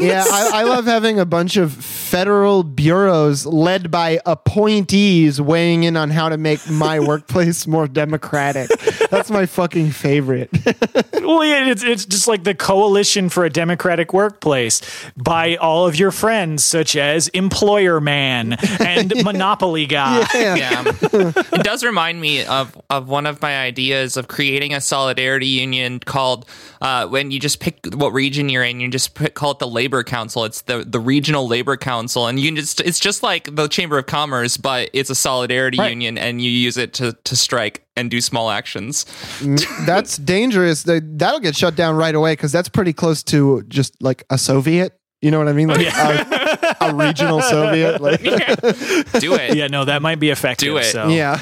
yeah, 0.00 0.24
I, 0.28 0.50
I 0.52 0.62
love 0.64 0.84
having 0.86 1.20
a 1.20 1.24
bunch 1.24 1.56
of 1.56 1.72
federal 1.72 2.64
bureaus 2.64 3.46
led 3.46 3.90
by 3.90 4.18
appointees 4.26 5.40
when 5.40 5.63
weighing 5.64 5.84
in 5.84 5.96
on 5.96 6.10
how 6.10 6.28
to 6.28 6.36
make 6.36 6.68
my 6.68 7.00
workplace 7.00 7.66
more 7.66 7.88
democratic. 7.88 8.68
That's 9.10 9.30
my 9.30 9.46
fucking 9.46 9.92
favorite. 9.92 10.50
well, 11.14 11.42
yeah, 11.42 11.70
it's 11.70 11.82
it's 11.82 12.04
just 12.04 12.28
like 12.28 12.44
the 12.44 12.54
coalition 12.54 13.30
for 13.30 13.46
a 13.46 13.50
democratic 13.50 14.12
workplace 14.12 14.82
by 15.16 15.56
all 15.56 15.86
of 15.86 15.98
your 15.98 16.10
friends, 16.10 16.64
such 16.64 16.96
as 16.96 17.28
Employer 17.28 17.98
Man 17.98 18.58
and 18.78 19.12
Monopoly 19.24 19.86
Guy. 19.86 20.26
yeah. 20.34 20.54
yeah. 20.54 20.82
it 21.12 21.64
does 21.64 21.82
remind 21.82 22.20
me 22.20 22.44
of, 22.44 22.78
of 22.90 23.08
one 23.08 23.24
of 23.24 23.40
my 23.40 23.56
ideas 23.56 24.18
of 24.18 24.28
creating 24.28 24.74
a 24.74 24.82
solidarity 24.82 25.46
union 25.46 25.98
called 25.98 26.46
uh, 26.82 27.06
when 27.06 27.30
you 27.30 27.40
just 27.40 27.60
pick 27.60 27.78
what 27.94 28.12
region 28.12 28.50
you're 28.50 28.64
in, 28.64 28.80
you 28.80 28.90
just 28.90 29.14
pick, 29.14 29.34
call 29.34 29.52
it 29.52 29.58
the 29.60 29.66
labor 29.66 30.04
council. 30.04 30.44
It's 30.44 30.60
the, 30.62 30.84
the 30.84 31.00
regional 31.00 31.48
labor 31.48 31.78
council, 31.78 32.26
and 32.26 32.38
you 32.38 32.48
can 32.48 32.56
just 32.56 32.82
it's 32.82 33.00
just 33.00 33.22
like 33.22 33.54
the 33.54 33.66
chamber 33.68 33.96
of 33.96 34.04
commerce, 34.04 34.58
but 34.58 34.90
it's 34.92 35.08
a 35.08 35.14
solidarity 35.14 35.53
Right. 35.58 35.90
union, 35.90 36.18
and 36.18 36.40
you 36.40 36.50
use 36.50 36.76
it 36.76 36.92
to 36.94 37.12
to 37.24 37.36
strike 37.36 37.86
and 37.96 38.10
do 38.10 38.20
small 38.20 38.50
actions. 38.50 39.06
that's 39.86 40.16
dangerous. 40.18 40.82
That- 40.84 41.18
That'll 41.18 41.40
get 41.40 41.56
shut 41.56 41.76
down 41.76 41.96
right 41.96 42.14
away 42.14 42.32
because 42.32 42.52
that's 42.52 42.68
pretty 42.68 42.92
close 42.92 43.22
to 43.24 43.62
just 43.68 44.00
like 44.02 44.24
a 44.30 44.38
Soviet. 44.38 44.98
You 45.22 45.30
know 45.30 45.38
what 45.38 45.48
I 45.48 45.52
mean? 45.54 45.68
Like 45.68 45.86
a, 45.86 46.76
a 46.82 46.94
regional 46.94 47.40
Soviet. 47.40 47.98
Like, 48.04 48.20
do 48.20 49.34
it. 49.34 49.56
Yeah, 49.56 49.68
no, 49.68 49.86
that 49.86 50.02
might 50.02 50.20
be 50.20 50.28
effective. 50.28 50.66
Do 50.66 50.76
it. 50.76 50.84
So. 50.84 51.08
yeah. 51.08 51.38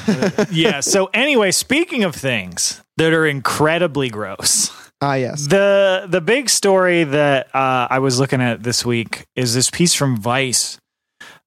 yeah. 0.51 0.79
So 0.79 1.09
anyway, 1.13 1.51
speaking 1.51 2.05
of 2.05 2.15
things 2.15 2.81
that 2.95 3.11
are 3.11 3.25
incredibly 3.25 4.09
gross, 4.09 4.71
ah, 5.01 5.15
yes. 5.15 5.47
the 5.47 6.05
the 6.07 6.21
big 6.21 6.49
story 6.49 7.03
that 7.03 7.53
uh, 7.53 7.87
I 7.89 7.99
was 7.99 8.19
looking 8.19 8.41
at 8.41 8.63
this 8.63 8.85
week 8.85 9.25
is 9.35 9.53
this 9.53 9.69
piece 9.69 9.93
from 9.93 10.15
Vice 10.15 10.77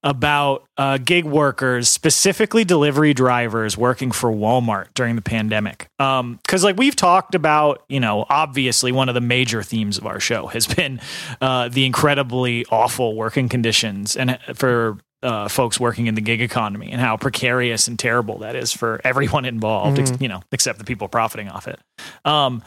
about 0.06 0.64
uh, 0.78 0.98
gig 0.98 1.24
workers, 1.24 1.88
specifically 1.88 2.64
delivery 2.64 3.12
drivers 3.12 3.76
working 3.76 4.12
for 4.12 4.30
Walmart 4.30 4.86
during 4.94 5.16
the 5.16 5.22
pandemic. 5.22 5.88
Because, 5.98 6.62
like 6.62 6.76
we've 6.76 6.94
talked 6.94 7.34
about, 7.34 7.82
you 7.88 7.98
know, 7.98 8.24
obviously 8.28 8.92
one 8.92 9.08
of 9.08 9.16
the 9.16 9.20
major 9.20 9.64
themes 9.64 9.98
of 9.98 10.06
our 10.06 10.20
show 10.20 10.46
has 10.46 10.68
been 10.68 11.00
uh, 11.40 11.68
the 11.68 11.84
incredibly 11.84 12.64
awful 12.66 13.16
working 13.16 13.48
conditions 13.48 14.16
and 14.16 14.38
for 14.54 14.98
uh, 15.24 15.48
folks 15.48 15.80
working 15.80 16.06
in 16.06 16.14
the 16.14 16.20
gig 16.20 16.40
economy 16.40 16.92
and 16.92 17.00
how 17.00 17.16
precarious 17.16 17.88
and 17.88 17.98
terrible 17.98 18.38
that 18.38 18.54
is 18.54 18.72
for 18.72 19.00
everyone 19.02 19.44
involved, 19.44 19.98
ex- 19.98 20.12
you 20.20 20.28
know, 20.28 20.40
except 20.52 20.78
the 20.78 20.84
people 20.84 21.08
profiting 21.08 21.48
off 21.48 21.66
it. 21.66 21.80
Um, 22.24 22.62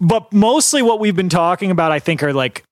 but 0.00 0.32
mostly 0.32 0.82
what 0.82 0.98
we've 0.98 1.14
been 1.14 1.28
talking 1.28 1.70
about, 1.70 1.92
I 1.92 2.00
think, 2.00 2.24
are 2.24 2.32
like 2.32 2.64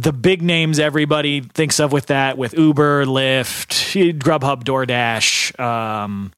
the 0.00 0.12
big 0.12 0.42
names 0.42 0.78
everybody 0.78 1.40
thinks 1.40 1.78
of 1.78 1.92
with 1.92 2.06
that, 2.06 2.38
with 2.38 2.54
Uber, 2.56 3.04
Lyft, 3.06 4.18
Grubhub, 4.18 4.64
DoorDash, 4.64 5.58
um, 5.60 6.32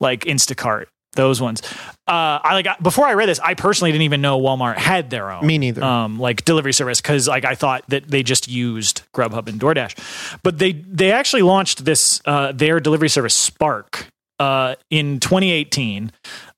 like 0.00 0.20
Instacart, 0.22 0.86
those 1.14 1.40
ones. 1.40 1.62
Uh, 2.06 2.40
I 2.42 2.54
like 2.54 2.66
before 2.82 3.06
I 3.06 3.14
read 3.14 3.28
this, 3.28 3.40
I 3.40 3.54
personally 3.54 3.92
didn't 3.92 4.02
even 4.02 4.22
know 4.22 4.40
Walmart 4.40 4.76
had 4.76 5.10
their 5.10 5.30
own. 5.30 5.46
Me 5.46 5.58
neither. 5.58 5.82
Um, 5.82 6.18
like 6.18 6.44
delivery 6.44 6.72
service 6.72 7.00
because 7.00 7.28
like 7.28 7.44
I 7.44 7.54
thought 7.54 7.84
that 7.88 8.08
they 8.08 8.22
just 8.22 8.48
used 8.48 9.02
Grubhub 9.14 9.48
and 9.48 9.60
DoorDash, 9.60 10.38
but 10.42 10.58
they 10.58 10.72
they 10.72 11.12
actually 11.12 11.42
launched 11.42 11.84
this 11.84 12.22
uh, 12.24 12.52
their 12.52 12.80
delivery 12.80 13.08
service 13.10 13.34
Spark 13.34 14.06
uh, 14.38 14.76
in 14.90 15.20
2018, 15.20 16.10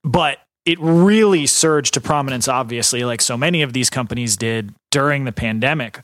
but 0.05 0.39
it 0.65 0.79
really 0.81 1.47
surged 1.47 1.95
to 1.95 2.01
prominence, 2.01 2.49
obviously, 2.49 3.05
like 3.05 3.23
so 3.23 3.37
many 3.37 3.63
of 3.63 3.73
these 3.73 3.89
companies 3.89 4.37
did 4.37 4.75
during 4.97 5.25
the 5.25 5.33
pandemic. 5.33 6.01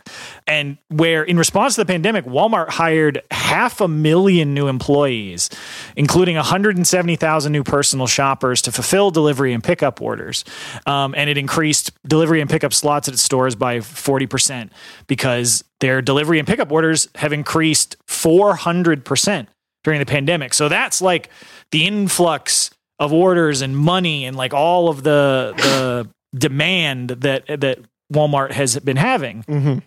And 0.47 0.77
where, 0.89 1.23
in 1.23 1.39
response 1.39 1.77
to 1.77 1.81
the 1.81 1.87
pandemic, 1.87 2.27
Walmart 2.27 2.69
hired 2.69 3.23
half 3.31 3.81
a 3.81 3.89
million 3.89 4.53
new 4.53 4.69
employees, 4.69 5.49
including 5.97 6.37
170,000 6.37 7.53
new 7.53 7.65
personal 7.65 8.07
shoppers 8.07 8.61
to 8.61 8.71
fulfill 8.71 9.11
delivery 9.11 9.55
and 9.55 9.65
pickup 9.65 10.03
orders. 10.03 10.45
Um, 10.85 11.15
and 11.17 11.31
it 11.31 11.39
increased 11.39 11.91
delivery 12.07 12.43
and 12.43 12.51
pickup 12.51 12.75
slots 12.75 13.09
at 13.09 13.15
its 13.15 13.23
stores 13.23 13.55
by 13.55 13.79
40% 13.79 14.69
because 15.07 15.65
their 15.81 16.03
delivery 16.03 16.39
and 16.39 16.47
pickup 16.47 16.71
orders 16.71 17.09
have 17.15 17.33
increased 17.33 17.97
400% 18.07 19.47
during 19.85 20.01
the 20.01 20.07
pandemic. 20.07 20.53
So 20.53 20.69
that's 20.69 21.01
like 21.01 21.31
the 21.71 21.87
influx 21.87 22.71
of 22.99 23.11
orders 23.11 23.63
and 23.63 23.75
money 23.75 24.27
and 24.27 24.37
like 24.37 24.53
all 24.53 24.91
of 24.91 25.03
the 25.03 25.55
the 25.57 26.11
demand 26.39 27.11
that 27.11 27.47
that 27.47 27.79
Walmart 28.13 28.53
has 28.53 28.79
been 28.81 28.97
having. 28.97 29.43
hmm 29.43 29.79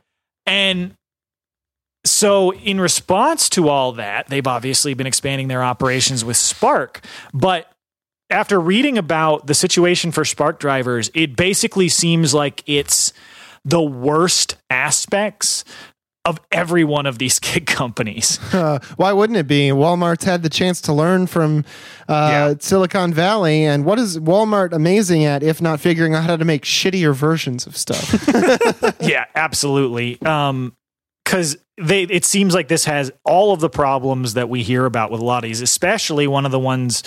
And 0.46 0.94
so 2.06 2.54
in 2.54 2.80
response 2.80 3.50
to 3.50 3.70
all 3.70 3.94
that, 3.94 4.28
they've 4.28 4.46
obviously 4.46 4.94
been 4.94 5.08
expanding 5.08 5.48
their 5.48 5.64
operations 5.64 6.24
with 6.24 6.38
Spark, 6.38 7.04
but 7.34 7.72
after 8.30 8.60
reading 8.60 8.98
about 8.98 9.48
the 9.48 9.54
situation 9.54 10.12
for 10.12 10.26
Spark 10.26 10.60
drivers, 10.60 11.12
it 11.14 11.36
basically 11.36 11.90
seems 11.90 12.34
like 12.34 12.64
it's 12.66 13.14
the 13.64 13.82
worst 13.82 14.56
aspects 14.70 15.64
of 16.26 16.40
every 16.52 16.84
one 16.84 17.06
of 17.06 17.18
these 17.20 17.40
gig 17.40 17.66
companies. 17.66 18.40
Uh, 18.54 18.80
why 18.98 19.14
wouldn't 19.14 19.38
it 19.38 19.48
be? 19.48 19.70
Walmart's 19.70 20.24
had 20.24 20.44
the 20.44 20.50
chance 20.50 20.82
to 20.82 20.94
learn 20.94 21.28
from 21.28 21.64
uh, 22.08 22.56
Silicon 22.60 23.14
Valley, 23.14 23.64
and 23.64 23.86
what 23.86 24.00
is 24.00 24.20
Walmart 24.20 24.74
amazing 24.74 25.24
at 25.24 25.44
if 25.44 25.62
not 25.62 25.80
figuring 25.80 26.14
out 26.14 26.24
how 26.24 26.36
to 26.36 26.46
make 26.46 26.64
shittier 26.64 27.14
versions 27.14 27.68
of 27.68 27.78
stuff? 27.78 28.28
yeah, 29.00 29.26
absolutely. 29.36 30.22
Um, 30.24 30.76
because 31.24 31.58
they 31.78 32.04
it 32.04 32.24
seems 32.24 32.54
like 32.54 32.68
this 32.68 32.86
has 32.86 33.12
all 33.26 33.52
of 33.52 33.60
the 33.60 33.70
problems 33.70 34.36
that 34.36 34.48
we 34.48 34.64
hear 34.64 34.86
about 34.86 35.12
with 35.12 35.20
a 35.20 35.26
lot 35.26 35.44
of 35.44 35.48
these, 35.48 35.62
especially 35.62 36.28
one 36.28 36.46
of 36.46 36.52
the 36.52 36.60
ones 36.60 37.04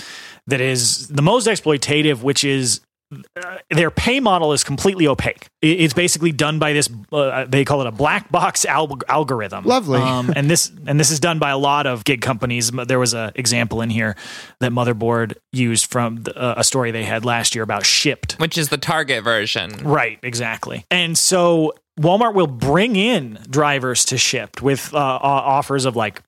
that 0.47 0.61
is 0.61 1.07
the 1.09 1.23
most 1.23 1.47
exploitative, 1.47 2.23
which 2.23 2.43
is 2.45 2.81
uh, 3.11 3.59
their 3.70 3.90
pay 3.90 4.20
model 4.20 4.52
is 4.52 4.62
completely 4.62 5.06
opaque. 5.06 5.46
It's 5.62 5.94
basically 5.94 6.32
done 6.32 6.59
by 6.59 6.72
this. 6.72 6.90
Uh, 7.11 7.46
they 7.48 7.64
call 7.64 7.80
it 7.80 7.86
a 7.86 7.92
black 7.92 8.30
box 8.30 8.64
al- 8.66 8.98
algorithm. 9.09 9.64
Lovely. 9.64 10.00
Um, 10.00 10.32
and 10.36 10.50
this 10.50 10.70
and 10.86 11.00
this 11.00 11.11
is 11.11 11.18
done 11.18 11.38
by 11.38 11.50
a 11.50 11.59
lot 11.59 11.86
of 11.86 12.04
gig 12.04 12.20
companies. 12.20 12.70
There 12.70 12.98
was 12.98 13.14
a 13.14 13.32
example 13.34 13.80
in 13.80 13.90
here 13.90 14.14
that 14.61 14.72
Motherboard 14.72 15.36
used 15.52 15.86
from 15.90 16.24
the, 16.24 16.36
uh, 16.36 16.54
a 16.59 16.64
story 16.64 16.90
they 16.90 17.04
had 17.04 17.24
last 17.24 17.54
year 17.54 17.64
about 17.64 17.84
Shipt. 17.84 18.38
Which 18.38 18.59
is 18.59 18.68
the 18.68 18.78
target 18.78 19.24
version. 19.24 19.70
Right, 19.82 20.18
exactly. 20.22 20.84
And 20.90 21.16
so 21.16 21.74
Walmart 21.98 22.34
will 22.34 22.46
bring 22.46 22.96
in 22.96 23.38
drivers 23.48 24.04
to 24.06 24.16
Shipt 24.16 24.61
with 24.61 24.92
uh, 24.92 24.98
offers 24.98 25.84
of 25.84 25.96
like 25.96 26.22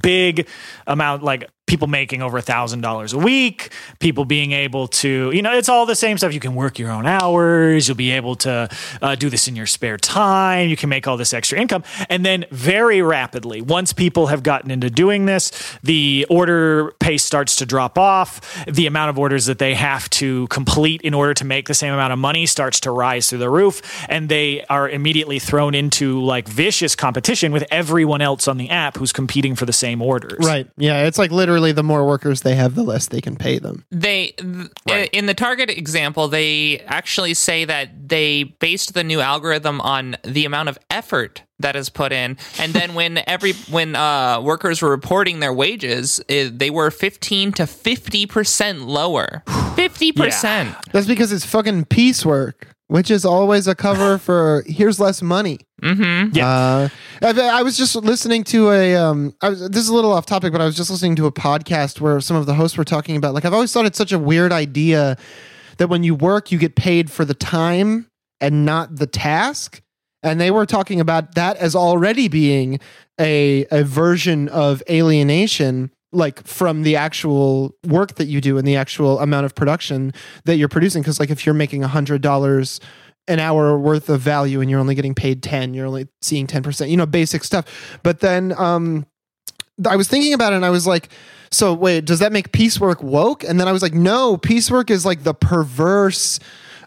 big 0.00 0.48
amount, 0.86 1.22
like 1.22 1.48
people 1.66 1.86
making 1.86 2.20
over 2.20 2.36
a 2.38 2.42
thousand 2.42 2.80
dollars 2.80 3.12
a 3.12 3.18
week, 3.18 3.72
people 3.98 4.24
being 4.24 4.52
able 4.52 4.88
to, 4.88 5.30
you 5.32 5.40
know, 5.40 5.52
it's 5.54 5.68
all 5.68 5.86
the 5.86 5.94
same 5.94 6.18
stuff. 6.18 6.34
You 6.34 6.40
can 6.40 6.54
work 6.54 6.78
your 6.78 6.90
own 6.90 7.06
hours. 7.06 7.88
You'll 7.88 7.96
be 7.96 8.10
able 8.10 8.34
to 8.36 8.68
uh, 9.00 9.14
do 9.14 9.30
this 9.30 9.48
in 9.48 9.56
your 9.56 9.66
spare 9.66 9.96
time. 9.96 10.68
You 10.68 10.76
can 10.76 10.88
make 10.88 11.06
all 11.06 11.16
this 11.16 11.32
extra 11.32 11.58
income. 11.58 11.84
And 12.10 12.26
then 12.26 12.44
very 12.50 13.00
rapidly, 13.00 13.62
once 13.62 13.92
people 13.92 14.26
have 14.26 14.42
gotten 14.42 14.70
into 14.70 14.90
doing 14.90 15.26
this, 15.26 15.50
the 15.82 16.26
order 16.28 16.92
pace 16.98 17.24
starts 17.24 17.56
to 17.56 17.66
drop 17.66 17.96
off. 17.96 18.64
The 18.66 18.86
amount 18.86 19.10
of 19.10 19.18
orders 19.18 19.46
that 19.46 19.58
they 19.58 19.74
have 19.74 20.10
to 20.10 20.48
complete 20.48 21.00
in 21.02 21.14
order 21.14 21.32
to 21.34 21.44
make 21.44 21.68
the 21.68 21.74
same 21.74 21.94
amount 21.94 22.12
of 22.12 22.18
money 22.18 22.44
starts 22.44 22.80
to 22.80 22.90
rise 22.90 23.30
through 23.30 23.38
the 23.38 23.50
roof. 23.50 23.80
And 24.08 24.28
they 24.28 24.64
are 24.68 24.88
immediately 24.90 25.38
thrown 25.38 25.74
into 25.74 26.20
like 26.20 26.48
vicious 26.48 26.96
competition 26.96 27.52
with 27.52 27.64
everyone 27.70 28.20
else 28.20 28.48
on 28.48 28.58
the 28.58 28.68
app 28.68 28.96
who's 28.96 29.12
competing 29.12 29.54
for 29.54 29.64
the 29.64 29.72
same 29.72 30.02
orders. 30.02 30.44
right. 30.44 30.68
Yeah. 30.76 31.06
It's 31.06 31.18
like 31.18 31.30
literally 31.30 31.51
the 31.60 31.82
more 31.82 32.06
workers 32.06 32.40
they 32.40 32.54
have, 32.54 32.74
the 32.74 32.82
less 32.82 33.08
they 33.08 33.20
can 33.20 33.36
pay 33.36 33.58
them. 33.58 33.84
They 33.90 34.34
th- 34.38 35.10
in 35.12 35.26
the 35.26 35.34
target 35.34 35.68
example, 35.70 36.28
they 36.28 36.80
actually 36.86 37.34
say 37.34 37.64
that 37.64 38.08
they 38.08 38.44
based 38.44 38.94
the 38.94 39.04
new 39.04 39.20
algorithm 39.20 39.80
on 39.80 40.16
the 40.24 40.44
amount 40.44 40.70
of 40.70 40.78
effort 40.90 41.42
that 41.58 41.76
is 41.76 41.90
put 41.90 42.12
in, 42.12 42.38
and 42.58 42.72
then 42.72 42.94
when 42.98 43.22
every 43.26 43.52
when 43.70 43.94
uh, 43.94 44.40
workers 44.40 44.82
were 44.82 44.90
reporting 44.90 45.40
their 45.40 45.52
wages, 45.52 46.20
it, 46.28 46.58
they 46.58 46.70
were 46.70 46.90
fifteen 46.90 47.52
to 47.52 47.66
fifty 47.66 48.26
percent 48.26 48.82
lower. 48.82 49.42
Fifty 49.76 50.12
percent. 50.12 50.76
That's 50.92 51.06
because 51.06 51.32
it's 51.32 51.46
fucking 51.46 51.86
piecework, 51.86 52.68
which 52.92 53.10
is 53.10 53.24
always 53.24 53.66
a 53.66 53.74
cover 53.74 54.18
for 54.26 54.64
here's 54.66 55.00
less 55.00 55.22
money. 55.22 55.58
Mm-hmm. 55.82 56.36
Yeah. 56.36 56.46
Uh, 56.46 56.88
I, 57.22 57.60
I 57.60 57.62
was 57.62 57.78
just 57.78 57.96
listening 57.96 58.44
to 58.44 58.70
a. 58.70 58.94
Um, 58.96 59.34
I 59.40 59.48
was, 59.48 59.70
this 59.70 59.82
is 59.82 59.88
a 59.88 59.94
little 59.94 60.12
off 60.12 60.26
topic, 60.26 60.52
but 60.52 60.60
I 60.60 60.66
was 60.66 60.76
just 60.76 60.90
listening 60.90 61.16
to 61.16 61.26
a 61.26 61.32
podcast 61.32 62.02
where 62.02 62.20
some 62.20 62.36
of 62.36 62.44
the 62.44 62.52
hosts 62.52 62.76
were 62.76 62.84
talking 62.84 63.16
about. 63.16 63.32
Like, 63.32 63.46
I've 63.46 63.54
always 63.54 63.72
thought 63.72 63.86
it's 63.86 63.96
such 63.96 64.12
a 64.12 64.18
weird 64.18 64.52
idea 64.52 65.16
that 65.78 65.88
when 65.88 66.02
you 66.02 66.14
work, 66.14 66.52
you 66.52 66.58
get 66.58 66.76
paid 66.76 67.10
for 67.10 67.24
the 67.24 67.32
time 67.32 68.08
and 68.42 68.66
not 68.66 68.96
the 68.96 69.06
task. 69.06 69.80
And 70.22 70.38
they 70.38 70.50
were 70.50 70.66
talking 70.66 71.00
about 71.00 71.34
that 71.34 71.56
as 71.56 71.74
already 71.74 72.28
being 72.28 72.78
a 73.18 73.64
a 73.70 73.84
version 73.84 74.50
of 74.50 74.82
alienation, 74.90 75.90
like 76.12 76.46
from 76.46 76.82
the 76.82 76.96
actual 76.96 77.74
work 77.86 78.16
that 78.16 78.26
you 78.26 78.40
do 78.40 78.58
and 78.58 78.66
the 78.66 78.76
actual 78.76 79.18
amount 79.20 79.46
of 79.46 79.54
production 79.54 80.12
that 80.44 80.56
you're 80.56 80.68
producing. 80.68 81.02
Because, 81.02 81.18
like, 81.18 81.30
if 81.30 81.46
you're 81.46 81.54
making 81.54 81.82
a 81.82 81.88
hundred 81.88 82.22
dollars 82.22 82.80
an 83.28 83.38
hour 83.38 83.78
worth 83.78 84.08
of 84.08 84.20
value 84.20 84.60
and 84.60 84.68
you're 84.68 84.80
only 84.80 84.96
getting 84.96 85.14
paid 85.14 85.44
10 85.44 85.74
you're 85.74 85.86
only 85.86 86.08
seeing 86.20 86.44
10% 86.44 86.90
you 86.90 86.96
know 86.96 87.06
basic 87.06 87.44
stuff 87.44 88.00
but 88.02 88.18
then 88.18 88.52
um 88.58 89.06
I 89.86 89.96
was 89.96 90.08
thinking 90.08 90.34
about 90.34 90.52
it 90.52 90.56
and 90.56 90.64
I 90.64 90.70
was 90.70 90.86
like, 90.86 91.08
so 91.50 91.74
wait, 91.74 92.04
does 92.04 92.18
that 92.20 92.32
make 92.32 92.52
piecework 92.52 93.02
woke? 93.02 93.44
And 93.44 93.58
then 93.58 93.68
I 93.68 93.72
was 93.72 93.82
like, 93.82 93.94
no, 93.94 94.36
piecework 94.36 94.90
is 94.90 95.04
like 95.04 95.22
the 95.22 95.34
perverse 95.34 96.38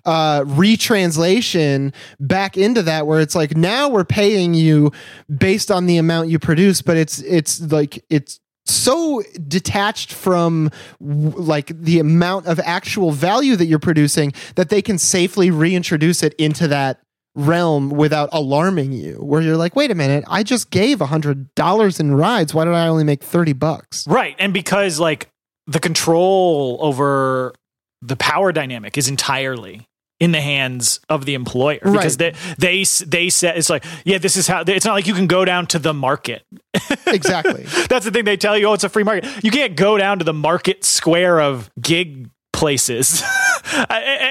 uh, 0.06 0.44
retranslation 0.46 1.94
back 2.20 2.58
into 2.58 2.84
that 2.84 3.08
where 3.08 3.20
it's 3.20 3.36
like 3.36 3.58
now 3.58 3.90
we're 3.90 4.06
paying 4.06 4.54
you 4.54 4.92
based 5.36 5.72
on 5.72 5.88
the 5.88 5.98
amount 5.98 6.30
you 6.30 6.40
produce, 6.40 6.82
but 6.82 6.96
it's 6.96 7.20
it's 7.20 7.60
like 7.60 8.04
it's 8.10 8.40
so 8.66 9.22
detached 9.48 10.12
from 10.12 10.72
like 11.00 11.68
the 11.68 12.00
amount 12.00 12.48
of 12.48 12.60
actual 12.62 13.12
value 13.12 13.56
that 13.56 13.66
you're 13.66 13.80
producing 13.80 14.34
that 14.56 14.70
they 14.70 14.82
can 14.82 14.98
safely 14.98 15.52
reintroduce 15.52 16.24
it 16.24 16.34
into 16.36 16.68
that 16.68 17.00
realm 17.36 17.90
without 17.90 18.30
alarming 18.32 18.94
you 18.94 19.16
where 19.16 19.42
you're 19.42 19.58
like 19.58 19.76
wait 19.76 19.92
a 19.92 19.96
minute 19.96 20.24
i 20.30 20.42
just 20.42 20.70
gave 20.72 21.02
a 21.02 21.06
hundred 21.06 21.54
dollars 21.54 22.00
in 22.00 22.16
rides 22.16 22.54
why 22.54 22.64
did 22.64 22.74
i 22.74 22.88
only 22.88 23.04
make 23.04 23.22
30 23.22 23.52
bucks 23.54 24.08
Right. 24.08 24.36
And 24.40 24.54
because 24.54 25.00
like 25.00 25.28
the 25.68 25.80
control 25.80 26.78
over 26.80 27.54
the 28.02 28.16
power 28.16 28.52
dynamic 28.54 28.98
is 28.98 29.10
entirely 29.10 29.86
in 30.20 30.32
the 30.32 30.42
hands 30.42 31.00
of 31.10 31.26
the 31.26 31.34
employer. 31.34 31.80
Because 31.84 32.18
Right. 32.20 32.34
they 32.58 32.84
they 32.84 33.06
they 33.06 33.30
said 33.30 33.58
it's 33.58 33.70
like 33.70 33.84
yeah 34.06 34.18
this 34.18 34.38
is 34.38 34.48
how 34.48 34.64
it's 34.66 34.86
not 34.86 34.94
like 34.94 35.08
you 35.08 35.14
can 35.14 35.28
go 35.28 35.44
down 35.46 35.68
to 35.68 35.80
the 35.80 35.94
market. 35.94 36.44
Exactly. 37.08 37.64
That's 37.90 38.04
the 38.06 38.12
thing 38.12 38.26
they 38.26 38.38
tell 38.38 38.58
you 38.58 38.68
oh 38.68 38.74
it's 38.74 38.84
a 38.84 38.90
free 38.90 39.04
market. 39.04 39.26
You 39.44 39.52
can't 39.52 39.76
go 39.76 39.98
down 39.98 40.20
to 40.20 40.26
the 40.26 40.34
market 40.34 40.84
square 40.84 41.40
of 41.40 41.70
gig 41.80 42.30
places. 42.54 43.24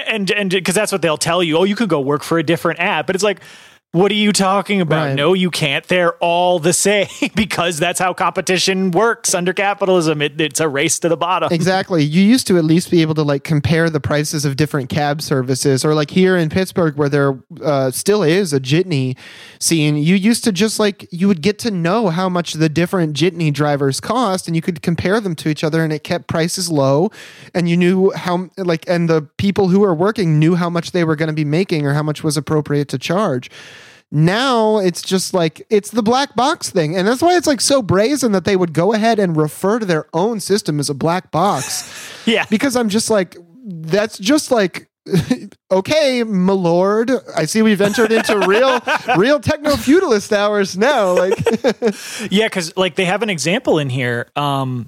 And 0.07 0.31
and 0.31 0.49
because 0.49 0.73
that's 0.75 0.91
what 0.91 1.01
they'll 1.01 1.17
tell 1.17 1.43
you 1.43 1.57
oh 1.57 1.63
you 1.65 1.75
could 1.75 1.89
go 1.89 1.99
work 1.99 2.23
for 2.23 2.37
a 2.39 2.43
different 2.43 2.79
app. 2.79 3.05
But 3.05 3.15
it's 3.15 3.23
like 3.23 3.41
what 3.95 4.11
are 4.11 4.15
you 4.15 4.33
talking 4.33 4.81
about? 4.81 5.05
Right. 5.05 5.15
No, 5.15 5.33
you 5.33 5.49
can't. 5.49 5.87
They're 5.87 6.15
all 6.15 6.59
the 6.59 6.73
same 6.73 7.07
because 7.35 7.77
that's 7.77 7.97
how 7.97 8.13
competition 8.13 8.91
works 8.91 9.33
under 9.33 9.53
capitalism. 9.53 10.21
It, 10.21 10.39
it's 10.41 10.59
a 10.59 10.67
race 10.67 10.99
to 10.99 11.07
the 11.07 11.15
bottom. 11.15 11.51
Exactly. 11.53 12.03
You 12.03 12.21
used 12.21 12.45
to 12.47 12.57
at 12.57 12.65
least 12.65 12.91
be 12.91 13.01
able 13.01 13.15
to 13.15 13.23
like 13.23 13.45
compare 13.45 13.89
the 13.89 14.01
prices 14.01 14.43
of 14.43 14.57
different 14.57 14.89
cab 14.89 15.21
services, 15.21 15.85
or 15.85 15.93
like 15.93 16.09
here 16.09 16.35
in 16.35 16.49
Pittsburgh, 16.49 16.97
where 16.97 17.07
there 17.07 17.39
uh, 17.63 17.89
still 17.89 18.21
is 18.21 18.51
a 18.51 18.59
jitney 18.59 19.15
scene. 19.59 19.95
You 19.95 20.15
used 20.15 20.43
to 20.43 20.51
just 20.51 20.77
like 20.77 21.07
you 21.11 21.29
would 21.29 21.41
get 21.41 21.57
to 21.59 21.71
know 21.71 22.09
how 22.09 22.27
much 22.27 22.53
the 22.53 22.67
different 22.67 23.15
jitney 23.15 23.53
drivers 23.53 24.01
cost, 24.01 24.47
and 24.47 24.57
you 24.57 24.61
could 24.61 24.81
compare 24.81 25.21
them 25.21 25.35
to 25.35 25.47
each 25.47 25.63
other, 25.63 25.81
and 25.81 25.93
it 25.93 26.03
kept 26.03 26.27
prices 26.27 26.69
low, 26.69 27.11
and 27.53 27.69
you 27.69 27.77
knew 27.77 28.11
how 28.11 28.49
like 28.57 28.83
and 28.89 29.09
the 29.09 29.21
people 29.37 29.69
who 29.69 29.79
were 29.79 29.95
working 29.95 30.37
knew 30.37 30.55
how 30.55 30.69
much 30.69 30.91
they 30.91 31.05
were 31.05 31.15
going 31.15 31.27
to 31.27 31.33
be 31.33 31.45
making 31.45 31.85
or 31.85 31.93
how 31.93 32.03
much 32.03 32.25
was 32.25 32.35
appropriate 32.35 32.89
to 32.89 32.97
charge 32.97 33.49
now 34.11 34.77
it's 34.77 35.01
just 35.01 35.33
like 35.33 35.65
it's 35.69 35.91
the 35.91 36.03
black 36.03 36.35
box 36.35 36.69
thing. 36.69 36.95
And 36.95 37.07
that's 37.07 37.21
why 37.21 37.35
it's 37.35 37.47
like 37.47 37.59
so 37.61 37.81
brazen 37.81 38.31
that 38.31 38.45
they 38.45 38.55
would 38.55 38.73
go 38.73 38.93
ahead 38.93 39.19
and 39.19 39.35
refer 39.35 39.79
to 39.79 39.85
their 39.85 40.07
own 40.13 40.39
system 40.39 40.79
as 40.79 40.89
a 40.89 40.93
black 40.93 41.31
box. 41.31 41.91
Yeah. 42.27 42.45
because 42.49 42.75
i'm 42.75 42.89
just 42.89 43.11
like 43.11 43.37
that's 43.65 44.17
just 44.17 44.49
like 44.49 44.89
okay 45.71 46.23
my 46.23 46.53
lord 46.53 47.11
i 47.35 47.45
see 47.45 47.61
we've 47.61 47.81
entered 47.81 48.11
into 48.11 48.39
real 48.47 48.79
real 49.15 49.39
techno 49.39 49.75
feudalist 49.75 50.33
hours 50.33 50.75
now 50.75 51.11
like 51.13 51.37
Yeah, 52.31 52.47
because 52.47 52.75
like 52.75 52.95
they 52.95 53.05
have 53.05 53.21
an 53.21 53.29
example 53.29 53.77
in 53.77 53.89
here. 53.89 54.27
Um, 54.35 54.87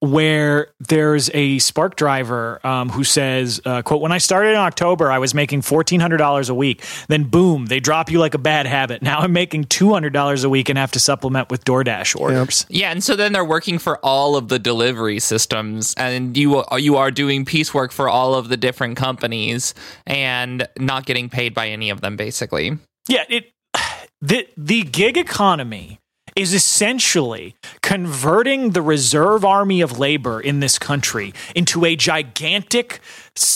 where 0.00 0.68
there's 0.80 1.30
a 1.32 1.58
Spark 1.58 1.96
driver 1.96 2.64
um, 2.66 2.88
who 2.90 3.04
says, 3.04 3.60
uh, 3.64 3.82
"quote 3.82 4.00
When 4.00 4.12
I 4.12 4.18
started 4.18 4.50
in 4.50 4.56
October, 4.56 5.10
I 5.10 5.18
was 5.18 5.34
making 5.34 5.62
fourteen 5.62 6.00
hundred 6.00 6.18
dollars 6.18 6.48
a 6.48 6.54
week. 6.54 6.84
Then 7.08 7.24
boom, 7.24 7.66
they 7.66 7.80
drop 7.80 8.10
you 8.10 8.18
like 8.18 8.34
a 8.34 8.38
bad 8.38 8.66
habit. 8.66 9.02
Now 9.02 9.20
I'm 9.20 9.32
making 9.32 9.64
two 9.64 9.92
hundred 9.92 10.12
dollars 10.12 10.44
a 10.44 10.50
week 10.50 10.68
and 10.68 10.78
have 10.78 10.92
to 10.92 11.00
supplement 11.00 11.50
with 11.50 11.64
DoorDash 11.64 12.18
orders. 12.20 12.66
Yeah, 12.68 12.90
and 12.90 13.02
so 13.02 13.16
then 13.16 13.32
they're 13.32 13.44
working 13.44 13.78
for 13.78 13.98
all 14.04 14.36
of 14.36 14.48
the 14.48 14.58
delivery 14.58 15.18
systems, 15.18 15.94
and 15.96 16.36
you 16.36 16.64
you 16.76 16.96
are 16.96 17.10
doing 17.10 17.44
piecework 17.44 17.92
for 17.92 18.08
all 18.08 18.34
of 18.34 18.48
the 18.48 18.56
different 18.56 18.96
companies, 18.96 19.74
and 20.06 20.68
not 20.78 21.06
getting 21.06 21.28
paid 21.28 21.54
by 21.54 21.68
any 21.68 21.90
of 21.90 22.00
them, 22.00 22.16
basically. 22.16 22.78
Yeah, 23.08 23.24
it 23.28 23.52
the 24.20 24.46
the 24.56 24.82
gig 24.82 25.16
economy 25.16 26.00
is 26.36 26.52
essentially 26.52 27.56
converting 27.82 28.70
the 28.70 28.82
reserve 28.82 29.44
army 29.44 29.80
of 29.80 29.98
labor 29.98 30.40
in 30.40 30.60
this 30.60 30.78
country 30.78 31.32
into 31.54 31.84
a 31.84 31.96
gigantic 31.96 33.00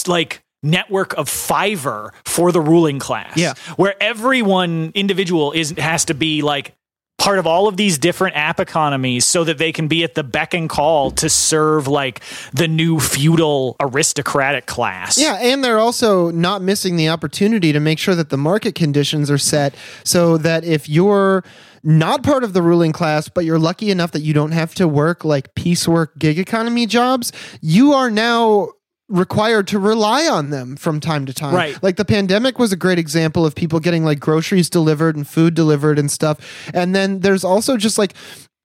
like 0.07 0.43
network 0.63 1.13
of 1.17 1.29
Fiverr 1.29 2.11
for 2.25 2.53
the 2.53 2.61
ruling 2.61 2.99
class. 2.99 3.37
Yeah. 3.37 3.55
Where 3.77 3.95
everyone 4.03 4.93
individual 4.95 5.53
is 5.53 5.71
has 5.79 6.07
to 6.07 6.15
be 6.15 6.43
like 6.43 6.75
part 7.19 7.39
of 7.39 7.47
all 7.47 7.69
of 7.69 7.77
these 7.77 7.99
different 7.99 8.35
app 8.35 8.59
economies 8.59 9.27
so 9.27 9.45
that 9.45 9.59
they 9.59 9.73
can 9.73 9.89
be 9.89 10.03
at 10.05 10.15
the 10.15 10.23
beck 10.23 10.55
and 10.55 10.71
call 10.71 11.11
to 11.11 11.29
serve 11.29 11.87
like 11.87 12.23
the 12.55 12.67
new 12.67 12.99
feudal 12.99 13.77
aristocratic 13.79 14.65
class. 14.65 15.19
Yeah, 15.19 15.35
and 15.35 15.63
they're 15.63 15.79
also 15.79 16.31
not 16.31 16.63
missing 16.63 16.97
the 16.97 17.11
opportunity 17.11 17.73
to 17.73 17.81
make 17.81 17.99
sure 17.99 18.15
that 18.15 18.31
the 18.31 18.39
market 18.39 18.75
conditions 18.75 19.31
are 19.31 19.39
set 19.39 19.75
so 20.03 20.39
that 20.39 20.65
if 20.65 20.89
you're 20.89 21.45
not 21.83 22.23
part 22.23 22.45
of 22.45 22.53
the 22.53 22.63
ruling 22.63 22.93
class, 22.93 23.29
but 23.29 23.45
you're 23.45 23.59
lucky 23.59 23.91
enough 23.91 24.13
that 24.13 24.21
you 24.21 24.35
don't 24.35 24.53
have 24.53 24.75
to 24.77 24.87
work 24.87 25.25
like 25.25 25.55
piecework 25.55 26.19
gig 26.19 26.39
economy 26.39 26.87
jobs, 26.87 27.33
you 27.61 27.93
are 27.93 28.11
now 28.11 28.69
required 29.09 29.67
to 29.67 29.79
rely 29.79 30.27
on 30.29 30.51
them 30.51 30.77
from 30.77 31.01
time 31.01 31.27
to 31.27 31.35
time. 31.35 31.55
Right. 31.55 31.83
Like 31.83 31.97
the 31.97 32.05
pandemic 32.05 32.59
was 32.59 32.73
a 32.73 32.77
great 32.77 32.99
example 32.99 33.45
of 33.45 33.55
people 33.55 33.81
getting 33.81 34.05
like 34.05 34.21
groceries 34.21 34.71
delivered 34.71 35.17
and 35.17 35.27
food 35.27 35.55
delivered 35.55 35.99
and 35.99 36.11
stuff. 36.11 36.71
And 36.73 36.95
then 36.95 37.21
there's 37.21 37.45
also 37.45 37.77
just 37.77 37.99
like 37.99 38.15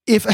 if 0.07 0.26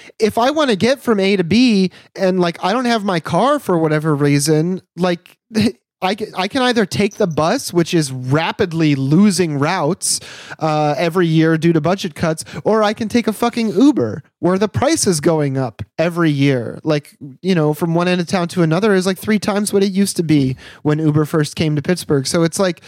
if 0.18 0.38
I 0.38 0.50
want 0.50 0.70
to 0.70 0.76
get 0.76 1.00
from 1.00 1.20
A 1.20 1.36
to 1.36 1.44
B 1.44 1.92
and 2.16 2.40
like 2.40 2.62
I 2.64 2.72
don't 2.72 2.84
have 2.84 3.04
my 3.04 3.20
car 3.20 3.58
for 3.58 3.78
whatever 3.78 4.14
reason, 4.14 4.82
like 4.96 5.38
I 6.02 6.14
can, 6.14 6.34
I 6.34 6.48
can 6.48 6.62
either 6.62 6.86
take 6.86 7.16
the 7.16 7.26
bus, 7.26 7.72
which 7.74 7.92
is 7.92 8.10
rapidly 8.10 8.94
losing 8.94 9.58
routes 9.58 10.18
uh, 10.58 10.94
every 10.96 11.26
year 11.26 11.58
due 11.58 11.74
to 11.74 11.80
budget 11.80 12.14
cuts, 12.14 12.42
or 12.64 12.82
I 12.82 12.94
can 12.94 13.08
take 13.08 13.26
a 13.26 13.32
fucking 13.34 13.68
Uber 13.70 14.22
where 14.38 14.58
the 14.58 14.68
price 14.68 15.06
is 15.06 15.20
going 15.20 15.58
up 15.58 15.82
every 15.98 16.30
year. 16.30 16.80
Like, 16.84 17.16
you 17.42 17.54
know, 17.54 17.74
from 17.74 17.94
one 17.94 18.08
end 18.08 18.20
of 18.20 18.26
town 18.26 18.48
to 18.48 18.62
another 18.62 18.94
is 18.94 19.04
like 19.04 19.18
three 19.18 19.38
times 19.38 19.72
what 19.74 19.82
it 19.82 19.92
used 19.92 20.16
to 20.16 20.22
be 20.22 20.56
when 20.82 20.98
Uber 20.98 21.26
first 21.26 21.54
came 21.54 21.76
to 21.76 21.82
Pittsburgh. 21.82 22.26
So 22.26 22.44
it's 22.44 22.58
like, 22.58 22.80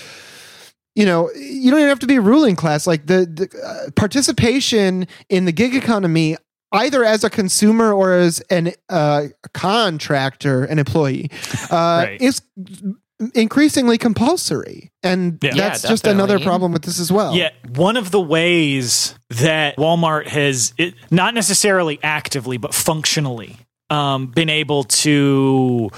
you 0.95 1.05
know, 1.05 1.31
you 1.35 1.71
don't 1.71 1.81
even 1.81 1.89
have 1.91 2.01
to 2.01 2.07
be 2.07 2.17
a 2.17 2.21
ruling 2.23 2.57
class. 2.57 2.87
Like 2.87 3.07
the, 3.07 3.27
the 3.27 3.61
uh, 3.63 3.91
participation 3.93 5.07
in 5.29 5.45
the 5.45 5.53
gig 5.53 5.75
economy, 5.75 6.37
either 6.73 7.05
as 7.05 7.25
a 7.25 7.29
consumer 7.31 7.93
or 7.93 8.15
as 8.15 8.41
an 8.49 8.73
uh, 8.89 9.25
contractor, 9.53 10.65
an 10.65 10.79
employee, 10.79 11.31
uh, 11.71 12.07
Right. 12.09 12.21
is 12.21 12.41
increasingly 13.35 13.99
compulsory, 13.99 14.91
and 15.03 15.39
Yeah. 15.43 15.53
Yeah, 15.55 15.69
that's 15.69 15.83
just 15.83 16.07
another 16.07 16.39
problem 16.39 16.73
with 16.73 16.83
this 16.83 16.99
as 17.01 17.11
well. 17.13 17.35
Yeah, 17.35 17.51
one 17.75 17.97
of 17.97 18.11
the 18.11 18.21
ways 18.21 19.15
that 19.31 19.77
Walmart 19.77 20.27
has, 20.29 20.73
it, 20.79 20.95
not 21.11 21.35
necessarily 21.35 21.99
actively, 22.03 22.57
but 22.57 22.75
functionally, 22.75 23.57
um, 23.91 24.27
been 24.29 24.49
able 24.51 24.85
to 24.85 25.91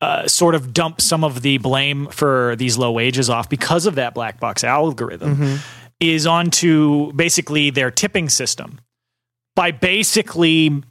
uh, 0.00 0.26
sort 0.26 0.54
of 0.54 0.72
dump 0.72 1.00
some 1.00 1.24
of 1.24 1.42
the 1.42 1.58
blame 1.58 2.06
for 2.08 2.56
these 2.56 2.76
low 2.76 2.90
wages 2.90 3.30
off 3.30 3.48
because 3.48 3.86
of 3.86 3.94
that 3.96 4.14
black 4.14 4.40
box 4.40 4.64
algorithm 4.64 5.58
is 6.00 6.26
onto 6.26 7.12
basically 7.12 7.70
their 7.70 7.90
tipping 7.90 8.28
system 8.28 8.80
by 9.54 9.70
basically 9.70 10.82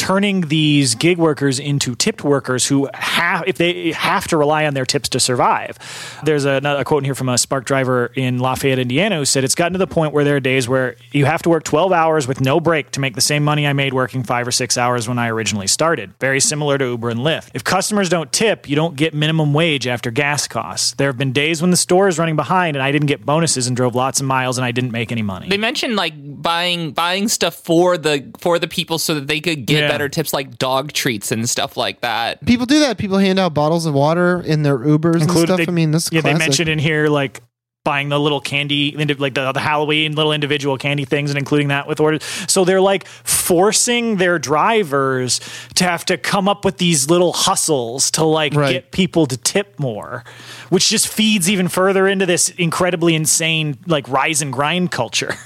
turning 0.00 0.40
these 0.48 0.94
gig 0.94 1.18
workers 1.18 1.58
into 1.58 1.94
tipped 1.94 2.24
workers 2.24 2.66
who 2.66 2.88
have 2.94 3.44
if 3.46 3.58
they 3.58 3.92
have 3.92 4.26
to 4.26 4.38
rely 4.38 4.64
on 4.64 4.72
their 4.72 4.86
tips 4.86 5.10
to 5.10 5.20
survive. 5.20 5.76
There's 6.24 6.46
a, 6.46 6.56
a 6.64 6.84
quote 6.84 7.02
in 7.02 7.04
here 7.04 7.14
from 7.14 7.28
a 7.28 7.36
Spark 7.36 7.66
driver 7.66 8.06
in 8.14 8.38
Lafayette, 8.38 8.78
Indiana, 8.78 9.18
who 9.18 9.26
said 9.26 9.44
it's 9.44 9.54
gotten 9.54 9.74
to 9.74 9.78
the 9.78 9.86
point 9.86 10.14
where 10.14 10.24
there 10.24 10.36
are 10.36 10.40
days 10.40 10.66
where 10.66 10.96
you 11.12 11.26
have 11.26 11.42
to 11.42 11.50
work 11.50 11.64
12 11.64 11.92
hours 11.92 12.26
with 12.26 12.40
no 12.40 12.60
break 12.60 12.92
to 12.92 13.00
make 13.00 13.14
the 13.14 13.20
same 13.20 13.44
money 13.44 13.66
I 13.66 13.74
made 13.74 13.92
working 13.92 14.22
five 14.22 14.48
or 14.48 14.52
six 14.52 14.78
hours 14.78 15.06
when 15.06 15.18
I 15.18 15.28
originally 15.28 15.66
started. 15.66 16.14
Very 16.18 16.40
similar 16.40 16.78
to 16.78 16.86
Uber 16.86 17.10
and 17.10 17.20
Lyft. 17.20 17.50
If 17.52 17.62
customers 17.62 18.08
don't 18.08 18.32
tip, 18.32 18.70
you 18.70 18.76
don't 18.76 18.96
get 18.96 19.12
minimum 19.12 19.52
wage 19.52 19.86
after 19.86 20.10
gas 20.10 20.48
costs. 20.48 20.94
There 20.94 21.08
have 21.08 21.18
been 21.18 21.32
days 21.32 21.60
when 21.60 21.70
the 21.70 21.76
store 21.76 22.08
is 22.08 22.18
running 22.18 22.36
behind 22.36 22.74
and 22.74 22.82
I 22.82 22.90
didn't 22.90 23.08
get 23.08 23.26
bonuses 23.26 23.66
and 23.66 23.76
drove 23.76 23.94
lots 23.94 24.18
of 24.20 24.26
miles 24.26 24.56
and 24.56 24.64
I 24.64 24.72
didn't 24.72 24.92
make 24.92 25.12
any 25.12 25.22
money. 25.22 25.50
They 25.50 25.58
mentioned 25.58 25.94
like 25.94 26.14
buying 26.16 26.92
buying 26.92 27.28
stuff 27.28 27.54
for 27.54 27.98
the 27.98 28.32
for 28.38 28.58
the 28.58 28.66
people 28.66 28.98
so 28.98 29.14
that 29.14 29.26
they 29.26 29.40
could 29.40 29.66
get 29.66 29.80
Yeah. 29.82 29.89
Better 29.90 30.08
tips, 30.08 30.32
like 30.32 30.58
dog 30.58 30.92
treats 30.92 31.32
and 31.32 31.48
stuff 31.48 31.76
like 31.76 32.00
that. 32.00 32.44
People 32.46 32.66
do 32.66 32.80
that. 32.80 32.98
People 32.98 33.18
hand 33.18 33.38
out 33.38 33.54
bottles 33.54 33.86
of 33.86 33.94
water 33.94 34.40
in 34.40 34.62
their 34.62 34.78
Ubers 34.78 35.22
and 35.22 35.30
stuff. 35.30 35.56
they- 35.58 35.66
I 35.66 35.70
mean, 35.70 35.90
this 35.90 36.06
is 36.06 36.12
yeah, 36.12 36.20
they 36.20 36.30
classic. 36.30 36.38
mentioned 36.48 36.68
in 36.68 36.78
here 36.78 37.08
like 37.08 37.42
buying 37.82 38.10
the 38.10 38.20
little 38.20 38.42
candy, 38.42 38.94
like 39.18 39.32
the, 39.32 39.52
the 39.52 39.58
Halloween 39.60 40.12
little 40.14 40.32
individual 40.34 40.76
candy 40.76 41.06
things, 41.06 41.30
and 41.30 41.38
including 41.38 41.68
that 41.68 41.88
with 41.88 41.98
orders. 41.98 42.22
So 42.46 42.66
they're 42.66 42.78
like 42.80 43.06
forcing 43.06 44.16
their 44.16 44.38
drivers 44.38 45.40
to 45.76 45.84
have 45.84 46.04
to 46.04 46.18
come 46.18 46.46
up 46.46 46.64
with 46.66 46.76
these 46.76 47.08
little 47.08 47.32
hustles 47.32 48.10
to 48.12 48.24
like 48.24 48.52
Right. 48.54 48.72
get 48.72 48.92
people 48.92 49.24
to 49.26 49.36
tip 49.38 49.78
more, 49.80 50.24
which 50.68 50.90
just 50.90 51.08
feeds 51.08 51.48
even 51.50 51.68
further 51.68 52.06
into 52.06 52.26
this 52.26 52.50
incredibly 52.50 53.14
insane 53.14 53.78
like 53.86 54.06
rise 54.10 54.42
and 54.42 54.52
grind 54.52 54.90
culture. 54.90 55.34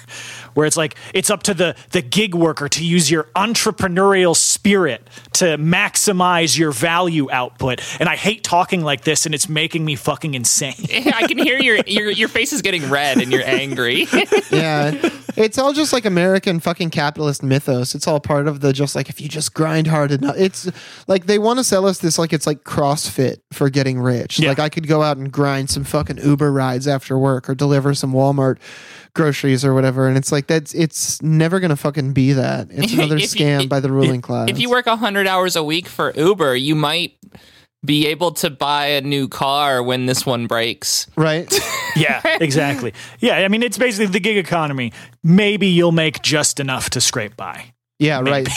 where 0.55 0.67
it's 0.67 0.77
like 0.77 0.97
it's 1.13 1.31
up 1.31 1.43
to 1.45 1.55
the 1.55 1.77
the 1.91 2.03
gig 2.03 2.35
worker 2.35 2.69
to 2.69 2.85
use 2.85 3.11
your 3.11 3.25
entrepreneurial 3.37 4.35
spirit 4.37 5.07
to 5.35 5.57
maximize 5.59 6.59
your 6.59 6.73
value 6.73 7.31
output. 7.31 7.81
And 8.01 8.09
I 8.09 8.17
hate 8.17 8.43
talking 8.45 8.83
like 8.83 9.03
this, 9.03 9.27
and 9.27 9.35
it's 9.35 9.49
making 9.49 9.85
me 9.85 9.97
fucking 9.97 10.35
insane. 10.35 10.75
I 11.15 11.27
can 11.27 11.39
hear 11.39 11.59
your 11.59 11.79
your 11.87 12.11
your 12.11 12.29
face 12.29 12.53
is 12.53 12.63
getting 12.63 12.91
red 12.91 13.19
and 13.19 13.31
you're 13.33 13.43
angry. 13.47 14.07
yeah. 14.51 15.11
It's 15.37 15.59
all 15.59 15.73
just 15.73 15.93
like 15.93 16.05
American 16.05 16.61
fucking 16.61 16.91
capitalist 16.91 17.43
mythos. 17.43 17.95
It's 17.95 18.07
all 18.07 18.21
part 18.21 18.47
of 18.49 18.61
the 18.61 18.73
just 18.73 18.95
like 18.95 19.09
if 19.09 19.21
you 19.21 19.29
just 19.29 19.55
grind 19.55 19.87
hard 19.87 20.13
enough. 20.13 20.37
It's 20.39 20.71
like 21.09 21.27
they 21.27 21.39
want 21.39 21.59
to 21.59 21.65
sell 21.65 21.87
us 21.87 21.99
this 21.99 22.19
like 22.19 22.33
it's 22.33 22.47
like 22.47 22.65
CrossFit 22.65 23.39
for 23.53 23.69
getting 23.71 23.99
rich. 24.01 24.39
Yeah. 24.39 24.51
Like 24.51 24.59
I 24.59 24.69
could 24.69 24.87
go 24.87 25.03
out 25.03 25.17
and 25.17 25.31
grind 25.33 25.71
some 25.71 25.85
fucking 25.85 26.19
Uber 26.19 26.53
rides 26.53 26.87
after 26.89 27.19
work 27.19 27.49
or 27.49 27.55
deliver 27.55 27.95
some 27.95 28.13
Walmart 28.13 28.59
groceries 29.15 29.65
or 29.65 29.75
whatever. 29.75 30.09
And 30.09 30.17
it's 30.17 30.33
like 30.33 30.47
that's 30.47 30.75
it's 30.75 31.21
never 31.23 31.61
gonna 31.61 31.77
fucking 31.77 32.13
be 32.13 32.33
that. 32.33 32.69
It's 32.71 32.93
another 32.95 33.17
If 33.17 33.23
you- 33.39 33.47
scam 33.47 33.69
by 33.69 33.81
the 33.81 33.91
ruling 33.93 34.21
class. 34.21 34.49
if 34.51 34.59
you 34.59 34.71
work 34.71 34.87
100 34.87 35.27
hours 35.27 35.57
a 35.57 35.63
week 35.63 35.87
for 35.89 36.13
Uber, 36.17 36.57
you 36.57 36.75
might 36.75 37.17
be 37.85 38.07
able 38.07 38.33
to 38.33 38.51
buy 38.51 38.87
a 38.87 39.01
new 39.01 39.29
car 39.29 39.83
when 39.83 40.07
this 40.07 40.25
one 40.25 40.47
breaks. 40.47 41.07
right? 41.17 41.53
yeah, 41.97 42.21
exactly. 42.41 42.93
Yeah, 43.21 43.37
I 43.37 43.49
mean 43.49 43.63
it's 43.63 43.79
basically 43.79 44.07
the 44.07 44.21
gig 44.21 44.37
economy. 44.37 44.93
Maybe 45.23 45.67
you'll 45.69 45.93
make 45.93 46.23
just 46.23 46.61
enough 46.61 46.91
to 46.91 47.01
scrape 47.01 47.37
by. 47.37 47.73
Yeah, 48.01 48.21
right. 48.23 48.49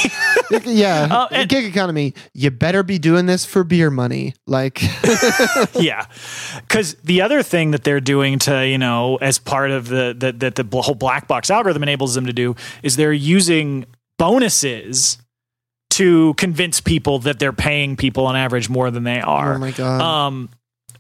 yeah. 0.65 1.07
Uh, 1.11 1.27
and- 1.31 1.47
Gig 1.49 1.65
economy. 1.65 2.15
You 2.33 2.49
better 2.49 2.81
be 2.81 2.97
doing 2.97 3.27
this 3.27 3.45
for 3.45 3.63
beer 3.63 3.91
money. 3.91 4.33
Like 4.47 4.81
yeah 5.75 6.05
because 6.61 6.95
the 7.03 7.21
other 7.21 7.43
thing 7.43 7.71
that 7.71 7.83
they're 7.83 7.99
doing 8.01 8.39
to 8.39 8.65
you 8.67 8.77
know 8.79 9.17
as 9.17 9.37
part 9.37 9.69
of 9.71 9.87
the 9.89 10.15
that 10.17 10.39
the, 10.39 10.49
the, 10.49 10.63
the 10.63 10.81
whole 10.81 10.95
black 10.95 11.27
box 11.27 11.51
algorithm 11.51 11.83
enables 11.83 12.15
them 12.15 12.25
to 12.25 12.33
do 12.33 12.55
is 12.81 12.95
they're 12.95 13.13
using 13.13 13.85
bonuses 14.17 15.19
to 15.97 16.33
convince 16.35 16.81
people 16.81 17.19
that 17.19 17.39
they're 17.39 17.53
paying 17.53 17.95
people 17.95 18.25
on 18.25 18.35
average 18.35 18.69
more 18.69 18.89
than 18.91 19.03
they 19.03 19.19
are 19.21 19.55
Oh 19.55 19.59
my 19.59 19.71
god. 19.71 20.01
um, 20.01 20.49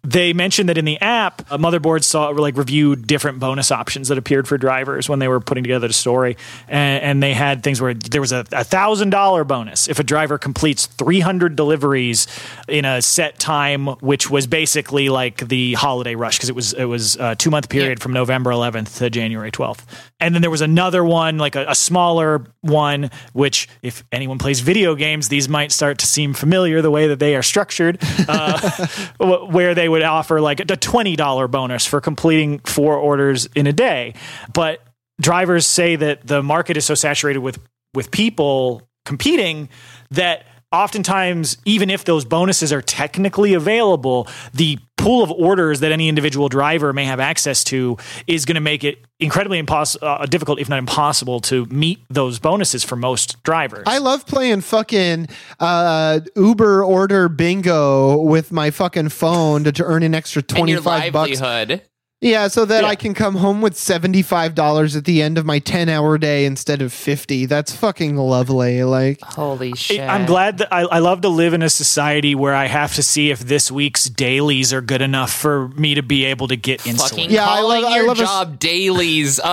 they 0.09 0.31
mentioned 0.31 0.69
that 0.69 0.77
in 0.77 0.85
the 0.85 0.99
app, 1.01 1.41
uh, 1.51 1.57
Motherboard 1.57 2.01
saw 2.03 2.29
like 2.29 2.55
reviewed 2.55 3.05
different 3.07 3.39
bonus 3.39 3.71
options 3.71 4.07
that 4.07 4.17
appeared 4.17 4.47
for 4.47 4.57
drivers 4.57 5.09
when 5.09 5.19
they 5.19 5.27
were 5.27 5.41
putting 5.41 5.63
together 5.65 5.87
the 5.87 5.93
story, 5.93 6.37
and, 6.69 7.03
and 7.03 7.23
they 7.23 7.33
had 7.33 7.61
things 7.61 7.81
where 7.81 7.93
there 7.93 8.21
was 8.21 8.31
a 8.31 8.43
thousand 8.45 9.09
dollar 9.09 9.43
bonus. 9.43 9.89
If 9.89 9.99
a 9.99 10.03
driver 10.03 10.37
completes 10.37 10.85
three 10.85 11.19
hundred 11.19 11.57
deliveries 11.57 12.25
in 12.69 12.85
a 12.85 13.01
set 13.01 13.37
time, 13.37 13.87
which 13.99 14.29
was 14.29 14.47
basically 14.47 15.09
like 15.09 15.45
the 15.49 15.73
holiday 15.73 16.15
rush 16.15 16.37
because 16.37 16.49
it 16.49 16.55
was 16.55 16.71
it 16.73 16.85
was 16.85 17.17
a 17.17 17.35
two 17.35 17.49
month 17.49 17.67
period 17.67 17.99
Yeah. 17.99 18.03
from 18.03 18.13
November 18.13 18.51
11th 18.51 18.97
to 18.99 19.09
January 19.09 19.51
12th, 19.51 19.81
and 20.21 20.33
then 20.33 20.41
there 20.41 20.51
was 20.51 20.61
another 20.61 21.03
one 21.03 21.37
like 21.37 21.55
a, 21.57 21.65
a 21.67 21.75
smaller 21.75 22.45
one, 22.61 23.11
which 23.33 23.67
if 23.81 24.03
anyone 24.13 24.37
plays 24.37 24.61
video 24.61 24.95
games, 24.95 25.27
these 25.27 25.49
might 25.49 25.71
start 25.73 25.97
to 25.99 26.05
seem 26.07 26.33
familiar 26.33 26.81
the 26.81 26.91
way 26.91 27.07
that 27.07 27.19
they 27.19 27.35
are 27.35 27.43
structured, 27.43 27.97
uh, 28.29 28.85
where 29.19 29.75
they 29.75 29.89
would 29.89 29.96
offer 30.03 30.41
like 30.41 30.59
a 30.59 30.65
$20 30.65 31.51
bonus 31.51 31.85
for 31.85 32.01
completing 32.01 32.59
four 32.59 32.97
orders 32.97 33.47
in 33.55 33.67
a 33.67 33.73
day. 33.73 34.13
But 34.53 34.81
drivers 35.19 35.65
say 35.65 35.95
that 35.95 36.25
the 36.25 36.43
market 36.43 36.77
is 36.77 36.85
so 36.85 36.95
saturated 36.95 37.39
with 37.39 37.59
with 37.93 38.11
people 38.11 38.87
competing 39.05 39.69
that 40.11 40.45
oftentimes 40.71 41.57
even 41.65 41.89
if 41.89 42.03
those 42.03 42.25
bonuses 42.25 42.73
are 42.73 42.81
technically 42.81 43.53
available 43.53 44.27
the 44.53 44.77
pool 44.97 45.23
of 45.23 45.31
orders 45.31 45.79
that 45.79 45.91
any 45.91 46.09
individual 46.09 46.49
driver 46.49 46.91
may 46.91 47.05
have 47.05 47.19
access 47.21 47.63
to 47.63 47.95
is 48.25 48.43
going 48.45 48.55
to 48.55 48.61
make 48.61 48.83
it 48.83 48.97
incredibly 49.19 49.61
impos- 49.61 49.95
uh, 50.01 50.25
difficult 50.25 50.59
if 50.59 50.67
not 50.67 50.77
impossible 50.79 51.39
to 51.39 51.65
meet 51.67 51.99
those 52.09 52.39
bonuses 52.39 52.83
for 52.83 52.97
most 52.97 53.41
drivers 53.43 53.83
I 53.85 53.99
love 53.99 54.25
playing 54.25 54.61
fucking 54.61 55.29
uh, 55.59 56.19
Uber 56.35 56.83
order 56.83 57.29
bingo 57.29 58.21
with 58.21 58.51
my 58.51 58.71
fucking 58.71 59.09
phone 59.09 59.63
to, 59.63 59.71
to 59.71 59.85
earn 59.85 60.03
an 60.03 60.13
extra 60.13 60.41
And 60.41 60.49
twenty 60.49 60.71
your 60.73 60.81
five 60.81 61.13
bucks. 61.13 61.39
Livelihood. 62.21 62.33
Yeah, 62.33 62.47
so 62.47 62.65
that 62.65 62.83
Yeah. 62.83 62.89
I 62.89 62.95
can 62.95 63.13
come 63.13 63.35
home 63.35 63.61
with 63.61 63.77
seventy 63.77 64.23
five 64.23 64.55
dollars 64.55 64.95
at 64.95 65.05
the 65.05 65.21
end 65.21 65.37
of 65.37 65.45
my 65.45 65.59
ten 65.59 65.87
hour 65.87 66.17
day 66.17 66.45
instead 66.45 66.81
of 66.81 66.91
fifty. 66.91 67.45
That's 67.45 67.71
fucking 67.75 68.17
lovely. 68.17 68.83
Like, 68.83 69.21
Holy 69.21 69.73
shit. 69.75 69.99
I'm 69.99 70.25
glad 70.25 70.57
that 70.57 70.73
I, 70.73 70.81
I 70.81 70.99
love 70.99 71.21
to 71.21 71.29
live 71.29 71.53
in 71.53 71.61
a 71.61 71.69
society 71.69 72.33
where 72.33 72.55
I 72.55 72.65
have 72.65 72.95
to 72.95 73.03
see 73.03 73.29
if 73.29 73.41
this 73.41 73.71
week's 73.71 74.05
dailies 74.09 74.73
are 74.73 74.81
good 74.81 75.01
enough 75.03 75.31
for 75.31 75.67
me 75.69 75.93
to 75.95 76.01
be 76.01 76.25
able 76.25 76.47
to 76.47 76.55
get 76.55 76.81
insulin. 76.81 77.09
Fucking 77.09 77.29
Yeah, 77.29 77.43
I 77.47 77.59
calling 77.61 77.81
love- 77.83 77.93
I 77.93 78.01
love 78.01 78.19
a 78.19 78.23
s- 78.23 78.27
job 78.27 78.59
dailies. 78.59 79.39
Uh, 79.39 79.45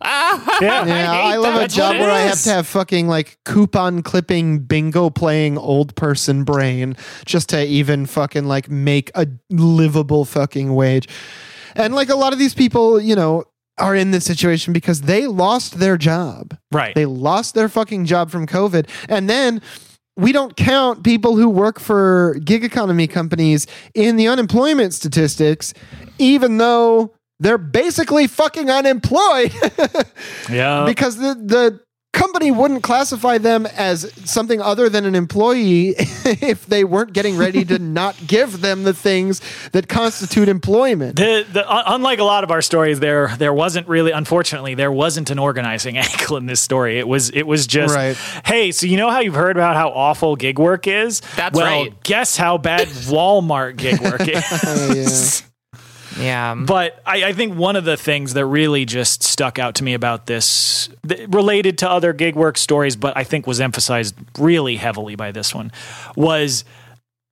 ah, 0.00 0.58
Yeah. 0.62 0.86
yeah, 0.86 1.12
hate 1.12 1.32
I, 1.32 1.36
love 1.36 1.54
that. 1.56 1.70
a 1.72 1.74
job 1.74 1.96
what 1.96 2.00
where 2.00 2.10
I 2.10 2.20
have 2.20 2.40
to 2.44 2.50
have 2.50 2.66
fucking 2.66 3.08
like 3.08 3.38
coupon 3.44 4.02
clipping 4.02 4.60
bingo 4.60 5.10
playing 5.10 5.58
old 5.58 5.94
person 5.96 6.44
brain 6.44 6.96
just 7.26 7.50
to 7.50 7.62
even 7.64 8.06
fucking 8.06 8.46
like 8.46 8.70
make 8.70 9.10
a 9.14 9.26
livable 9.50 10.24
fucking 10.24 10.74
wage. 10.74 11.06
And 11.74 11.94
like 11.94 12.08
a 12.08 12.16
lot 12.16 12.32
of 12.32 12.38
these 12.38 12.54
people, 12.54 13.00
you 13.00 13.14
know, 13.14 13.44
are 13.78 13.96
in 13.96 14.10
this 14.10 14.24
situation 14.24 14.72
because 14.72 15.02
they 15.02 15.26
lost 15.26 15.78
their 15.78 15.96
job. 15.96 16.56
Right. 16.70 16.94
They 16.94 17.06
lost 17.06 17.54
their 17.54 17.68
fucking 17.68 18.04
job 18.04 18.30
from 18.30 18.46
COVID. 18.46 18.88
And 19.08 19.28
then 19.28 19.62
we 20.16 20.32
don't 20.32 20.54
count 20.56 21.02
people 21.02 21.36
who 21.36 21.48
work 21.48 21.80
for 21.80 22.34
gig 22.44 22.62
economy 22.62 23.06
companies 23.06 23.66
in 23.94 24.16
the 24.16 24.28
unemployment 24.28 24.92
statistics, 24.92 25.72
even 26.18 26.58
though 26.58 27.14
they're 27.38 27.58
basically 27.58 28.26
fucking 28.26 28.70
unemployed 28.70 29.52
yeah. 30.50 30.84
because 30.84 31.16
the, 31.16 31.34
the 31.34 31.80
company 32.12 32.50
wouldn't 32.50 32.82
classify 32.82 33.38
them 33.38 33.66
as 33.66 34.10
something 34.28 34.60
other 34.60 34.88
than 34.88 35.04
an 35.04 35.14
employee 35.14 35.90
if 35.96 36.66
they 36.66 36.82
weren't 36.84 37.12
getting 37.12 37.36
ready 37.36 37.64
to 37.64 37.78
not 37.80 38.16
give 38.26 38.60
them 38.60 38.82
the 38.82 38.92
things 38.92 39.40
that 39.72 39.88
constitute 39.88 40.48
employment. 40.48 41.16
The, 41.16 41.46
the, 41.52 41.68
uh, 41.70 41.82
unlike 41.86 42.18
a 42.18 42.24
lot 42.24 42.42
of 42.44 42.50
our 42.50 42.62
stories, 42.62 43.00
there 43.00 43.28
there 43.38 43.54
wasn't 43.54 43.86
really, 43.88 44.10
unfortunately, 44.10 44.74
there 44.74 44.92
wasn't 44.92 45.30
an 45.30 45.38
organizing 45.38 45.96
angle 45.98 46.36
in 46.36 46.46
this 46.46 46.60
story. 46.60 46.98
It 46.98 47.06
was 47.06 47.30
it 47.30 47.44
was 47.46 47.66
just, 47.66 47.94
Right. 47.94 48.16
hey, 48.44 48.72
so 48.72 48.86
you 48.86 48.96
know 48.96 49.10
how 49.10 49.20
you've 49.20 49.34
heard 49.34 49.56
about 49.56 49.76
how 49.76 49.90
awful 49.90 50.36
gig 50.36 50.58
work 50.58 50.86
is? 50.86 51.20
That's 51.36 51.56
well, 51.56 51.82
right. 51.84 52.02
guess 52.02 52.36
how 52.36 52.58
bad 52.58 52.88
Walmart 52.88 53.76
gig 53.76 54.00
work 54.00 54.26
is. 54.28 54.44
Oh, 54.66 54.92
yeah. 54.94 55.49
Yeah. 56.18 56.54
But 56.54 57.00
I, 57.06 57.24
I 57.24 57.32
think 57.32 57.56
one 57.56 57.76
of 57.76 57.84
the 57.84 57.96
things 57.96 58.34
that 58.34 58.46
really 58.46 58.84
just 58.84 59.22
stuck 59.22 59.58
out 59.58 59.76
to 59.76 59.84
me 59.84 59.94
about 59.94 60.26
this, 60.26 60.88
th- 61.06 61.28
related 61.28 61.78
to 61.78 61.90
other 61.90 62.12
gig 62.12 62.34
work 62.36 62.56
stories, 62.58 62.96
but 62.96 63.16
I 63.16 63.24
think 63.24 63.46
was 63.46 63.60
emphasized 63.60 64.14
really 64.38 64.76
heavily 64.76 65.14
by 65.16 65.32
this 65.32 65.54
one, 65.54 65.70
was 66.16 66.64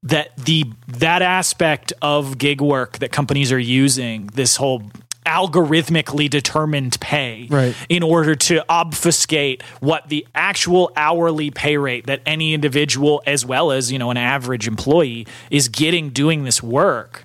that 0.04 0.36
the 0.36 0.64
that 0.86 1.22
aspect 1.22 1.92
of 2.02 2.38
gig 2.38 2.60
work 2.60 2.98
that 2.98 3.10
companies 3.10 3.50
are 3.50 3.58
using 3.58 4.26
this 4.34 4.56
whole 4.56 4.82
algorithmically 5.26 6.28
determined 6.30 6.98
pay 7.00 7.46
Right. 7.50 7.74
in 7.88 8.02
order 8.02 8.34
to 8.34 8.64
obfuscate 8.68 9.62
what 9.80 10.08
the 10.08 10.26
actual 10.34 10.90
hourly 10.96 11.50
pay 11.50 11.76
rate 11.76 12.06
that 12.06 12.22
any 12.26 12.54
individual 12.54 13.22
as 13.26 13.44
well 13.44 13.70
as 13.70 13.92
you 13.92 13.98
know 13.98 14.10
an 14.10 14.16
average 14.16 14.66
employee 14.66 15.26
is 15.50 15.68
getting 15.68 16.10
doing 16.10 16.44
this 16.44 16.62
work 16.62 17.24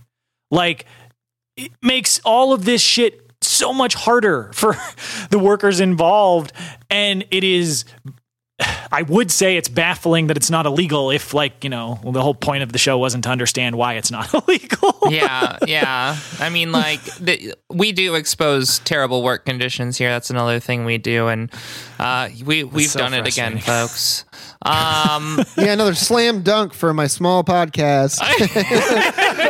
like 0.51 0.85
it 1.55 1.71
makes 1.81 2.19
all 2.25 2.53
of 2.53 2.65
this 2.65 2.81
shit 2.81 3.19
so 3.41 3.73
much 3.73 3.93
harder 3.93 4.51
for 4.53 4.75
the 5.29 5.39
workers 5.39 5.79
involved 5.79 6.53
and 6.89 7.25
it 7.31 7.43
is 7.43 7.85
I 8.91 9.01
would 9.01 9.31
say 9.31 9.57
it's 9.57 9.69
baffling 9.69 10.27
that 10.27 10.37
it's 10.37 10.51
not 10.51 10.65
illegal 10.65 11.09
if 11.09 11.33
like, 11.33 11.63
you 11.63 11.69
know, 11.69 11.99
the 12.03 12.21
whole 12.21 12.35
point 12.35 12.61
of 12.61 12.71
the 12.71 12.77
show 12.77 12.97
wasn't 12.97 13.23
to 13.23 13.29
understand 13.31 13.75
why 13.75 13.93
it's 13.95 14.11
not 14.11 14.31
illegal. 14.47 14.95
yeah, 15.09 15.57
yeah. 15.67 16.17
I 16.39 16.49
mean, 16.49 16.71
like 16.71 17.03
the, 17.15 17.55
we 17.69 17.91
do 17.91 18.13
expose 18.15 18.79
terrible 18.79 19.23
work 19.23 19.45
conditions 19.45 19.97
here. 19.97 20.09
That's 20.09 20.29
another 20.29 20.59
thing 20.59 20.85
we 20.85 20.99
do, 20.99 21.27
and 21.27 21.51
uh, 21.99 22.29
we 22.45 22.63
we've 22.63 22.89
so 22.89 22.99
done 22.99 23.13
it 23.15 23.27
again, 23.27 23.57
folks. 23.57 24.25
Um, 24.61 25.43
yeah, 25.57 25.73
another 25.73 25.95
slam 25.95 26.43
dunk 26.43 26.73
for 26.73 26.93
my 26.93 27.07
small 27.07 27.43
podcast. 27.43 28.19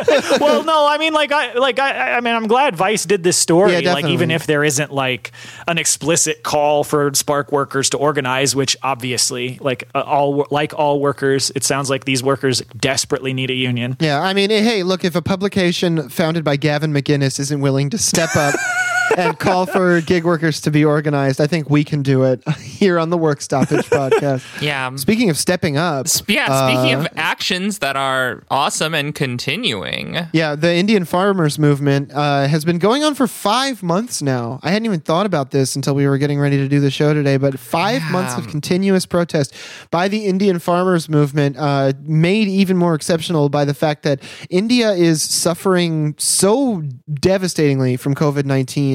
well, 0.40 0.64
no, 0.64 0.86
I 0.88 0.98
mean, 0.98 1.12
like, 1.12 1.32
I 1.32 1.54
like, 1.54 1.78
I, 1.78 2.16
I 2.16 2.20
mean, 2.20 2.34
I'm 2.34 2.46
glad 2.46 2.76
Vice 2.76 3.04
did 3.04 3.22
this 3.22 3.36
story. 3.36 3.76
Yeah, 3.76 3.92
like, 3.92 4.06
even 4.06 4.30
if 4.30 4.46
there 4.46 4.64
isn't 4.64 4.92
like 4.92 5.32
an 5.66 5.78
explicit 5.78 6.42
call 6.42 6.84
for 6.84 7.12
Spark 7.14 7.52
workers 7.52 7.90
to 7.90 7.98
organize, 7.98 8.54
which 8.54 8.76
obviously, 8.82 9.58
like 9.60 9.88
uh, 9.94 10.00
all 10.00 10.46
like 10.50 10.74
all 10.74 11.00
workers, 11.00 11.50
it 11.54 11.64
sounds 11.64 11.90
like 11.90 12.04
these 12.04 12.22
workers 12.22 12.60
desperately 12.76 13.32
need 13.32 13.50
a 13.50 13.54
union. 13.54 13.96
Yeah, 14.00 14.20
I 14.20 14.34
mean, 14.34 14.50
hey, 14.50 14.82
look, 14.82 15.04
if 15.04 15.14
a 15.14 15.22
publication 15.22 16.08
founded 16.08 16.44
by 16.44 16.56
Gavin 16.56 16.92
McInnes 16.92 17.38
isn't 17.40 17.60
willing 17.60 17.90
to 17.90 17.98
step 17.98 18.34
up 18.36 18.54
and 19.16 19.38
call 19.38 19.66
for 19.66 20.00
gig 20.00 20.24
workers 20.24 20.60
to 20.62 20.70
be 20.70 20.84
organized. 20.84 21.40
I 21.40 21.46
think 21.46 21.70
we 21.70 21.84
can 21.84 22.02
do 22.02 22.24
it 22.24 22.46
here 22.58 22.98
on 22.98 23.10
the 23.10 23.18
Work 23.18 23.40
Stoppage 23.40 23.86
podcast. 23.90 24.44
Yeah. 24.64 24.94
Speaking 24.96 25.30
of 25.30 25.36
stepping 25.36 25.76
up, 25.76 26.06
Yeah, 26.26 26.68
speaking 26.68 26.94
uh, 26.94 27.00
of 27.00 27.08
actions 27.16 27.80
that 27.80 27.96
are 27.96 28.42
awesome 28.50 28.94
and 28.94 29.14
continuing. 29.14 30.16
Yeah, 30.32 30.54
the 30.54 30.74
Indian 30.74 31.04
farmers 31.04 31.58
movement 31.58 32.12
uh, 32.14 32.46
has 32.46 32.64
been 32.64 32.78
going 32.78 33.02
on 33.04 33.14
for 33.14 33.26
five 33.26 33.82
months 33.82 34.22
now. 34.22 34.60
I 34.62 34.70
hadn't 34.70 34.86
even 34.86 35.00
thought 35.00 35.26
about 35.26 35.50
this 35.50 35.76
until 35.76 35.94
we 35.94 36.06
were 36.06 36.18
getting 36.18 36.38
ready 36.38 36.56
to 36.56 36.68
do 36.68 36.80
the 36.80 36.90
show 36.90 37.12
today, 37.12 37.36
but 37.36 37.58
five 37.58 38.00
Yeah. 38.02 38.10
months 38.12 38.36
of 38.38 38.48
continuous 38.48 39.06
protest 39.06 39.54
by 39.90 40.08
the 40.08 40.24
Indian 40.26 40.58
farmers 40.58 41.08
movement, 41.08 41.56
uh, 41.58 41.92
made 42.02 42.48
even 42.48 42.76
more 42.76 42.94
exceptional 42.94 43.48
by 43.48 43.64
the 43.64 43.74
fact 43.74 44.02
that 44.04 44.20
India 44.50 44.92
is 44.92 45.22
suffering 45.22 46.14
so 46.18 46.82
devastatingly 47.12 47.96
from 47.96 48.14
COVID 48.14 48.44
19 48.44 48.93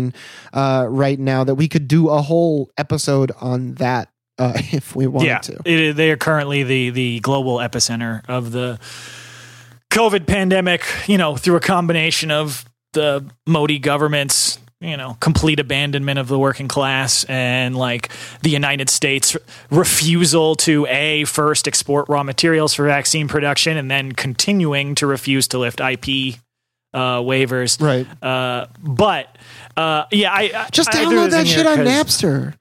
uh, 0.54 0.86
right 0.90 1.20
now 1.20 1.44
that 1.44 1.56
we 1.56 1.68
could 1.68 1.88
do 1.88 2.10
a 2.10 2.22
whole 2.22 2.70
episode 2.78 3.32
on 3.40 3.76
that. 3.76 4.10
Uh, 4.38 4.54
if 4.72 4.96
we 4.96 5.06
wanted 5.06 5.28
yeah, 5.28 5.40
to. 5.40 5.62
it- 5.66 5.94
they 5.94 6.12
are 6.12 6.18
currently 6.18 6.64
the 6.64 6.90
the 6.92 7.20
global 7.20 7.58
epicenter 7.58 8.22
of 8.30 8.52
the 8.52 8.80
COVID 9.92 10.28
pandemic. 10.28 10.86
You 11.08 11.18
know, 11.18 11.36
through 11.36 11.58
a 11.58 11.62
combination 11.62 12.32
of 12.32 12.66
the 12.94 13.26
Modi 13.46 13.80
government's 13.80 14.60
you 14.82 14.96
know 14.96 15.18
complete 15.20 15.60
abandonment 15.60 16.20
of 16.20 16.28
the 16.28 16.40
working 16.40 16.68
class 16.68 17.26
and 17.26 17.76
like 17.76 18.10
the 18.42 18.50
United 18.50 18.90
States 18.90 19.36
refusal 19.70 20.56
to 20.56 20.86
a 20.88 21.26
first 21.26 21.68
export 21.68 22.08
raw 22.08 22.24
materials 22.24 22.74
for 22.74 22.86
vaccine 22.86 23.28
production 23.28 23.78
and 23.78 23.92
then 23.92 24.12
continuing 24.14 24.96
to 24.96 25.06
refuse 25.06 25.48
to 25.50 25.58
lift 25.58 25.82
IP 25.82 26.36
uh, 26.94 27.20
waivers. 27.20 27.82
Right. 27.82 28.08
Uh, 28.24 28.68
but 28.82 29.38
uh, 29.80 30.06
yeah, 30.12 30.32
I 30.34 30.52
I- 30.54 30.70
Just 30.72 30.90
I 30.90 31.04
download 31.06 31.32
that 31.32 31.48
shit 31.48 31.66
on 31.66 31.80
Napster. 31.80 32.54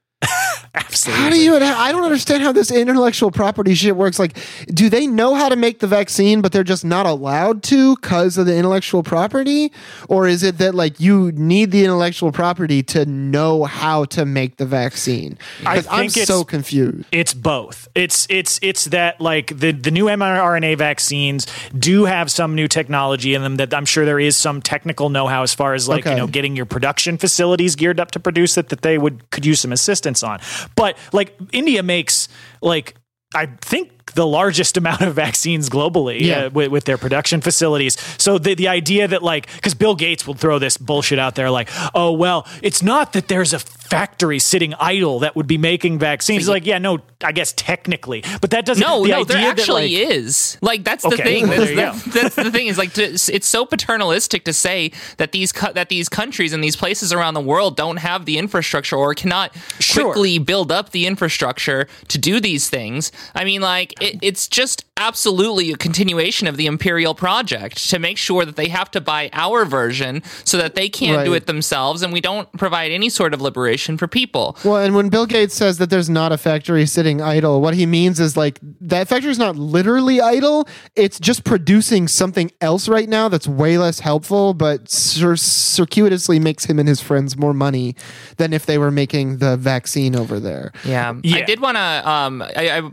Absolutely. 0.74 1.22
How 1.22 1.30
do 1.30 1.40
you? 1.40 1.56
I 1.56 1.92
don't 1.92 2.04
understand 2.04 2.42
how 2.42 2.52
this 2.52 2.70
intellectual 2.70 3.30
property 3.30 3.74
shit 3.74 3.96
works. 3.96 4.18
Like, 4.18 4.36
do 4.66 4.88
they 4.88 5.06
know 5.06 5.34
how 5.34 5.48
to 5.48 5.56
make 5.56 5.78
the 5.80 5.86
vaccine, 5.86 6.40
but 6.40 6.52
they're 6.52 6.64
just 6.64 6.84
not 6.84 7.06
allowed 7.06 7.62
to 7.64 7.94
because 7.96 8.36
of 8.36 8.46
the 8.46 8.56
intellectual 8.56 9.02
property, 9.02 9.72
or 10.08 10.26
is 10.26 10.42
it 10.42 10.58
that 10.58 10.74
like 10.74 10.98
you 11.00 11.32
need 11.32 11.70
the 11.70 11.84
intellectual 11.84 12.32
property 12.32 12.82
to 12.84 13.06
know 13.06 13.64
how 13.64 14.04
to 14.06 14.24
make 14.24 14.56
the 14.56 14.66
vaccine? 14.66 15.38
I 15.64 15.78
it's- 15.78 16.26
so 16.26 16.44
confused. 16.44 17.06
It's 17.12 17.32
both. 17.34 17.88
It's 17.94 18.26
it's 18.28 18.58
it's 18.62 18.86
that 18.86 19.20
like 19.20 19.58
the 19.58 19.72
the 19.72 19.90
new 19.90 20.06
mRNA 20.06 20.76
vaccines 20.78 21.46
do 21.76 22.04
have 22.04 22.30
some 22.30 22.54
new 22.54 22.68
technology 22.68 23.34
in 23.34 23.42
them 23.42 23.56
that 23.56 23.72
I'm 23.72 23.84
sure 23.84 24.04
there 24.04 24.20
is 24.20 24.36
some 24.36 24.60
technical 24.62 25.08
know-how 25.10 25.42
as 25.42 25.54
far 25.54 25.74
as 25.74 25.88
like 25.88 26.04
Okay. 26.06 26.10
you 26.12 26.16
know 26.16 26.26
getting 26.26 26.56
your 26.56 26.66
production 26.66 27.18
facilities 27.18 27.76
geared 27.76 27.98
up 28.00 28.10
to 28.12 28.20
produce 28.20 28.56
it 28.58 28.68
that 28.68 28.82
they 28.82 28.98
would 28.98 29.28
could 29.30 29.44
use 29.46 29.60
some 29.60 29.72
assistance 29.72 30.07
on. 30.22 30.40
But 30.76 30.96
like 31.12 31.38
India 31.52 31.82
makes 31.82 32.28
like 32.62 32.94
I 33.34 33.46
think 33.60 33.92
the 34.14 34.26
largest 34.26 34.76
amount 34.82 35.00
of 35.02 35.14
vaccines 35.14 35.68
globally 35.68 36.20
Yeah. 36.20 36.44
uh, 36.46 36.50
with, 36.50 36.70
with 36.70 36.84
their 36.84 36.98
production 36.98 37.40
facilities. 37.40 37.96
So 38.18 38.38
the 38.38 38.54
the 38.54 38.68
idea 38.68 39.08
that 39.08 39.22
like 39.22 39.52
because 39.56 39.74
Bill 39.74 39.94
Gates 39.94 40.26
will 40.26 40.34
throw 40.34 40.58
this 40.58 40.76
bullshit 40.76 41.18
out 41.18 41.34
there 41.34 41.50
like, 41.50 41.68
oh 41.94 42.12
well, 42.12 42.46
it's 42.62 42.82
not 42.82 43.12
that 43.12 43.28
there's 43.28 43.52
a 43.52 43.58
factory 43.58 44.38
sitting 44.38 44.74
idle 44.74 45.20
that 45.20 45.34
would 45.34 45.46
be 45.46 45.56
making 45.58 45.98
vaccines. 45.98 46.46
Like, 46.48 46.66
yeah, 46.66 46.78
no, 46.78 46.98
I 47.24 47.32
guess 47.32 47.52
technically, 47.56 48.22
but 48.40 48.50
that 48.50 48.66
doesn't. 48.66 48.86
No, 48.86 49.02
the 49.02 49.08
no, 49.10 49.24
there 49.24 49.38
idea 49.38 49.48
that, 49.54 49.58
actually 49.60 49.82
like, 50.04 50.12
is. 50.14 50.58
Like 50.60 50.84
that's 50.84 51.02
the 51.02 51.14
Okay, 51.14 51.22
thing. 51.22 51.46
That's, 51.46 52.04
that's 52.04 52.34
the 52.36 52.50
thing 52.50 52.66
is 52.66 52.76
like 52.78 52.92
to, 52.94 53.02
it's 53.04 53.46
so 53.46 53.64
paternalistic 53.64 54.44
to 54.44 54.52
say 54.52 54.92
that 55.16 55.32
these 55.32 55.52
co- 55.52 55.72
that 55.72 55.88
these 55.88 56.08
countries 56.08 56.52
and 56.52 56.62
these 56.62 56.76
places 56.76 57.12
around 57.12 57.34
the 57.34 57.40
world 57.40 57.76
don't 57.76 57.96
have 57.98 58.26
the 58.26 58.36
infrastructure 58.38 58.96
or 58.96 59.14
cannot 59.14 59.54
Sure. 59.80 60.04
quickly 60.04 60.38
build 60.38 60.70
up 60.70 60.90
the 60.90 61.06
infrastructure 61.06 61.86
to 62.08 62.18
do 62.18 62.40
these 62.40 62.68
things. 62.68 63.10
I 63.34 63.44
mean, 63.44 63.60
like 63.62 63.94
it, 64.00 64.18
it's 64.22 64.48
just 64.48 64.84
absolutely 64.96 65.70
a 65.70 65.76
continuation 65.76 66.48
of 66.48 66.56
the 66.56 66.66
imperial 66.66 67.14
project 67.14 67.88
to 67.90 67.98
make 67.98 68.18
sure 68.18 68.44
that 68.44 68.56
they 68.56 68.68
have 68.68 68.90
to 68.90 69.00
buy 69.00 69.30
our 69.32 69.64
version 69.64 70.22
so 70.44 70.58
that 70.58 70.74
they 70.74 70.88
can't 70.88 71.24
do 71.24 71.32
it 71.34 71.46
themselves 71.46 72.02
and 72.02 72.12
we 72.12 72.20
don't 72.20 72.50
provide 72.52 72.90
any 72.90 73.08
sort 73.08 73.32
of 73.32 73.40
liberation 73.40 73.96
for 73.96 74.08
people. 74.08 74.56
Well, 74.64 74.78
and 74.78 74.94
when 74.94 75.08
Bill 75.08 75.26
Gates 75.26 75.54
says 75.54 75.78
that 75.78 75.88
there's 75.90 76.10
not 76.10 76.32
a 76.32 76.38
factory 76.38 76.84
sitting 76.86 77.22
idle, 77.22 77.60
what 77.60 77.74
he 77.74 77.86
means 77.86 78.18
is 78.18 78.36
like 78.36 78.58
that 78.80 79.08
factory 79.08 79.30
is 79.30 79.38
not 79.38 79.56
literally 79.56 80.20
idle. 80.20 80.68
It's 80.96 81.20
just 81.20 81.44
producing 81.44 82.08
something 82.08 82.50
else 82.60 82.88
right 82.88 83.08
now 83.08 83.28
that's 83.28 83.46
way 83.46 83.78
less 83.78 84.00
helpful, 84.00 84.52
but 84.52 84.90
cir- 84.90 85.36
circuitously 85.36 86.40
makes 86.40 86.64
him 86.64 86.78
and 86.78 86.88
his 86.88 87.00
friends 87.00 87.36
more 87.36 87.54
money 87.54 87.94
than 88.36 88.52
if 88.52 88.66
they 88.66 88.78
were 88.78 88.90
making 88.90 89.38
the 89.38 89.56
vaccine 89.56 90.16
over 90.16 90.40
there. 90.40 90.72
Yeah, 90.84 91.14
I 91.24 91.42
did 91.42 91.60
want 91.60 91.76
to. 91.76 92.08
Um, 92.08 92.42
I, 92.42 92.78
I 92.78 92.90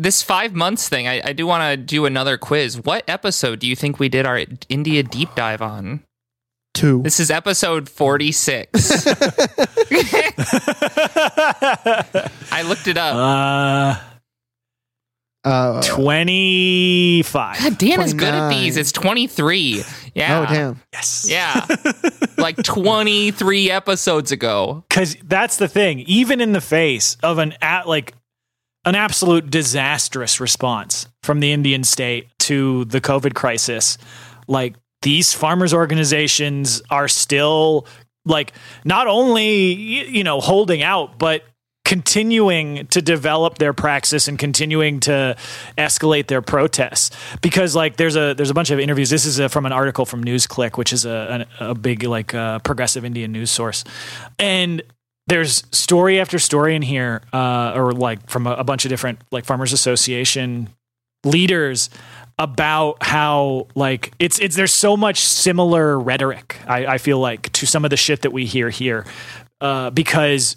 this 0.00 0.22
five 0.22 0.54
months 0.54 0.88
thing. 0.88 1.06
I, 1.06 1.20
I 1.22 1.32
do 1.34 1.46
want 1.46 1.62
to 1.70 1.76
do 1.76 2.06
another 2.06 2.38
quiz. 2.38 2.80
What 2.80 3.04
episode 3.06 3.58
do 3.60 3.66
you 3.68 3.76
think 3.76 3.98
we 4.00 4.08
did 4.08 4.24
our 4.26 4.40
India 4.68 5.02
deep 5.02 5.34
dive 5.34 5.60
on? 5.62 6.02
Two. 6.72 7.02
This 7.02 7.20
is 7.20 7.30
episode 7.30 7.88
forty 7.88 8.32
six. 8.32 9.04
I 12.52 12.62
looked 12.66 12.88
it 12.88 12.96
up. 12.96 13.14
uh, 13.16 14.00
Uh, 15.42 15.80
twenty 15.82 17.22
five. 17.22 17.58
God, 17.58 17.78
Dan 17.78 18.02
is 18.02 18.12
good 18.14 18.34
at 18.34 18.50
these. 18.50 18.76
It's 18.76 18.92
twenty 18.92 19.26
three. 19.26 19.82
Yeah. 20.14 20.40
oh 20.40 20.52
damn! 20.52 20.80
Yes. 20.92 21.26
Yeah. 21.28 21.66
like 22.38 22.62
twenty 22.62 23.30
three 23.30 23.70
episodes 23.70 24.32
ago. 24.32 24.84
because 24.88 25.16
that's 25.24 25.56
the 25.56 25.66
thing. 25.68 26.00
Even 26.00 26.40
in 26.42 26.52
the 26.52 26.60
face 26.60 27.16
of 27.22 27.38
an 27.38 27.54
at 27.62 27.88
like 27.88 28.12
an 28.84 28.94
absolute 28.94 29.50
disastrous 29.50 30.40
response 30.40 31.06
from 31.22 31.40
the 31.40 31.52
Indian 31.52 31.84
state 31.84 32.28
to 32.40 32.84
the 32.86 33.00
COVID 33.00 33.34
crisis, 33.34 33.98
like 34.48 34.74
these 35.02 35.32
farmers 35.32 35.72
organizations 35.74 36.82
are 36.90 37.08
still 37.08 37.86
like 38.24 38.52
not 38.84 39.06
only 39.06 39.72
you 39.74 40.24
know 40.24 40.40
holding 40.40 40.82
out, 40.82 41.18
but 41.18 41.42
continuing 41.84 42.86
to 42.86 43.02
develop 43.02 43.58
their 43.58 43.72
praxis 43.72 44.28
and 44.28 44.38
continuing 44.38 45.00
to 45.00 45.36
escalate 45.76 46.28
their 46.28 46.42
protests. 46.42 47.10
Because 47.42 47.74
like 47.74 47.96
there's 47.96 48.16
a 48.16 48.34
there's 48.34 48.50
a 48.50 48.54
bunch 48.54 48.70
of 48.70 48.78
interviews. 48.78 49.10
This 49.10 49.26
is 49.26 49.38
a, 49.38 49.48
from 49.48 49.66
an 49.66 49.72
article 49.72 50.06
from 50.06 50.22
newsclick 50.22 50.76
which 50.76 50.92
is 50.92 51.04
a, 51.04 51.46
a, 51.58 51.70
a 51.70 51.74
big 51.74 52.04
like 52.04 52.34
uh, 52.34 52.60
progressive 52.60 53.04
indian 53.04 53.32
news 53.32 53.50
source. 53.50 53.84
And 54.38 54.82
there's 55.30 55.62
story 55.70 56.20
after 56.20 56.38
story 56.38 56.74
in 56.74 56.82
here 56.82 57.22
uh, 57.32 57.72
or 57.74 57.92
like 57.92 58.28
from 58.28 58.46
a, 58.46 58.52
a 58.52 58.64
bunch 58.64 58.84
of 58.84 58.88
different 58.88 59.20
like 59.30 59.44
farmers 59.44 59.72
association 59.72 60.68
leaders 61.24 61.88
about 62.38 63.02
how 63.02 63.66
like 63.74 64.12
it's 64.18 64.38
it's 64.40 64.56
there's 64.56 64.74
so 64.74 64.96
much 64.96 65.20
similar 65.20 65.98
rhetoric 65.98 66.56
I, 66.66 66.86
I 66.86 66.98
feel 66.98 67.18
like 67.18 67.52
to 67.52 67.66
some 67.66 67.84
of 67.84 67.90
the 67.90 67.96
shit 67.96 68.22
that 68.22 68.32
we 68.32 68.44
hear 68.44 68.70
here 68.70 69.06
uh, 69.60 69.90
because 69.90 70.56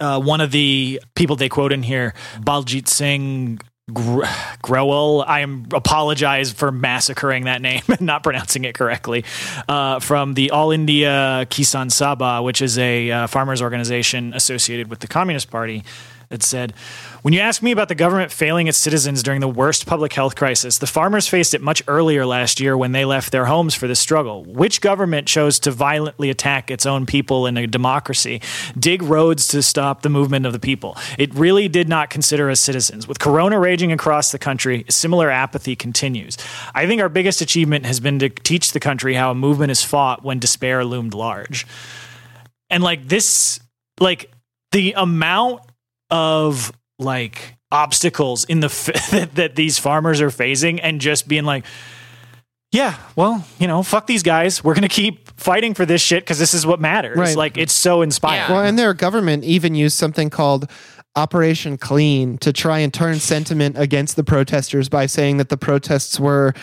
uh, 0.00 0.20
one 0.20 0.40
of 0.40 0.50
the 0.50 1.00
people 1.14 1.36
they 1.36 1.48
quote 1.48 1.72
in 1.72 1.82
here, 1.82 2.14
Baljit 2.40 2.88
Singh 2.88 3.58
Gr-. 3.92 4.24
I 4.24 5.40
am 5.40 5.66
apologize 5.72 6.52
for 6.52 6.70
massacring 6.70 7.44
that 7.44 7.62
name 7.62 7.82
and 7.88 8.02
not 8.02 8.22
pronouncing 8.22 8.64
it 8.64 8.74
correctly. 8.74 9.24
Uh, 9.68 10.00
from 10.00 10.34
the 10.34 10.50
All 10.50 10.70
India 10.70 11.46
Kisan 11.50 11.88
Sabha, 11.88 12.42
which 12.44 12.62
is 12.62 12.78
a 12.78 13.10
uh, 13.10 13.26
farmers 13.26 13.62
organization 13.62 14.34
associated 14.34 14.88
with 14.88 15.00
the 15.00 15.08
Communist 15.08 15.50
Party, 15.50 15.84
that 16.28 16.42
said, 16.42 16.74
"When 17.22 17.34
you 17.34 17.40
ask 17.40 17.62
me 17.62 17.72
about 17.72 17.88
the 17.88 17.94
government 17.94 18.30
failing 18.30 18.68
its 18.68 18.78
citizens 18.78 19.22
during 19.22 19.40
the 19.40 19.48
worst 19.48 19.86
public 19.86 20.12
health 20.12 20.36
crisis, 20.36 20.78
the 20.78 20.86
farmers 20.86 21.26
faced 21.26 21.52
it 21.52 21.60
much 21.60 21.82
earlier 21.88 22.24
last 22.24 22.60
year 22.60 22.76
when 22.76 22.92
they 22.92 23.04
left 23.04 23.32
their 23.32 23.46
homes 23.46 23.74
for 23.74 23.88
this 23.88 23.98
struggle. 23.98 24.44
Which 24.44 24.80
government 24.80 25.26
chose 25.26 25.58
to 25.60 25.70
violently 25.70 26.30
attack 26.30 26.70
its 26.70 26.86
own 26.86 27.06
people 27.06 27.46
in 27.46 27.56
a 27.56 27.66
democracy, 27.66 28.40
dig 28.78 29.02
roads 29.02 29.48
to 29.48 29.62
stop 29.62 30.02
the 30.02 30.08
movement 30.08 30.46
of 30.46 30.52
the 30.52 30.60
people? 30.60 30.96
It 31.18 31.34
really 31.34 31.68
did 31.68 31.88
not 31.88 32.08
consider 32.08 32.50
us 32.50 32.60
citizens. 32.60 33.08
With 33.08 33.18
corona 33.18 33.58
raging 33.58 33.90
across 33.90 34.30
the 34.30 34.38
country, 34.38 34.84
similar 34.88 35.30
apathy 35.30 35.74
continues. 35.74 36.38
I 36.74 36.86
think 36.86 37.00
our 37.02 37.08
biggest 37.08 37.40
achievement 37.40 37.84
has 37.84 37.98
been 37.98 38.18
to 38.20 38.28
teach 38.28 38.72
the 38.72 38.80
country 38.80 39.14
how 39.14 39.32
a 39.32 39.34
movement 39.34 39.72
is 39.72 39.82
fought 39.82 40.24
when 40.24 40.38
despair 40.38 40.84
loomed 40.84 41.14
large." 41.14 41.66
And 42.70 42.82
like 42.82 43.08
this 43.08 43.58
like 43.98 44.30
the 44.70 44.92
amount 44.92 45.62
of 46.10 46.72
like 46.98 47.56
obstacles 47.70 48.44
in 48.44 48.60
the 48.60 48.66
f- 48.66 49.10
that, 49.10 49.34
that 49.34 49.56
these 49.56 49.78
farmers 49.78 50.20
are 50.20 50.30
facing 50.30 50.80
and 50.80 51.00
just 51.00 51.28
being 51.28 51.44
like 51.44 51.64
yeah 52.72 52.96
well 53.16 53.46
you 53.58 53.66
know 53.66 53.82
fuck 53.82 54.06
these 54.06 54.22
guys 54.22 54.62
we're 54.62 54.74
gonna 54.74 54.88
keep 54.88 55.28
fighting 55.40 55.74
for 55.74 55.86
this 55.86 56.00
shit 56.02 56.22
because 56.24 56.38
this 56.38 56.52
is 56.54 56.66
what 56.66 56.80
matters 56.80 57.16
Right. 57.16 57.36
like 57.36 57.56
it's 57.56 57.72
so 57.72 58.02
inspiring 58.02 58.48
Yeah. 58.48 58.52
Well, 58.52 58.64
and 58.64 58.78
their 58.78 58.94
government 58.94 59.44
even 59.44 59.74
used 59.74 59.96
something 59.96 60.28
called 60.30 60.70
Operation 61.16 61.78
Clean 61.78 62.38
to 62.38 62.52
try 62.52 62.78
and 62.78 62.92
turn 62.94 63.18
sentiment 63.18 63.76
against 63.78 64.14
the 64.16 64.22
protesters 64.22 64.88
by 64.88 65.06
saying 65.06 65.38
that 65.38 65.48
the 65.48 65.56
protests 65.56 66.20
were, 66.20 66.54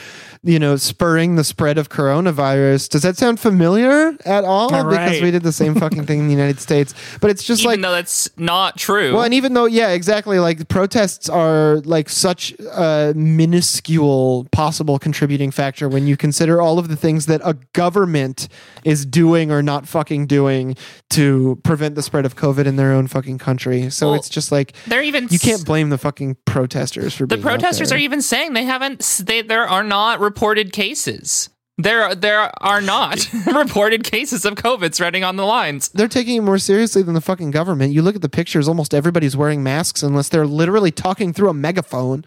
you 0.45 0.59
know, 0.59 0.75
spurring 0.75 1.35
the 1.35 1.43
spread 1.43 1.79
of 1.79 1.89
coronavirus. 1.89 2.89
Does 2.89 3.01
that 3.01 3.17
sound 3.17 3.39
familiar 3.39 4.15
at 4.25 4.43
all? 4.43 4.73
All 4.73 4.83
Because 4.89 5.19
we 5.19 5.31
did 5.31 5.41
the 5.41 5.51
same 5.51 5.73
fucking 5.79 6.05
thing 6.05 6.19
in 6.19 6.27
the 6.27 6.33
United 6.33 6.59
States. 6.59 6.93
But 7.19 7.31
it's 7.31 7.43
just 7.43 7.61
Even 7.61 7.69
like 7.69 7.73
Even 7.79 7.81
though 7.81 7.91
that's 7.91 8.29
not 8.37 8.77
true. 8.77 9.13
well, 9.13 9.23
and 9.23 9.33
even 9.33 9.55
though, 9.55 9.65
yeah, 9.65 9.89
exactly, 9.89 10.37
like 10.37 10.67
protests 10.67 11.27
are 11.29 11.77
like 11.77 12.09
such 12.09 12.51
a 12.59 13.13
minuscule 13.15 14.47
possible 14.51 14.99
contributing 14.99 15.49
factor 15.49 15.89
when 15.89 16.05
you 16.05 16.15
consider 16.15 16.61
all 16.61 16.77
of 16.77 16.89
the 16.89 16.95
things 16.95 17.25
that 17.25 17.41
a 17.43 17.55
government 17.73 18.47
is 18.83 19.03
doing 19.03 19.51
or 19.51 19.63
not 19.63 19.87
fucking 19.87 20.27
doing 20.27 20.75
to 21.09 21.59
prevent 21.63 21.95
the 21.95 22.03
spread 22.03 22.25
of 22.25 22.35
COVID 22.35 22.65
in 22.65 22.75
their 22.75 22.91
own 22.91 23.07
fucking 23.07 23.39
country. 23.39 23.89
So 23.89 24.07
Well, 24.07 24.15
it's 24.15 24.29
just 24.29 24.51
like 24.51 24.73
they're 24.85 25.01
even 25.01 25.27
you 25.31 25.39
can't 25.39 25.65
blame 25.65 25.89
the 25.89 25.97
fucking 25.97 26.37
protesters 26.45 27.15
for 27.15 27.25
the 27.25 27.37
protesters 27.37 27.91
are 27.91 27.97
even 27.97 28.21
saying 28.21 28.53
they 28.53 28.63
haven't 28.63 29.23
they 29.25 29.41
there 29.41 29.67
are 29.67 29.83
not 29.83 30.19
reported 30.35 30.73
cases 30.73 31.49
there 31.77 32.13
there 32.13 32.51
are 32.61 32.81
not 32.81 33.25
reported 33.53 34.03
cases 34.03 34.43
of 34.43 34.55
covid 34.55 34.93
spreading 34.93 35.23
on 35.23 35.37
the 35.37 35.45
lines 35.45 35.87
they're 35.89 36.09
taking 36.09 36.35
it 36.35 36.41
more 36.41 36.57
seriously 36.57 37.01
than 37.01 37.13
the 37.13 37.21
fucking 37.21 37.51
government. 37.51 37.93
You 37.93 38.01
look 38.01 38.15
at 38.15 38.21
the 38.21 38.27
pictures, 38.27 38.67
almost 38.67 38.93
everybody's 38.93 39.37
wearing 39.37 39.63
masks 39.63 40.03
unless 40.03 40.27
they're 40.27 40.45
literally 40.45 40.91
talking 40.91 41.31
through 41.31 41.49
a 41.49 41.53
megaphone. 41.53 42.25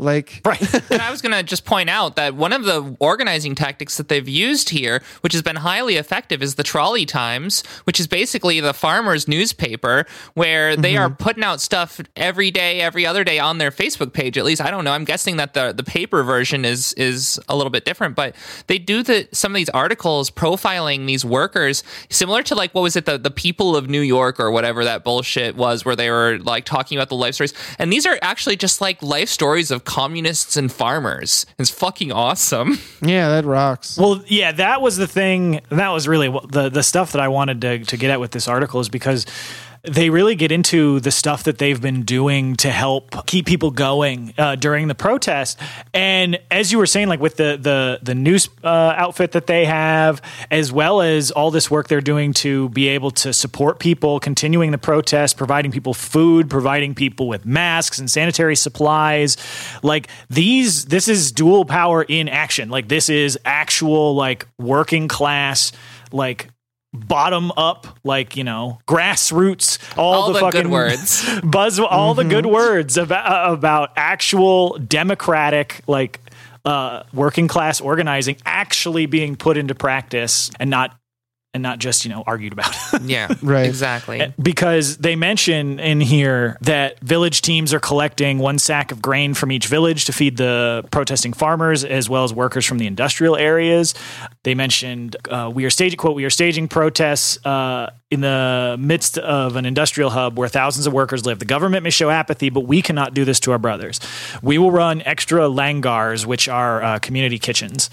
Like, 0.00 0.40
right. 0.44 0.60
and 0.90 1.02
I 1.02 1.10
was 1.10 1.20
going 1.20 1.34
to 1.34 1.42
just 1.42 1.64
point 1.64 1.90
out 1.90 2.16
that 2.16 2.34
one 2.34 2.52
of 2.52 2.64
the 2.64 2.96
organizing 3.00 3.54
tactics 3.54 3.98
that 3.98 4.08
they've 4.08 4.26
used 4.26 4.70
here, 4.70 5.02
which 5.20 5.34
has 5.34 5.42
been 5.42 5.56
highly 5.56 5.96
effective, 5.96 6.42
is 6.42 6.54
the 6.54 6.62
Trolley 6.62 7.04
Times, 7.04 7.62
which 7.84 8.00
is 8.00 8.06
basically 8.06 8.60
the 8.60 8.72
farmers' 8.72 9.28
newspaper, 9.28 10.06
where 10.34 10.74
they 10.74 10.96
are 10.96 11.08
mm-hmm. 11.08 11.22
putting 11.22 11.44
out 11.44 11.60
stuff 11.60 12.00
every 12.16 12.50
day, 12.50 12.80
every 12.80 13.04
other 13.04 13.24
day 13.24 13.38
on 13.38 13.58
their 13.58 13.70
Facebook 13.70 14.14
page. 14.14 14.38
At 14.38 14.44
least 14.44 14.62
I 14.62 14.70
don't 14.70 14.84
know. 14.84 14.92
I'm 14.92 15.04
guessing 15.04 15.36
that 15.36 15.52
the 15.52 15.72
the 15.72 15.84
paper 15.84 16.22
version 16.22 16.64
is 16.64 16.94
is 16.94 17.38
a 17.48 17.56
little 17.56 17.70
bit 17.70 17.84
different, 17.84 18.16
but 18.16 18.34
they 18.68 18.78
do 18.78 19.02
the 19.02 19.28
some 19.32 19.52
of 19.52 19.56
these 19.56 19.68
articles 19.70 20.30
profiling 20.30 21.06
these 21.06 21.24
workers, 21.26 21.84
similar 22.08 22.42
to 22.44 22.54
like 22.54 22.74
what 22.74 22.82
was 22.82 22.96
it 22.96 23.04
the 23.04 23.18
the 23.18 23.30
People 23.30 23.76
of 23.76 23.88
New 23.88 24.00
York 24.00 24.40
or 24.40 24.50
whatever 24.50 24.84
that 24.84 25.04
bullshit 25.04 25.56
was, 25.56 25.84
where 25.84 25.96
they 25.96 26.10
were 26.10 26.38
like 26.38 26.64
talking 26.64 26.96
about 26.96 27.10
the 27.10 27.16
life 27.16 27.34
stories, 27.34 27.52
and 27.78 27.92
these 27.92 28.06
are 28.06 28.18
actually 28.22 28.56
just 28.56 28.80
like 28.80 29.02
life 29.02 29.28
stories 29.28 29.70
of 29.70 29.84
communists 29.90 30.56
and 30.56 30.70
farmers. 30.70 31.46
It's 31.58 31.68
fucking 31.68 32.12
awesome. 32.12 32.78
yeah, 33.02 33.28
that 33.30 33.44
rocks. 33.44 33.98
Well, 33.98 34.22
yeah, 34.28 34.52
that 34.52 34.80
was 34.80 34.96
the 34.96 35.08
thing. 35.08 35.62
That 35.68 35.88
was 35.88 36.06
really 36.06 36.28
the 36.28 36.68
the 36.68 36.84
stuff 36.84 37.10
that 37.12 37.20
I 37.20 37.26
wanted 37.26 37.60
to 37.62 37.78
to 37.80 37.96
get 37.96 38.12
at 38.12 38.20
with 38.20 38.30
this 38.30 38.46
article 38.46 38.78
is 38.78 38.88
because 38.88 39.26
they 39.82 40.10
really 40.10 40.34
get 40.34 40.52
into 40.52 41.00
the 41.00 41.10
stuff 41.10 41.44
that 41.44 41.58
they've 41.58 41.80
been 41.80 42.02
doing 42.02 42.54
to 42.56 42.70
help 42.70 43.26
keep 43.26 43.46
people 43.46 43.70
going 43.70 44.34
uh, 44.36 44.56
during 44.56 44.88
the 44.88 44.94
protest. 44.94 45.58
And 45.94 46.38
as 46.50 46.70
you 46.70 46.78
were 46.78 46.86
saying, 46.86 47.08
like 47.08 47.20
with 47.20 47.36
the 47.36 47.58
the 47.60 47.98
the 48.02 48.14
news 48.14 48.48
uh, 48.62 48.66
outfit 48.96 49.32
that 49.32 49.46
they 49.46 49.64
have, 49.64 50.20
as 50.50 50.70
well 50.72 51.00
as 51.00 51.30
all 51.30 51.50
this 51.50 51.70
work 51.70 51.88
they're 51.88 52.00
doing 52.00 52.34
to 52.34 52.68
be 52.70 52.88
able 52.88 53.10
to 53.10 53.32
support 53.32 53.78
people 53.78 54.20
continuing 54.20 54.70
the 54.70 54.78
protest, 54.78 55.36
providing 55.36 55.72
people 55.72 55.94
food, 55.94 56.50
providing 56.50 56.94
people 56.94 57.26
with 57.26 57.46
masks 57.46 57.98
and 57.98 58.10
sanitary 58.10 58.56
supplies, 58.56 59.36
like 59.82 60.08
these. 60.28 60.86
This 60.86 61.08
is 61.08 61.32
dual 61.32 61.64
power 61.64 62.02
in 62.02 62.28
action. 62.28 62.68
Like 62.68 62.88
this 62.88 63.08
is 63.08 63.38
actual 63.44 64.14
like 64.14 64.46
working 64.58 65.08
class 65.08 65.72
like 66.12 66.48
bottom 66.92 67.52
up, 67.56 67.86
like 68.04 68.36
you 68.36 68.44
know, 68.44 68.80
grassroots, 68.86 69.78
all, 69.96 70.14
All 70.14 70.26
the, 70.28 70.34
the 70.34 70.40
fucking 70.40 70.62
good 70.62 70.70
words. 70.70 71.40
buzz, 71.44 71.78
all 71.78 72.14
the 72.14 72.24
good 72.24 72.46
words 72.46 72.96
about 72.96 73.52
about 73.52 73.92
actual 73.96 74.78
democratic, 74.78 75.82
like 75.86 76.20
uh, 76.64 77.04
working 77.12 77.48
class 77.48 77.80
organizing 77.80 78.36
actually 78.44 79.06
being 79.06 79.36
put 79.36 79.56
into 79.56 79.74
practice 79.74 80.50
and 80.60 80.70
not 80.70 80.99
and 81.52 81.62
not 81.62 81.78
just 81.78 82.04
you 82.04 82.10
know 82.10 82.22
argued 82.26 82.52
about. 82.52 82.74
Yeah, 83.02 83.32
Right. 83.42 83.66
Exactly. 83.66 84.32
because 84.40 84.98
they 84.98 85.16
mention 85.16 85.80
in 85.80 86.00
here 86.00 86.56
that 86.60 87.00
village 87.00 87.40
teams 87.40 87.72
are 87.72 87.80
collecting 87.80 88.38
one 88.38 88.58
sack 88.58 88.92
of 88.92 89.00
grain 89.00 89.32
from 89.34 89.50
each 89.50 89.66
village 89.66 90.04
to 90.04 90.12
feed 90.12 90.36
the 90.36 90.84
protesting 90.90 91.32
farmers 91.32 91.82
as 91.84 92.08
well 92.10 92.24
as 92.24 92.32
workers 92.34 92.66
from 92.66 92.78
the 92.78 92.86
industrial 92.86 93.36
areas. 93.36 93.94
They 94.42 94.54
mentioned 94.54 95.16
uh, 95.28 95.50
we 95.52 95.64
are 95.64 95.70
staging 95.70 95.96
quote 95.96 96.14
we 96.14 96.24
are 96.24 96.30
staging 96.30 96.68
protests 96.68 97.44
uh, 97.46 97.90
in 98.10 98.20
the 98.20 98.76
midst 98.78 99.16
of 99.18 99.56
an 99.56 99.64
industrial 99.64 100.10
hub 100.10 100.38
where 100.38 100.48
thousands 100.48 100.86
of 100.86 100.92
workers 100.92 101.24
live. 101.24 101.38
The 101.38 101.44
government 101.46 101.82
may 101.84 101.90
show 101.90 102.10
apathy, 102.10 102.50
but 102.50 102.62
we 102.62 102.82
cannot 102.82 103.14
do 103.14 103.24
this 103.24 103.40
to 103.40 103.52
our 103.52 103.58
brothers. 103.58 103.98
We 104.42 104.58
will 104.58 104.72
run 104.72 105.00
extra 105.02 105.42
langars, 105.42 106.26
which 106.26 106.48
are 106.48 106.82
uh, 106.82 106.98
community 106.98 107.38
kitchens, 107.38 107.88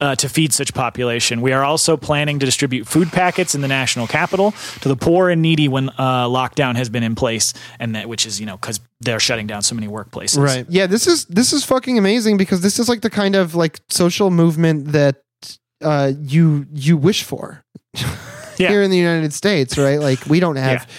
uh, 0.00 0.16
to 0.16 0.28
feed 0.28 0.52
such 0.52 0.74
population. 0.74 1.42
We 1.42 1.52
are 1.52 1.62
also 1.64 1.96
planning 1.96 2.38
to 2.40 2.46
distribute 2.46 2.86
food 2.88 2.97
packets 3.06 3.54
in 3.54 3.60
the 3.60 3.68
national 3.68 4.06
capital 4.08 4.52
to 4.80 4.88
the 4.88 4.96
poor 4.96 5.30
and 5.30 5.40
needy 5.40 5.68
when 5.68 5.88
uh, 5.90 6.26
lockdown 6.26 6.74
has 6.76 6.88
been 6.88 7.02
in 7.04 7.14
place, 7.14 7.54
and 7.78 7.94
that 7.94 8.08
which 8.08 8.26
is 8.26 8.40
you 8.40 8.46
know 8.46 8.56
because 8.56 8.80
they're 9.00 9.20
shutting 9.20 9.46
down 9.46 9.62
so 9.62 9.74
many 9.76 9.86
workplaces. 9.86 10.38
Right. 10.42 10.66
Yeah, 10.68 10.86
this 10.86 11.06
is 11.06 11.24
this 11.26 11.52
is 11.52 11.64
fucking 11.64 11.96
amazing 11.98 12.36
because 12.36 12.60
this 12.62 12.78
is 12.80 12.88
like 12.88 13.02
the 13.02 13.10
kind 13.10 13.36
of 13.36 13.54
like 13.54 13.78
social 13.88 14.30
movement 14.30 14.88
that 14.92 15.22
uh 15.82 16.12
you 16.20 16.66
you 16.74 16.96
wish 16.96 17.22
for 17.22 17.62
Yeah. 18.58 18.70
here 18.70 18.82
in 18.82 18.90
the 18.90 18.96
United 18.98 19.32
States, 19.32 19.78
right? 19.78 20.00
Like 20.00 20.26
we 20.26 20.40
don't 20.40 20.56
have 20.56 20.82
Yeah. 20.88 20.94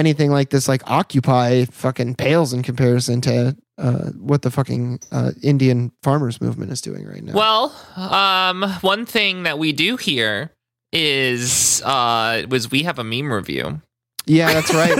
anything 0.00 0.30
like 0.30 0.48
this 0.48 0.66
like 0.66 0.82
occupy 0.90 1.66
fucking 1.66 2.14
pales 2.14 2.54
in 2.54 2.62
comparison 2.62 3.20
to 3.22 3.54
uh 3.76 4.10
what 4.18 4.40
the 4.40 4.50
fucking 4.50 5.00
uh 5.12 5.32
Indian 5.42 5.92
farmers 6.02 6.40
movement 6.40 6.72
is 6.72 6.80
doing 6.80 7.06
right 7.06 7.22
now. 7.22 7.34
Well, 7.34 7.74
um, 7.96 8.62
one 8.80 9.04
thing 9.04 9.42
that 9.42 9.58
we 9.58 9.72
do 9.72 9.98
here 9.98 10.52
is 10.92 11.82
uh 11.84 12.44
was 12.48 12.70
we 12.70 12.82
have 12.82 12.98
a 12.98 13.04
meme 13.04 13.32
review. 13.32 13.80
yeah, 14.26 14.52
that's 14.52 14.72
right. 14.74 14.96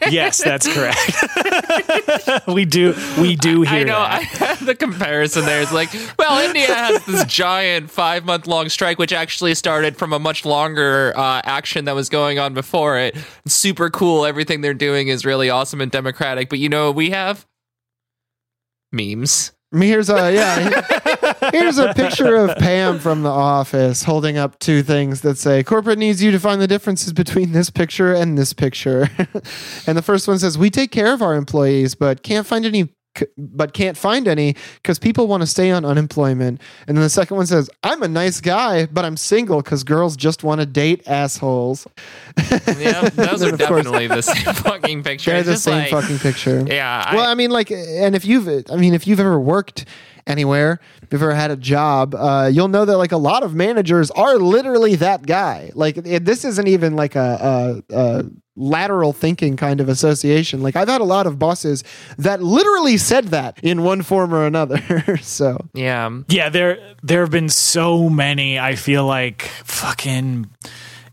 yes, 0.10 0.42
that's 0.42 0.66
correct. 0.72 2.46
we 2.48 2.64
do 2.64 2.94
we 3.18 3.36
do 3.36 3.62
hear 3.62 3.80
I 3.80 3.84
know 3.84 3.98
that. 3.98 4.12
I 4.12 4.20
had 4.22 4.58
the 4.58 4.74
comparison 4.74 5.44
there. 5.44 5.62
It's 5.62 5.72
like, 5.72 5.90
well, 6.18 6.38
India 6.44 6.66
has 6.66 7.04
this 7.06 7.24
giant 7.24 7.90
five 7.90 8.24
month 8.24 8.46
long 8.46 8.68
strike, 8.68 8.98
which 8.98 9.12
actually 9.12 9.54
started 9.54 9.96
from 9.96 10.12
a 10.12 10.18
much 10.18 10.44
longer 10.44 11.12
uh, 11.16 11.40
action 11.44 11.86
that 11.86 11.94
was 11.94 12.08
going 12.08 12.38
on 12.38 12.54
before 12.54 12.98
it. 12.98 13.16
It's 13.44 13.54
super 13.54 13.90
cool. 13.90 14.26
Everything 14.26 14.60
they're 14.60 14.74
doing 14.74 15.08
is 15.08 15.24
really 15.24 15.50
awesome 15.50 15.80
and 15.80 15.90
democratic. 15.90 16.48
But 16.48 16.58
you 16.58 16.68
know 16.68 16.88
what 16.88 16.96
we 16.96 17.10
have? 17.10 17.46
Memes. 18.92 19.52
I 19.72 19.76
mean, 19.76 19.88
here's 19.88 20.08
a 20.08 20.32
yeah. 20.32 21.15
Here's 21.60 21.78
a 21.78 21.94
picture 21.94 22.36
of 22.36 22.56
Pam 22.58 22.98
from 22.98 23.22
The 23.22 23.30
Office 23.30 24.02
holding 24.02 24.36
up 24.36 24.58
two 24.58 24.82
things 24.82 25.22
that 25.22 25.38
say 25.38 25.62
corporate 25.62 25.98
needs 25.98 26.22
you 26.22 26.30
to 26.30 26.38
find 26.38 26.60
the 26.60 26.66
differences 26.66 27.12
between 27.12 27.52
this 27.52 27.70
picture 27.70 28.12
and 28.12 28.36
this 28.36 28.52
picture. 28.52 29.08
and 29.86 29.96
the 29.96 30.02
first 30.02 30.28
one 30.28 30.38
says 30.38 30.58
we 30.58 30.70
take 30.70 30.90
care 30.90 31.12
of 31.12 31.22
our 31.22 31.34
employees, 31.34 31.94
but 31.94 32.22
can't 32.22 32.46
find 32.46 32.64
any. 32.66 32.88
But 33.38 33.72
can't 33.72 33.96
find 33.96 34.28
any 34.28 34.56
because 34.74 34.98
people 34.98 35.26
want 35.26 35.40
to 35.42 35.46
stay 35.46 35.70
on 35.70 35.86
unemployment. 35.86 36.60
And 36.86 36.98
then 36.98 37.02
the 37.02 37.08
second 37.08 37.38
one 37.38 37.46
says, 37.46 37.70
"I'm 37.82 38.02
a 38.02 38.08
nice 38.08 38.42
guy, 38.42 38.84
but 38.84 39.06
I'm 39.06 39.16
single 39.16 39.62
because 39.62 39.84
girls 39.84 40.18
just 40.18 40.44
want 40.44 40.60
to 40.60 40.66
date 40.66 41.02
assholes." 41.08 41.86
Yeah, 42.78 43.08
those 43.08 43.42
are 43.42 43.56
definitely 43.56 44.06
the 44.06 44.20
same 44.20 44.44
fucking 44.54 45.02
picture. 45.02 45.30
They're 45.30 45.40
It's 45.40 45.48
the 45.48 45.56
same 45.56 45.78
like- 45.78 45.90
fucking 45.92 46.18
picture. 46.18 46.62
Yeah. 46.68 47.14
well, 47.14 47.24
I 47.26 47.32
mean, 47.32 47.48
like, 47.50 47.70
and 47.70 48.14
if 48.14 48.26
you've, 48.26 48.46
I 48.70 48.76
mean, 48.76 48.92
if 48.92 49.06
you've 49.06 49.20
ever 49.20 49.40
worked 49.40 49.86
anywhere, 50.26 50.80
if 51.02 51.12
you've 51.12 51.22
ever 51.22 51.34
had 51.34 51.50
a 51.50 51.56
job, 51.56 52.14
uh, 52.14 52.50
you'll 52.52 52.68
know 52.68 52.84
that 52.84 52.96
like 52.96 53.12
a 53.12 53.16
lot 53.16 53.42
of 53.42 53.54
managers 53.54 54.10
are 54.10 54.36
literally 54.36 54.96
that 54.96 55.26
guy. 55.26 55.70
Like, 55.74 55.96
it, 55.98 56.24
this 56.24 56.44
isn't 56.44 56.68
even 56.68 56.96
like 56.96 57.14
a, 57.14 57.82
a, 57.90 57.96
a 57.96 58.24
lateral 58.56 59.12
thinking 59.12 59.56
kind 59.56 59.80
of 59.80 59.88
association. 59.88 60.62
Like, 60.62 60.76
I've 60.76 60.88
had 60.88 61.00
a 61.00 61.04
lot 61.04 61.26
of 61.26 61.38
bosses 61.38 61.84
that 62.18 62.42
literally 62.42 62.96
said 62.96 63.26
that 63.26 63.58
in 63.62 63.82
one 63.82 64.02
form 64.02 64.34
or 64.34 64.46
another. 64.46 65.16
so, 65.22 65.58
yeah. 65.74 66.10
Yeah, 66.28 66.48
there 66.48 66.96
there 67.02 67.20
have 67.20 67.30
been 67.30 67.48
so 67.48 68.08
many. 68.08 68.58
I 68.58 68.74
feel 68.74 69.06
like 69.06 69.42
fucking 69.64 70.50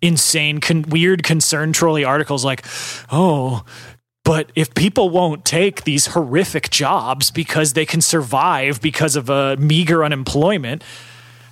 insane, 0.01 0.59
con- 0.59 0.83
weird 0.89 1.23
concern 1.23 1.71
trolley 1.73 2.03
articles 2.03 2.43
like, 2.43 2.65
oh. 3.11 3.63
But 4.23 4.51
if 4.55 4.73
people 4.73 5.09
won't 5.09 5.43
take 5.43 5.83
these 5.83 6.07
horrific 6.07 6.69
jobs 6.69 7.29
because 7.29 7.73
they 7.73 7.85
can 7.85 8.01
survive 8.01 8.81
because 8.81 9.15
of 9.15 9.29
a 9.29 9.57
meager 9.57 10.03
unemployment, 10.03 10.83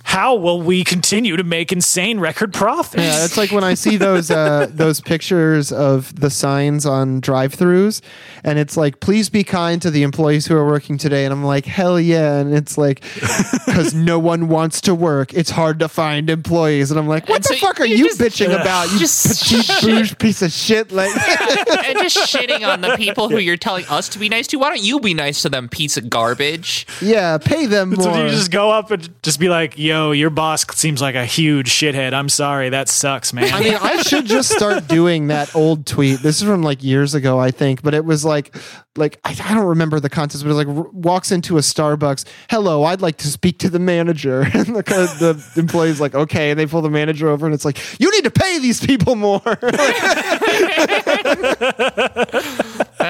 how 0.04 0.34
will 0.34 0.60
we 0.60 0.84
continue 0.84 1.36
to 1.36 1.44
make 1.44 1.72
insane 1.72 2.20
record 2.20 2.52
profits? 2.52 3.02
Yeah, 3.02 3.24
it's 3.24 3.36
like 3.36 3.50
when 3.50 3.64
I 3.64 3.74
see 3.74 3.96
those 3.96 4.30
uh, 4.30 4.66
those 4.72 5.00
pictures 5.00 5.72
of 5.72 6.14
the 6.20 6.28
signs 6.28 6.84
on 6.84 7.20
drive-throughs, 7.20 8.00
and 8.44 8.58
it's 8.58 8.76
like, 8.76 9.00
"Please 9.00 9.30
be 9.30 9.42
kind 9.44 9.80
to 9.80 9.90
the 9.90 10.02
employees 10.02 10.46
who 10.46 10.56
are 10.56 10.66
working 10.66 10.98
today," 10.98 11.24
and 11.24 11.32
I'm 11.32 11.44
like, 11.44 11.64
"Hell 11.66 11.98
yeah!" 12.00 12.36
And 12.38 12.52
it's 12.54 12.76
like, 12.76 13.00
because 13.66 13.94
no 13.94 14.18
one 14.18 14.48
wants 14.48 14.80
to 14.82 14.94
work, 14.94 15.32
it's 15.34 15.50
hard 15.50 15.78
to 15.78 15.88
find 15.88 16.28
employees, 16.28 16.90
and 16.90 17.00
I'm 17.00 17.08
like, 17.08 17.28
"What 17.28 17.36
And 17.36 17.44
the 17.44 17.48
so 17.60 17.66
fuck 17.66 17.80
are 17.80 17.86
you 17.86 17.96
you 17.96 18.04
just- 18.08 18.20
bitching 18.20 18.48
about? 18.60 18.92
You 18.92 18.98
just 18.98 19.42
petite 19.48 19.64
shit. 19.64 19.82
bouge 19.82 20.18
piece 20.18 20.42
of 20.42 20.52
shit!" 20.52 20.92
Like, 20.92 21.10
and 21.86 21.98
just 22.00 22.16
shitting 22.34 22.66
on 22.68 22.80
the 22.82 22.96
people 22.96 23.28
who 23.28 23.38
you're 23.38 23.56
telling 23.56 23.86
us 23.86 24.08
to 24.10 24.18
be 24.18 24.28
nice 24.28 24.46
to. 24.48 24.58
Why 24.58 24.68
don't 24.68 24.82
you 24.82 25.00
be 25.00 25.14
nice 25.14 25.42
to 25.42 25.48
them, 25.48 25.68
piece 25.68 25.96
of 25.96 26.10
garbage? 26.10 26.86
yeah, 27.00 27.38
pay 27.38 27.66
them 27.66 27.94
So 27.96 28.10
more. 28.10 28.18
you 28.24 28.28
just 28.30 28.50
go 28.50 28.70
up 28.70 28.90
and 28.90 29.08
just 29.22 29.38
be 29.40 29.48
like, 29.48 29.78
"Yo, 29.92 30.12
your 30.12 30.30
boss 30.30 30.64
seems 30.74 31.02
like 31.02 31.14
a 31.14 31.26
huge 31.26 31.70
shithead. 31.70 32.14
I'm 32.14 32.30
sorry, 32.30 32.70
that 32.70 32.88
sucks, 32.88 33.34
man." 33.34 33.52
I 33.52 33.60
mean, 33.60 33.74
I 33.74 34.00
should 34.00 34.24
just 34.24 34.50
start 34.50 34.88
doing 34.98 35.26
that 35.26 35.54
old 35.54 35.84
tweet. 35.84 36.20
This 36.20 36.40
is 36.40 36.48
from 36.48 36.62
like 36.62 36.82
years 36.82 37.14
ago, 37.14 37.38
I 37.38 37.50
think, 37.50 37.82
but 37.82 37.92
it 37.92 38.02
was 38.02 38.24
like, 38.24 38.56
like 38.96 39.20
I, 39.22 39.36
I 39.44 39.52
don't 39.54 39.66
remember 39.66 40.00
the 40.00 40.08
context, 40.08 40.42
but 40.42 40.50
it 40.50 40.54
was 40.54 40.66
like 40.66 40.74
r- 40.74 40.90
walks 40.92 41.30
into 41.30 41.58
a 41.58 41.60
Starbucks. 41.60 42.24
Hello, 42.48 42.84
I'd 42.84 43.02
like 43.02 43.18
to 43.18 43.28
speak 43.28 43.58
to 43.58 43.68
the 43.68 43.78
manager, 43.78 44.40
and 44.54 44.76
the, 44.76 45.44
the 45.54 45.60
employee's 45.60 46.00
like, 46.00 46.14
okay, 46.14 46.52
and 46.52 46.58
they 46.58 46.64
pull 46.64 46.80
the 46.80 46.88
manager 46.88 47.28
over, 47.28 47.44
and 47.44 47.54
it's 47.54 47.66
like, 47.66 47.76
you 48.00 48.10
need 48.12 48.24
to 48.24 48.30
pay 48.30 48.60
these 48.60 48.84
people 48.84 49.14
more. 49.14 49.42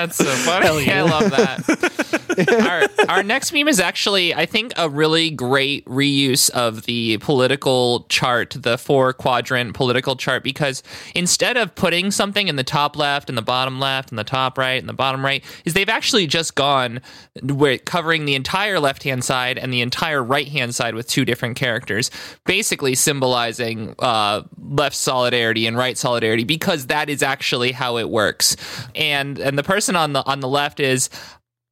That's 0.03 0.17
so 0.17 0.25
funny. 0.51 0.91
I 0.91 1.03
love 1.03 1.31
that. 1.31 2.99
our, 3.09 3.09
our 3.09 3.23
next 3.23 3.53
meme 3.53 3.69
is 3.69 3.79
actually, 3.79 4.35
I 4.35 4.47
think, 4.47 4.73
a 4.77 4.89
really 4.89 5.31
great 5.31 5.85
reuse 5.85 6.51
of 6.51 6.83
the 6.85 7.19
political 7.19 8.05
chart, 8.09 8.57
the 8.59 8.77
four 8.79 9.13
quadrant 9.13 9.75
political 9.75 10.17
chart, 10.17 10.43
because 10.43 10.83
instead 11.15 11.57
of 11.57 11.75
putting 11.77 12.11
something 12.11 12.49
in 12.49 12.57
the 12.57 12.65
top 12.65 12.97
left 12.97 13.29
and 13.29 13.39
the 13.39 13.43
bottom 13.43 13.79
left 13.79 14.11
and 14.11 14.19
the 14.19 14.25
top 14.25 14.59
right 14.59 14.81
and 14.81 14.89
the 14.89 14.93
bottom 14.95 15.25
right, 15.25 15.45
is 15.65 15.75
they've 15.75 15.89
actually 15.89 16.27
just 16.27 16.57
gone 16.57 17.01
where 17.43 17.79
covering 17.79 18.25
the 18.25 18.35
entire 18.35 18.81
left 18.81 19.05
hand 19.05 19.23
side 19.25 19.57
and 19.57 19.73
the 19.73 19.83
entire 19.83 20.23
right 20.23 20.49
hand 20.49 20.75
side 20.75 20.95
with 20.97 21.07
two 21.07 21.25
different 21.25 21.57
characters, 21.57 22.11
basically 22.45 22.97
symbolizing 22.97 23.95
uh, 24.01 24.43
left 24.59 24.97
solidarity 24.97 25.67
and 25.67 25.77
right 25.77 25.97
solidarity, 25.97 26.43
because 26.43 26.87
that 26.87 27.09
is 27.09 27.23
actually 27.23 27.71
how 27.71 27.99
it 27.99 28.11
works. 28.11 28.57
And 28.97 29.39
and 29.39 29.57
the 29.57 29.63
person 29.63 29.92
on 29.97 30.13
the 30.13 30.25
on 30.27 30.41
the 30.41 30.49
left 30.49 30.81
is 30.81 31.09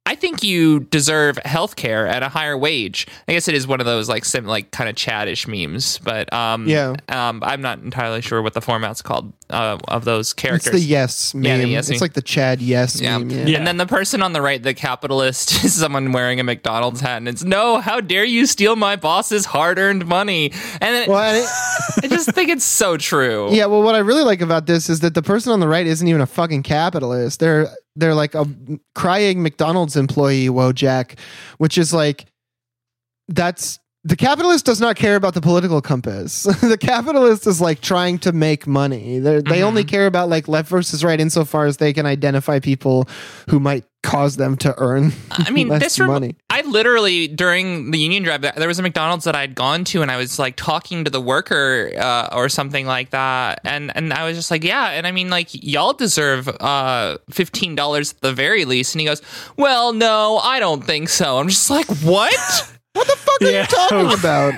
I 0.03 0.15
think 0.15 0.41
you 0.43 0.79
deserve 0.81 1.37
health 1.45 1.75
care 1.75 2.07
at 2.07 2.23
a 2.23 2.27
higher 2.27 2.57
wage. 2.57 3.05
I 3.27 3.33
guess 3.33 3.47
it 3.47 3.53
is 3.53 3.67
one 3.67 3.79
of 3.79 3.85
those 3.85 4.09
like 4.09 4.25
sim, 4.25 4.45
like 4.45 4.71
kind 4.71 4.89
of 4.89 4.95
chadish 4.95 5.47
memes, 5.47 5.99
but 5.99 6.31
um, 6.33 6.67
Yeah. 6.67 6.95
um, 7.07 7.41
I'm 7.45 7.61
not 7.61 7.79
entirely 7.79 8.19
sure 8.21 8.41
what 8.41 8.53
the 8.53 8.61
format's 8.61 9.03
called 9.03 9.31
uh, 9.51 9.77
of 9.87 10.03
those 10.03 10.33
characters. 10.33 10.73
it's 10.73 10.81
the 10.83 10.89
yes 10.89 11.33
meme. 11.35 11.43
Yeah, 11.45 11.57
the 11.59 11.67
yes 11.67 11.89
it's 11.89 11.99
meme. 12.01 12.05
like 12.05 12.13
the 12.13 12.21
Chad 12.23 12.61
yes 12.63 12.99
Yeah. 12.99 13.19
meme. 13.19 13.29
Yeah. 13.29 13.45
Yeah. 13.45 13.57
And 13.59 13.67
then 13.67 13.77
the 13.77 13.85
person 13.85 14.23
on 14.23 14.33
the 14.33 14.41
right, 14.41 14.61
the 14.61 14.73
capitalist, 14.73 15.51
is 15.63 15.75
someone 15.75 16.11
wearing 16.11 16.39
a 16.39 16.43
McDonald's 16.43 16.99
hat, 16.99 17.17
and 17.17 17.27
it's 17.29 17.43
no, 17.43 17.77
how 17.79 18.01
dare 18.01 18.25
you 18.25 18.47
steal 18.47 18.75
my 18.75 18.95
boss's 18.95 19.45
hard-earned 19.45 20.07
money? 20.07 20.51
And 20.81 20.95
then 20.95 21.09
Well, 21.09 21.35
it, 21.35 21.45
I 22.03 22.07
just 22.07 22.31
think 22.31 22.49
it's 22.49 22.65
so 22.65 22.97
true. 22.97 23.53
Yeah, 23.53 23.67
well, 23.67 23.83
what 23.83 23.93
I 23.95 23.99
really 23.99 24.23
like 24.23 24.41
about 24.41 24.65
this 24.65 24.89
is 24.89 25.01
that 25.01 25.13
the 25.13 25.21
person 25.23 25.53
on 25.53 25.59
the 25.59 25.67
right 25.67 25.85
isn't 25.85 26.05
even 26.07 26.21
a 26.21 26.25
fucking 26.27 26.63
capitalist. 26.63 27.39
They're 27.39 27.69
they're 27.95 28.15
like 28.15 28.35
a 28.35 28.45
crying 28.95 29.43
McDonald's 29.43 29.95
employee, 29.95 30.47
Wojak, 30.47 31.17
which 31.57 31.77
is 31.77 31.93
like 31.93 32.25
that's 33.27 33.79
the 34.03 34.15
capitalist 34.15 34.65
does 34.65 34.81
not 34.81 34.95
care 34.95 35.15
about 35.15 35.35
the 35.35 35.41
political 35.41 35.81
compass. 35.81 36.43
the 36.61 36.77
capitalist 36.77 37.45
is 37.45 37.61
like 37.61 37.81
trying 37.81 38.17
to 38.19 38.31
make 38.31 38.65
money. 38.65 39.19
They're, 39.19 39.41
They 39.41 39.61
only 39.61 39.83
mm-hmm. 39.83 39.89
care 39.89 40.07
about 40.07 40.29
like 40.29 40.47
left 40.47 40.69
versus 40.69 41.03
right 41.03 41.19
insofar 41.19 41.65
as 41.65 41.77
they 41.77 41.93
can 41.93 42.05
identify 42.05 42.59
people 42.59 43.07
who 43.49 43.59
might 43.59 43.85
cause 44.03 44.35
them 44.35 44.57
to 44.57 44.73
earn. 44.77 45.13
I 45.29 45.49
mean, 45.51 45.67
less 45.67 45.81
this 45.81 45.99
rem- 45.99 46.09
money. 46.09 46.35
I 46.49 46.61
literally 46.61 47.27
during 47.27 47.91
the 47.91 47.99
union 47.99 48.23
drive, 48.23 48.41
there 48.41 48.67
was 48.67 48.79
a 48.79 48.81
McDonald's 48.81 49.25
that 49.25 49.35
I'd 49.35 49.53
gone 49.55 49.83
to, 49.85 50.01
and 50.01 50.09
I 50.09 50.17
was 50.17 50.39
like 50.39 50.55
talking 50.55 51.03
to 51.05 51.11
the 51.11 51.21
worker 51.21 51.91
uh, 51.97 52.29
or 52.31 52.49
something 52.49 52.85
like 52.85 53.11
that, 53.11 53.61
and 53.63 53.91
and 53.95 54.11
I 54.13 54.25
was 54.25 54.35
just 54.37 54.49
like, 54.51 54.63
yeah, 54.63 54.89
and 54.89 55.05
I 55.05 55.11
mean, 55.11 55.29
like 55.29 55.49
y'all 55.51 55.93
deserve 55.93 56.47
uh, 56.47 57.17
fifteen 57.29 57.75
dollars 57.75 58.13
at 58.13 58.21
the 58.21 58.33
very 58.33 58.65
least, 58.65 58.95
and 58.95 59.01
he 59.01 59.05
goes, 59.07 59.21
well, 59.57 59.93
no, 59.93 60.37
I 60.37 60.59
don't 60.59 60.83
think 60.83 61.09
so. 61.09 61.37
I'm 61.37 61.47
just 61.49 61.69
like, 61.69 61.87
what? 62.03 62.33
What 62.93 63.07
the 63.07 63.15
fuck 63.15 63.41
are 63.41 63.49
Yeah. 63.49 63.61
you 63.61 63.67
talking 63.67 64.19
about? 64.19 64.53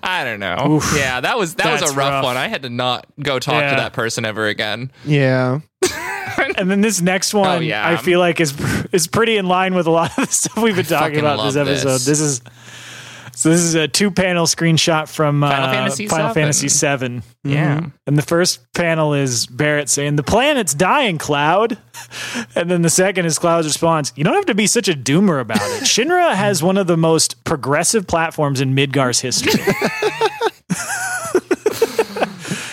I 0.00 0.22
don't 0.22 0.38
know. 0.38 0.80
Yeah, 0.94 1.20
that 1.22 1.36
was 1.36 1.56
that 1.56 1.72
was 1.72 1.82
a 1.82 1.86
rough, 1.96 1.96
rough. 1.96 2.24
one. 2.24 2.36
I 2.36 2.46
had 2.46 2.62
to 2.62 2.70
not 2.70 3.06
go 3.20 3.40
talk 3.40 3.60
Yeah. 3.60 3.70
to 3.70 3.76
that 3.78 3.92
person 3.92 4.24
ever 4.24 4.46
again. 4.46 4.92
Yeah. 5.04 5.58
and 6.58 6.70
then 6.70 6.80
this 6.80 7.00
next 7.00 7.34
one, 7.34 7.48
Oh, 7.48 7.60
yeah. 7.60 7.88
I 7.88 7.96
feel 7.96 8.18
like 8.20 8.40
is 8.40 8.54
is 8.92 9.06
pretty 9.06 9.36
in 9.36 9.46
line 9.46 9.74
with 9.74 9.86
a 9.86 9.90
lot 9.90 10.16
of 10.18 10.26
the 10.26 10.32
stuff 10.32 10.56
we've 10.62 10.76
been 10.76 10.84
talking 10.84 11.18
about 11.18 11.42
this 11.44 11.56
episode. 11.56 11.88
this. 11.88 12.04
This. 12.04 12.20
is 12.20 12.40
so 13.32 13.50
this 13.50 13.60
is 13.60 13.74
a 13.74 13.86
two 13.86 14.10
panel 14.10 14.46
screenshot 14.46 15.14
from 15.14 15.44
uh, 15.44 15.50
Final 15.50 15.70
Fantasy 15.70 16.08
Final 16.08 16.28
VII. 16.28 16.34
Fantasy 16.34 16.68
Seven. 16.70 17.22
Yeah. 17.44 17.80
And 18.06 18.16
the 18.16 18.22
first 18.22 18.72
panel 18.72 19.12
is 19.12 19.46
Barret 19.46 19.90
saying, 19.90 20.16
The 20.16 20.22
planet's 20.22 20.72
dying, 20.72 21.18
Cloud. 21.18 21.76
And 22.54 22.70
then 22.70 22.80
the 22.80 22.88
second 22.88 23.26
is 23.26 23.38
Cloud's 23.38 23.66
response, 23.66 24.10
You 24.16 24.24
don't 24.24 24.32
have 24.32 24.46
to 24.46 24.54
be 24.54 24.66
such 24.66 24.88
a 24.88 24.94
doomer 24.94 25.38
about 25.38 25.58
it. 25.58 25.82
Shinra 25.82 26.34
has 26.34 26.62
one 26.62 26.78
of 26.78 26.86
the 26.86 26.96
most 26.96 27.44
progressive 27.44 28.06
platforms 28.06 28.62
in 28.62 28.74
Midgar's 28.74 29.20
history. 29.20 29.52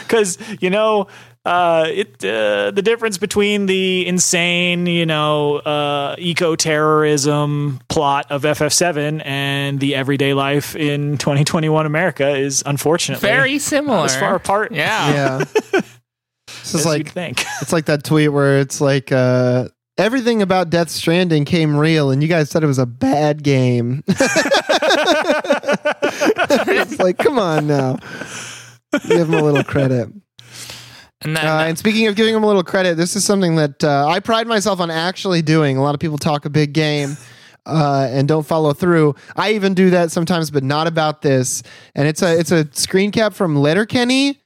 Because, 0.07 0.37
you 0.61 0.69
know, 0.69 1.07
uh, 1.45 1.85
it 1.89 2.23
uh, 2.23 2.71
the 2.71 2.81
difference 2.81 3.17
between 3.17 3.65
the 3.65 4.07
insane, 4.07 4.85
you 4.85 5.05
know, 5.05 5.57
uh, 5.57 6.15
eco 6.17 6.55
terrorism 6.55 7.79
plot 7.89 8.27
of 8.31 8.43
FF7 8.43 9.21
and 9.25 9.79
the 9.79 9.93
everyday 9.95 10.33
life 10.33 10.75
in 10.75 11.17
2021 11.17 11.85
America 11.85 12.29
is 12.37 12.63
unfortunately 12.65 13.27
Very 13.27 13.59
similar. 13.59 14.05
as 14.05 14.15
far 14.15 14.35
apart 14.35 14.71
Yeah. 14.71 15.43
Yeah. 15.73 15.81
This 16.47 16.75
is 16.75 16.81
as 16.81 16.85
like 16.85 16.97
you'd 16.99 17.09
think. 17.11 17.43
It's 17.61 17.73
like 17.73 17.85
that 17.85 18.03
tweet 18.05 18.31
where 18.31 18.59
it's 18.59 18.79
like 18.79 19.11
uh, 19.11 19.67
everything 19.97 20.41
about 20.41 20.69
Death 20.69 20.89
Stranding 20.89 21.43
came 21.45 21.75
real, 21.75 22.09
and 22.11 22.21
you 22.23 22.29
guys 22.29 22.49
said 22.49 22.63
it 22.63 22.67
was 22.67 22.79
a 22.79 22.85
bad 22.85 23.43
game. 23.43 24.03
it's 26.77 26.99
like, 26.99 27.17
come 27.17 27.37
on 27.39 27.67
now, 27.67 27.97
give 29.07 29.27
him 29.27 29.33
a 29.33 29.41
little 29.43 29.63
credit. 29.63 30.07
And 31.23 31.35
then 31.37 31.45
Uh, 31.47 31.65
and 31.67 31.77
speaking 31.77 32.07
of 32.07 32.15
giving 32.15 32.35
him 32.35 32.43
a 32.43 32.47
little 32.47 32.63
credit, 32.63 32.97
this 32.97 33.15
is 33.15 33.23
something 33.23 33.55
that 33.55 33.83
uh, 33.83 34.07
I 34.07 34.19
pride 34.19 34.47
myself 34.47 34.79
on 34.79 34.89
actually 34.91 35.41
doing. 35.41 35.77
A 35.77 35.81
lot 35.83 35.93
of 35.95 35.99
people 35.99 36.17
talk 36.17 36.45
a 36.45 36.49
big 36.49 36.73
game. 36.73 37.17
Uh, 37.65 38.09
and 38.11 38.27
don't 38.27 38.45
follow 38.45 38.73
through. 38.73 39.15
I 39.37 39.53
even 39.53 39.73
do 39.73 39.89
that 39.91 40.11
sometimes, 40.11 40.51
but 40.51 40.65
not 40.65 40.85
about 40.85 41.21
this. 41.21 41.63
And 41.95 42.09
it's 42.09 42.21
a 42.21 42.37
it's 42.37 42.51
a 42.51 42.67
screen 42.73 43.09
cap 43.09 43.33
from 43.33 43.55
Letterkenny, 43.55 44.41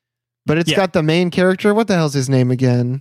but 0.46 0.60
it's 0.60 0.70
Yeah. 0.70 0.76
got 0.78 0.94
the 0.94 1.02
main 1.02 1.32
character. 1.32 1.74
What 1.74 1.88
the 1.88 1.96
hell's 1.96 2.14
his 2.14 2.30
name 2.30 2.52
again? 2.52 3.00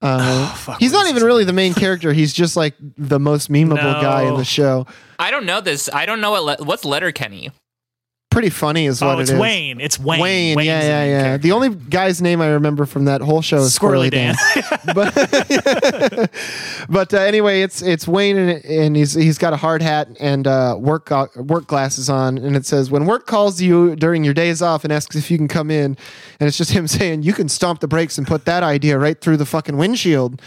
Uh, 0.00 0.48
Oh, 0.50 0.56
fuck, 0.56 0.80
he's 0.80 0.92
not 0.92 1.08
even 1.08 1.22
really 1.24 1.44
the 1.44 1.52
main 1.52 1.74
character. 1.74 2.14
He's 2.14 2.32
just 2.32 2.56
like 2.56 2.72
the 2.96 3.18
most 3.20 3.50
memeable 3.52 3.74
No. 3.76 4.00
guy 4.00 4.22
in 4.22 4.36
the 4.38 4.46
show. 4.46 4.86
I 5.18 5.30
don't 5.30 5.44
know 5.44 5.60
this. 5.60 5.90
I 5.92 6.06
don't 6.06 6.22
know 6.22 6.30
what 6.30 6.44
le- 6.60 6.64
what's 6.64 6.86
Letterkenny. 6.86 7.50
Pretty 8.34 8.50
funny 8.50 8.86
is 8.86 9.00
what 9.00 9.14
Oh, 9.14 9.18
it's 9.20 9.30
it 9.30 9.34
is. 9.34 9.40
Wayne. 9.40 9.80
It's 9.80 9.96
Wayne. 9.96 10.20
Wayne, 10.20 10.56
Wayne's 10.56 10.66
yeah, 10.66 10.82
yeah, 10.82 11.04
yeah. 11.04 11.22
character. 11.22 11.42
The 11.46 11.52
only 11.52 11.68
guy's 11.68 12.20
name 12.20 12.40
I 12.40 12.48
remember 12.48 12.84
from 12.84 13.04
that 13.04 13.20
whole 13.20 13.42
show 13.42 13.58
is 13.58 13.78
Squirrely 13.78 14.10
Squirrely 14.10 14.10
Dan. 14.10 14.34
Dan. 14.54 14.94
but 14.94 16.30
but 16.88 17.14
uh, 17.14 17.18
anyway, 17.18 17.60
it's 17.60 17.80
it's 17.80 18.08
Wayne 18.08 18.36
and, 18.36 18.64
and 18.64 18.96
he's 18.96 19.14
he's 19.14 19.38
got 19.38 19.52
a 19.52 19.56
hard 19.56 19.82
hat 19.82 20.08
and 20.18 20.48
uh, 20.48 20.76
work 20.76 21.06
go- 21.06 21.28
work 21.36 21.68
glasses 21.68 22.10
on, 22.10 22.36
and 22.38 22.56
it 22.56 22.66
says 22.66 22.90
when 22.90 23.06
work 23.06 23.26
calls 23.26 23.60
you 23.62 23.94
during 23.94 24.24
your 24.24 24.34
days 24.34 24.60
off 24.60 24.82
and 24.82 24.92
asks 24.92 25.14
if 25.14 25.30
you 25.30 25.38
can 25.38 25.46
come 25.46 25.70
in, 25.70 25.96
and 26.40 26.48
it's 26.48 26.58
just 26.58 26.72
him 26.72 26.88
saying 26.98 27.22
you 27.22 27.34
can 27.34 27.48
stomp 27.48 27.78
the 27.78 27.86
brakes 27.86 28.18
and 28.18 28.26
put 28.26 28.46
that 28.46 28.64
idea 28.64 28.98
right 28.98 29.20
through 29.20 29.36
the 29.36 29.46
fucking 29.46 29.76
windshield. 29.76 30.40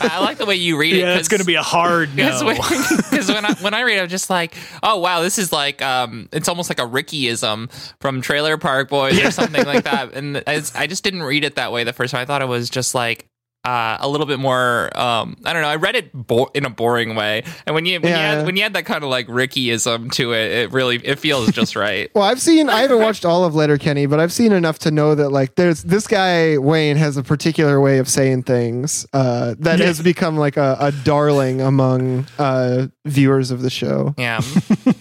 I 0.00 0.20
like 0.20 0.38
the 0.38 0.46
way 0.46 0.56
you 0.56 0.76
read 0.78 0.94
it. 0.94 1.00
yeah, 1.00 1.16
it's 1.16 1.28
going 1.28 1.40
to 1.40 1.46
be 1.46 1.54
a 1.56 1.62
hard 1.62 2.14
no. 2.16 2.24
Because 2.32 3.28
when, 3.28 3.36
when 3.36 3.44
I 3.44 3.52
when 3.60 3.74
I 3.74 3.82
read, 3.82 3.98
it, 3.98 4.02
I'm 4.02 4.08
just 4.08 4.30
like, 4.30 4.54
oh 4.82 4.98
wow, 4.98 5.22
this 5.22 5.38
is 5.38 5.52
like 5.52 5.82
um, 5.82 6.28
it's 6.32 6.48
almost 6.48 6.70
like 6.70 6.78
a 6.78 6.86
Rickyism 6.86 7.70
from 8.00 8.20
Trailer 8.20 8.56
Park 8.56 8.88
Boys 8.88 9.18
or 9.22 9.30
something 9.30 9.64
like 9.64 9.84
that. 9.84 10.14
And 10.14 10.42
I 10.46 10.86
just 10.86 11.04
didn't 11.04 11.22
read 11.22 11.44
it 11.44 11.56
that 11.56 11.72
way 11.72 11.84
the 11.84 11.92
first 11.92 12.12
time. 12.12 12.20
I 12.20 12.24
thought 12.24 12.42
it 12.42 12.48
was 12.48 12.70
just 12.70 12.94
like 12.94 13.28
uh, 13.64 13.96
a 14.00 14.08
little 14.08 14.26
bit 14.26 14.38
more. 14.38 14.90
Um, 14.98 15.36
I 15.44 15.52
don't 15.52 15.62
know. 15.62 15.68
I 15.68 15.76
read 15.76 15.94
it 15.94 16.12
bo- 16.12 16.50
in 16.54 16.64
a 16.64 16.70
boring 16.70 17.14
way, 17.14 17.44
and 17.66 17.74
when 17.74 17.86
you 17.86 18.00
when, 18.00 18.10
you 18.10 18.16
Yeah. 18.16 18.32
add, 18.40 18.46
when 18.46 18.56
you 18.56 18.62
add 18.64 18.72
that 18.74 18.84
kind 18.86 19.04
of 19.04 19.10
like 19.10 19.26
Rickyism 19.28 20.10
to 20.12 20.32
it, 20.32 20.50
it 20.52 20.72
really 20.72 20.96
it 20.96 21.18
feels 21.18 21.50
just 21.52 21.76
right. 21.76 22.10
Well, 22.14 22.24
I've 22.24 22.40
seen. 22.40 22.68
I 22.68 22.80
haven't 22.80 22.98
watched 23.00 23.24
all 23.24 23.44
of 23.44 23.54
Letterkenny, 23.54 24.06
but 24.06 24.18
I've 24.20 24.32
seen 24.32 24.52
enough 24.52 24.78
to 24.80 24.90
know 24.90 25.14
that 25.14 25.30
like 25.30 25.54
there's 25.54 25.82
this 25.84 26.06
guy 26.06 26.58
Wayne 26.58 26.96
has 26.96 27.16
a 27.16 27.22
particular 27.22 27.80
way 27.80 27.98
of 27.98 28.08
saying 28.08 28.42
things 28.44 29.06
uh, 29.12 29.54
that 29.60 29.78
has 29.80 30.00
become 30.02 30.36
like 30.36 30.56
a, 30.56 30.76
a 30.80 30.92
darling 31.04 31.60
among 31.60 32.26
uh, 32.38 32.86
viewers 33.04 33.50
of 33.50 33.62
the 33.62 33.70
show. 33.70 34.14
Yeah. 34.18 34.40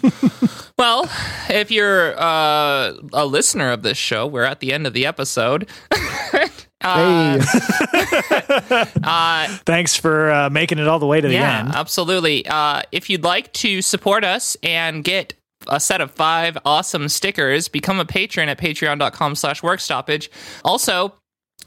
well, 0.77 1.09
if 1.49 1.71
you're 1.71 2.19
uh, 2.19 2.93
a 3.13 3.25
listener 3.25 3.71
of 3.71 3.81
this 3.83 3.97
show, 3.97 4.27
we're 4.27 4.43
at 4.43 4.59
the 4.59 4.71
end 4.73 4.87
of 4.87 4.93
the 4.93 5.05
episode. 5.05 5.67
uh, 6.81 7.39
hey, 7.39 8.85
uh, 9.03 9.47
Thanks 9.65 9.95
for 9.95 10.31
uh, 10.31 10.49
making 10.49 10.79
it 10.79 10.87
all 10.87 10.99
the 10.99 11.07
way 11.07 11.21
to 11.21 11.27
the 11.27 11.33
yeah, 11.33 11.59
end. 11.59 11.69
absolutely. 11.69 12.45
Uh, 12.47 12.81
if 12.91 13.09
you'd 13.09 13.23
like 13.23 13.51
to 13.53 13.81
support 13.81 14.23
us 14.23 14.57
and 14.63 15.03
get 15.03 15.33
a 15.67 15.79
set 15.79 16.01
of 16.01 16.11
five 16.11 16.57
awesome 16.65 17.07
stickers, 17.09 17.67
become 17.67 17.99
a 17.99 18.05
patron 18.05 18.49
at 18.49 18.57
patreon.com 18.57 19.35
slash 19.35 19.61
workstoppage. 19.61 20.29
Also, 20.63 21.13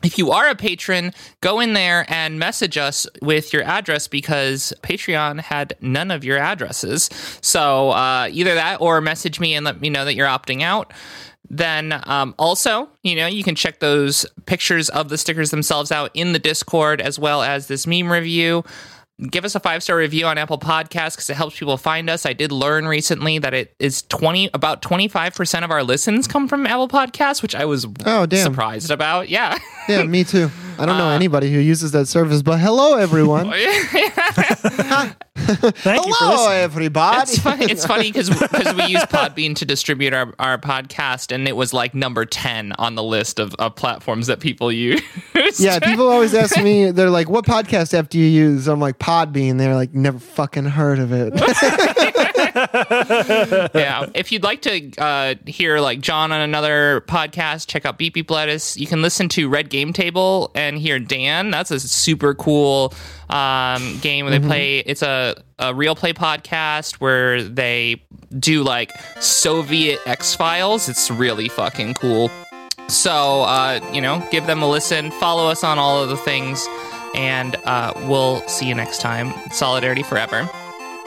if 0.02 0.18
you 0.18 0.32
are 0.32 0.48
a 0.48 0.54
patron, 0.54 1.12
go 1.40 1.60
in 1.60 1.72
there 1.72 2.04
and 2.08 2.38
message 2.38 2.76
us 2.76 3.06
with 3.22 3.52
your 3.52 3.62
address 3.62 4.06
because 4.06 4.72
Patreon 4.82 5.40
had 5.40 5.76
none 5.80 6.10
of 6.10 6.24
your 6.24 6.36
addresses. 6.36 7.08
So 7.40 7.90
uh, 7.90 8.28
either 8.30 8.54
that 8.54 8.80
or 8.80 9.00
message 9.00 9.40
me 9.40 9.54
and 9.54 9.64
let 9.64 9.80
me 9.80 9.88
know 9.88 10.04
that 10.04 10.14
you're 10.14 10.26
opting 10.26 10.62
out. 10.62 10.92
Then 11.56 12.00
um, 12.06 12.34
also, 12.38 12.88
you 13.02 13.14
know, 13.14 13.26
you 13.26 13.44
can 13.44 13.54
check 13.54 13.78
those 13.80 14.26
pictures 14.46 14.88
of 14.88 15.08
the 15.08 15.18
stickers 15.18 15.50
themselves 15.50 15.92
out 15.92 16.10
in 16.14 16.32
the 16.32 16.38
Discord 16.38 17.00
as 17.00 17.18
well 17.18 17.42
as 17.42 17.68
this 17.68 17.86
meme 17.86 18.10
review 18.10 18.64
give 19.30 19.44
us 19.44 19.54
a 19.54 19.60
five 19.60 19.80
star 19.80 19.96
review 19.96 20.26
on 20.26 20.36
Apple 20.38 20.58
Podcasts 20.58 21.12
because 21.14 21.30
it 21.30 21.36
helps 21.36 21.56
people 21.56 21.76
find 21.76 22.10
us. 22.10 22.26
I 22.26 22.32
did 22.32 22.50
learn 22.50 22.88
recently 22.88 23.38
that 23.38 23.54
it 23.54 23.72
is 23.78 24.02
twenty 24.02 24.50
about 24.52 24.82
twenty 24.82 25.06
five 25.06 25.36
percent 25.36 25.64
of 25.64 25.70
our 25.70 25.84
listens 25.84 26.26
come 26.26 26.48
from 26.48 26.66
Apple 26.66 26.88
Podcasts, 26.88 27.40
which 27.40 27.54
I 27.54 27.64
was 27.64 27.86
Oh, 28.04 28.26
damn. 28.26 28.42
surprised 28.42 28.90
about. 28.90 29.28
Yeah, 29.28 29.56
yeah, 29.88 30.02
me 30.02 30.24
too. 30.24 30.50
I 30.80 30.86
don't 30.86 30.98
know 30.98 31.10
Uh, 31.10 31.14
anybody 31.14 31.52
who 31.52 31.60
uses 31.60 31.92
that 31.92 32.06
service, 32.06 32.42
but 32.42 32.58
hello 32.58 32.96
everyone. 32.96 33.46
Thank 35.82 36.06
you 36.06 36.12
for 36.14 36.24
hello 36.24 36.44
listening. 36.44 36.58
everybody. 36.60 37.22
it's 37.22 37.38
funny. 37.42 37.66
It's 37.66 37.86
funny 37.86 38.10
because 38.10 38.30
we 38.30 38.84
use 38.86 39.02
Podbean 39.04 39.54
to 39.56 39.64
distribute 39.64 40.12
our, 40.12 40.32
our 40.38 40.58
podcast, 40.58 41.32
and 41.32 41.46
it 41.46 41.56
was 41.56 41.72
like 41.72 41.94
number 41.94 42.24
ten 42.24 42.72
on 42.72 42.94
the 42.94 43.02
list 43.02 43.38
of, 43.38 43.54
of 43.56 43.74
platforms 43.76 44.26
that 44.28 44.40
people 44.40 44.72
use. 44.72 45.02
Yeah, 45.58 45.78
people 45.82 46.08
always 46.08 46.34
ask 46.34 46.60
me, 46.62 46.90
they're 46.90 47.10
like, 47.10 47.28
what 47.28 47.44
podcast 47.44 47.92
app 47.92 48.08
do 48.08 48.18
you 48.18 48.26
use? 48.26 48.68
I'm 48.68 48.80
like, 48.80 48.98
Podbean. 48.98 49.58
They're 49.58 49.74
like, 49.74 49.94
never 49.94 50.18
fucking 50.18 50.64
heard 50.64 50.98
of 50.98 51.12
it. 51.12 51.34
yeah. 53.74 54.06
If 54.14 54.32
you'd 54.32 54.42
like 54.42 54.62
to 54.62 54.90
uh, 54.98 55.34
hear 55.46 55.78
like 55.78 56.00
John 56.00 56.32
on 56.32 56.40
another 56.40 57.02
podcast, 57.06 57.68
check 57.68 57.86
out 57.86 57.98
Beep 57.98 58.14
Beep 58.14 58.30
Lettuce. 58.30 58.76
You 58.76 58.86
can 58.86 59.00
listen 59.00 59.28
to 59.30 59.48
Red 59.48 59.70
Game 59.70 59.92
Table 59.92 60.50
and 60.54 60.76
hear 60.76 60.98
Dan. 60.98 61.50
That's 61.50 61.70
a 61.70 61.78
super 61.78 62.34
cool 62.34 62.92
um, 63.30 63.98
game 64.00 64.24
where 64.24 64.38
they 64.38 64.44
play. 64.44 64.78
It's 64.78 65.02
a, 65.02 65.40
a 65.58 65.72
real 65.72 65.94
play 65.94 66.12
podcast 66.12 66.94
where 66.94 67.42
they 67.44 68.02
do 68.38 68.64
like 68.64 68.92
Soviet 69.20 70.00
X 70.06 70.34
Files. 70.34 70.88
It's 70.88 71.10
really 71.10 71.48
fucking 71.48 71.94
cool. 71.94 72.30
So, 72.88 73.42
uh, 73.42 73.80
you 73.92 74.00
know, 74.00 74.26
give 74.30 74.46
them 74.46 74.62
a 74.62 74.68
listen. 74.68 75.10
Follow 75.12 75.48
us 75.48 75.62
on 75.62 75.78
all 75.78 76.02
of 76.02 76.08
the 76.08 76.16
things. 76.16 76.66
And 77.14 77.54
uh, 77.64 77.92
we'll 78.08 78.46
see 78.48 78.66
you 78.66 78.74
next 78.74 79.00
time. 79.00 79.32
Solidarity 79.52 80.02
forever. 80.02 80.50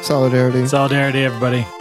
Solidarity. 0.01 0.67
Solidarity, 0.67 1.23
everybody. 1.25 1.76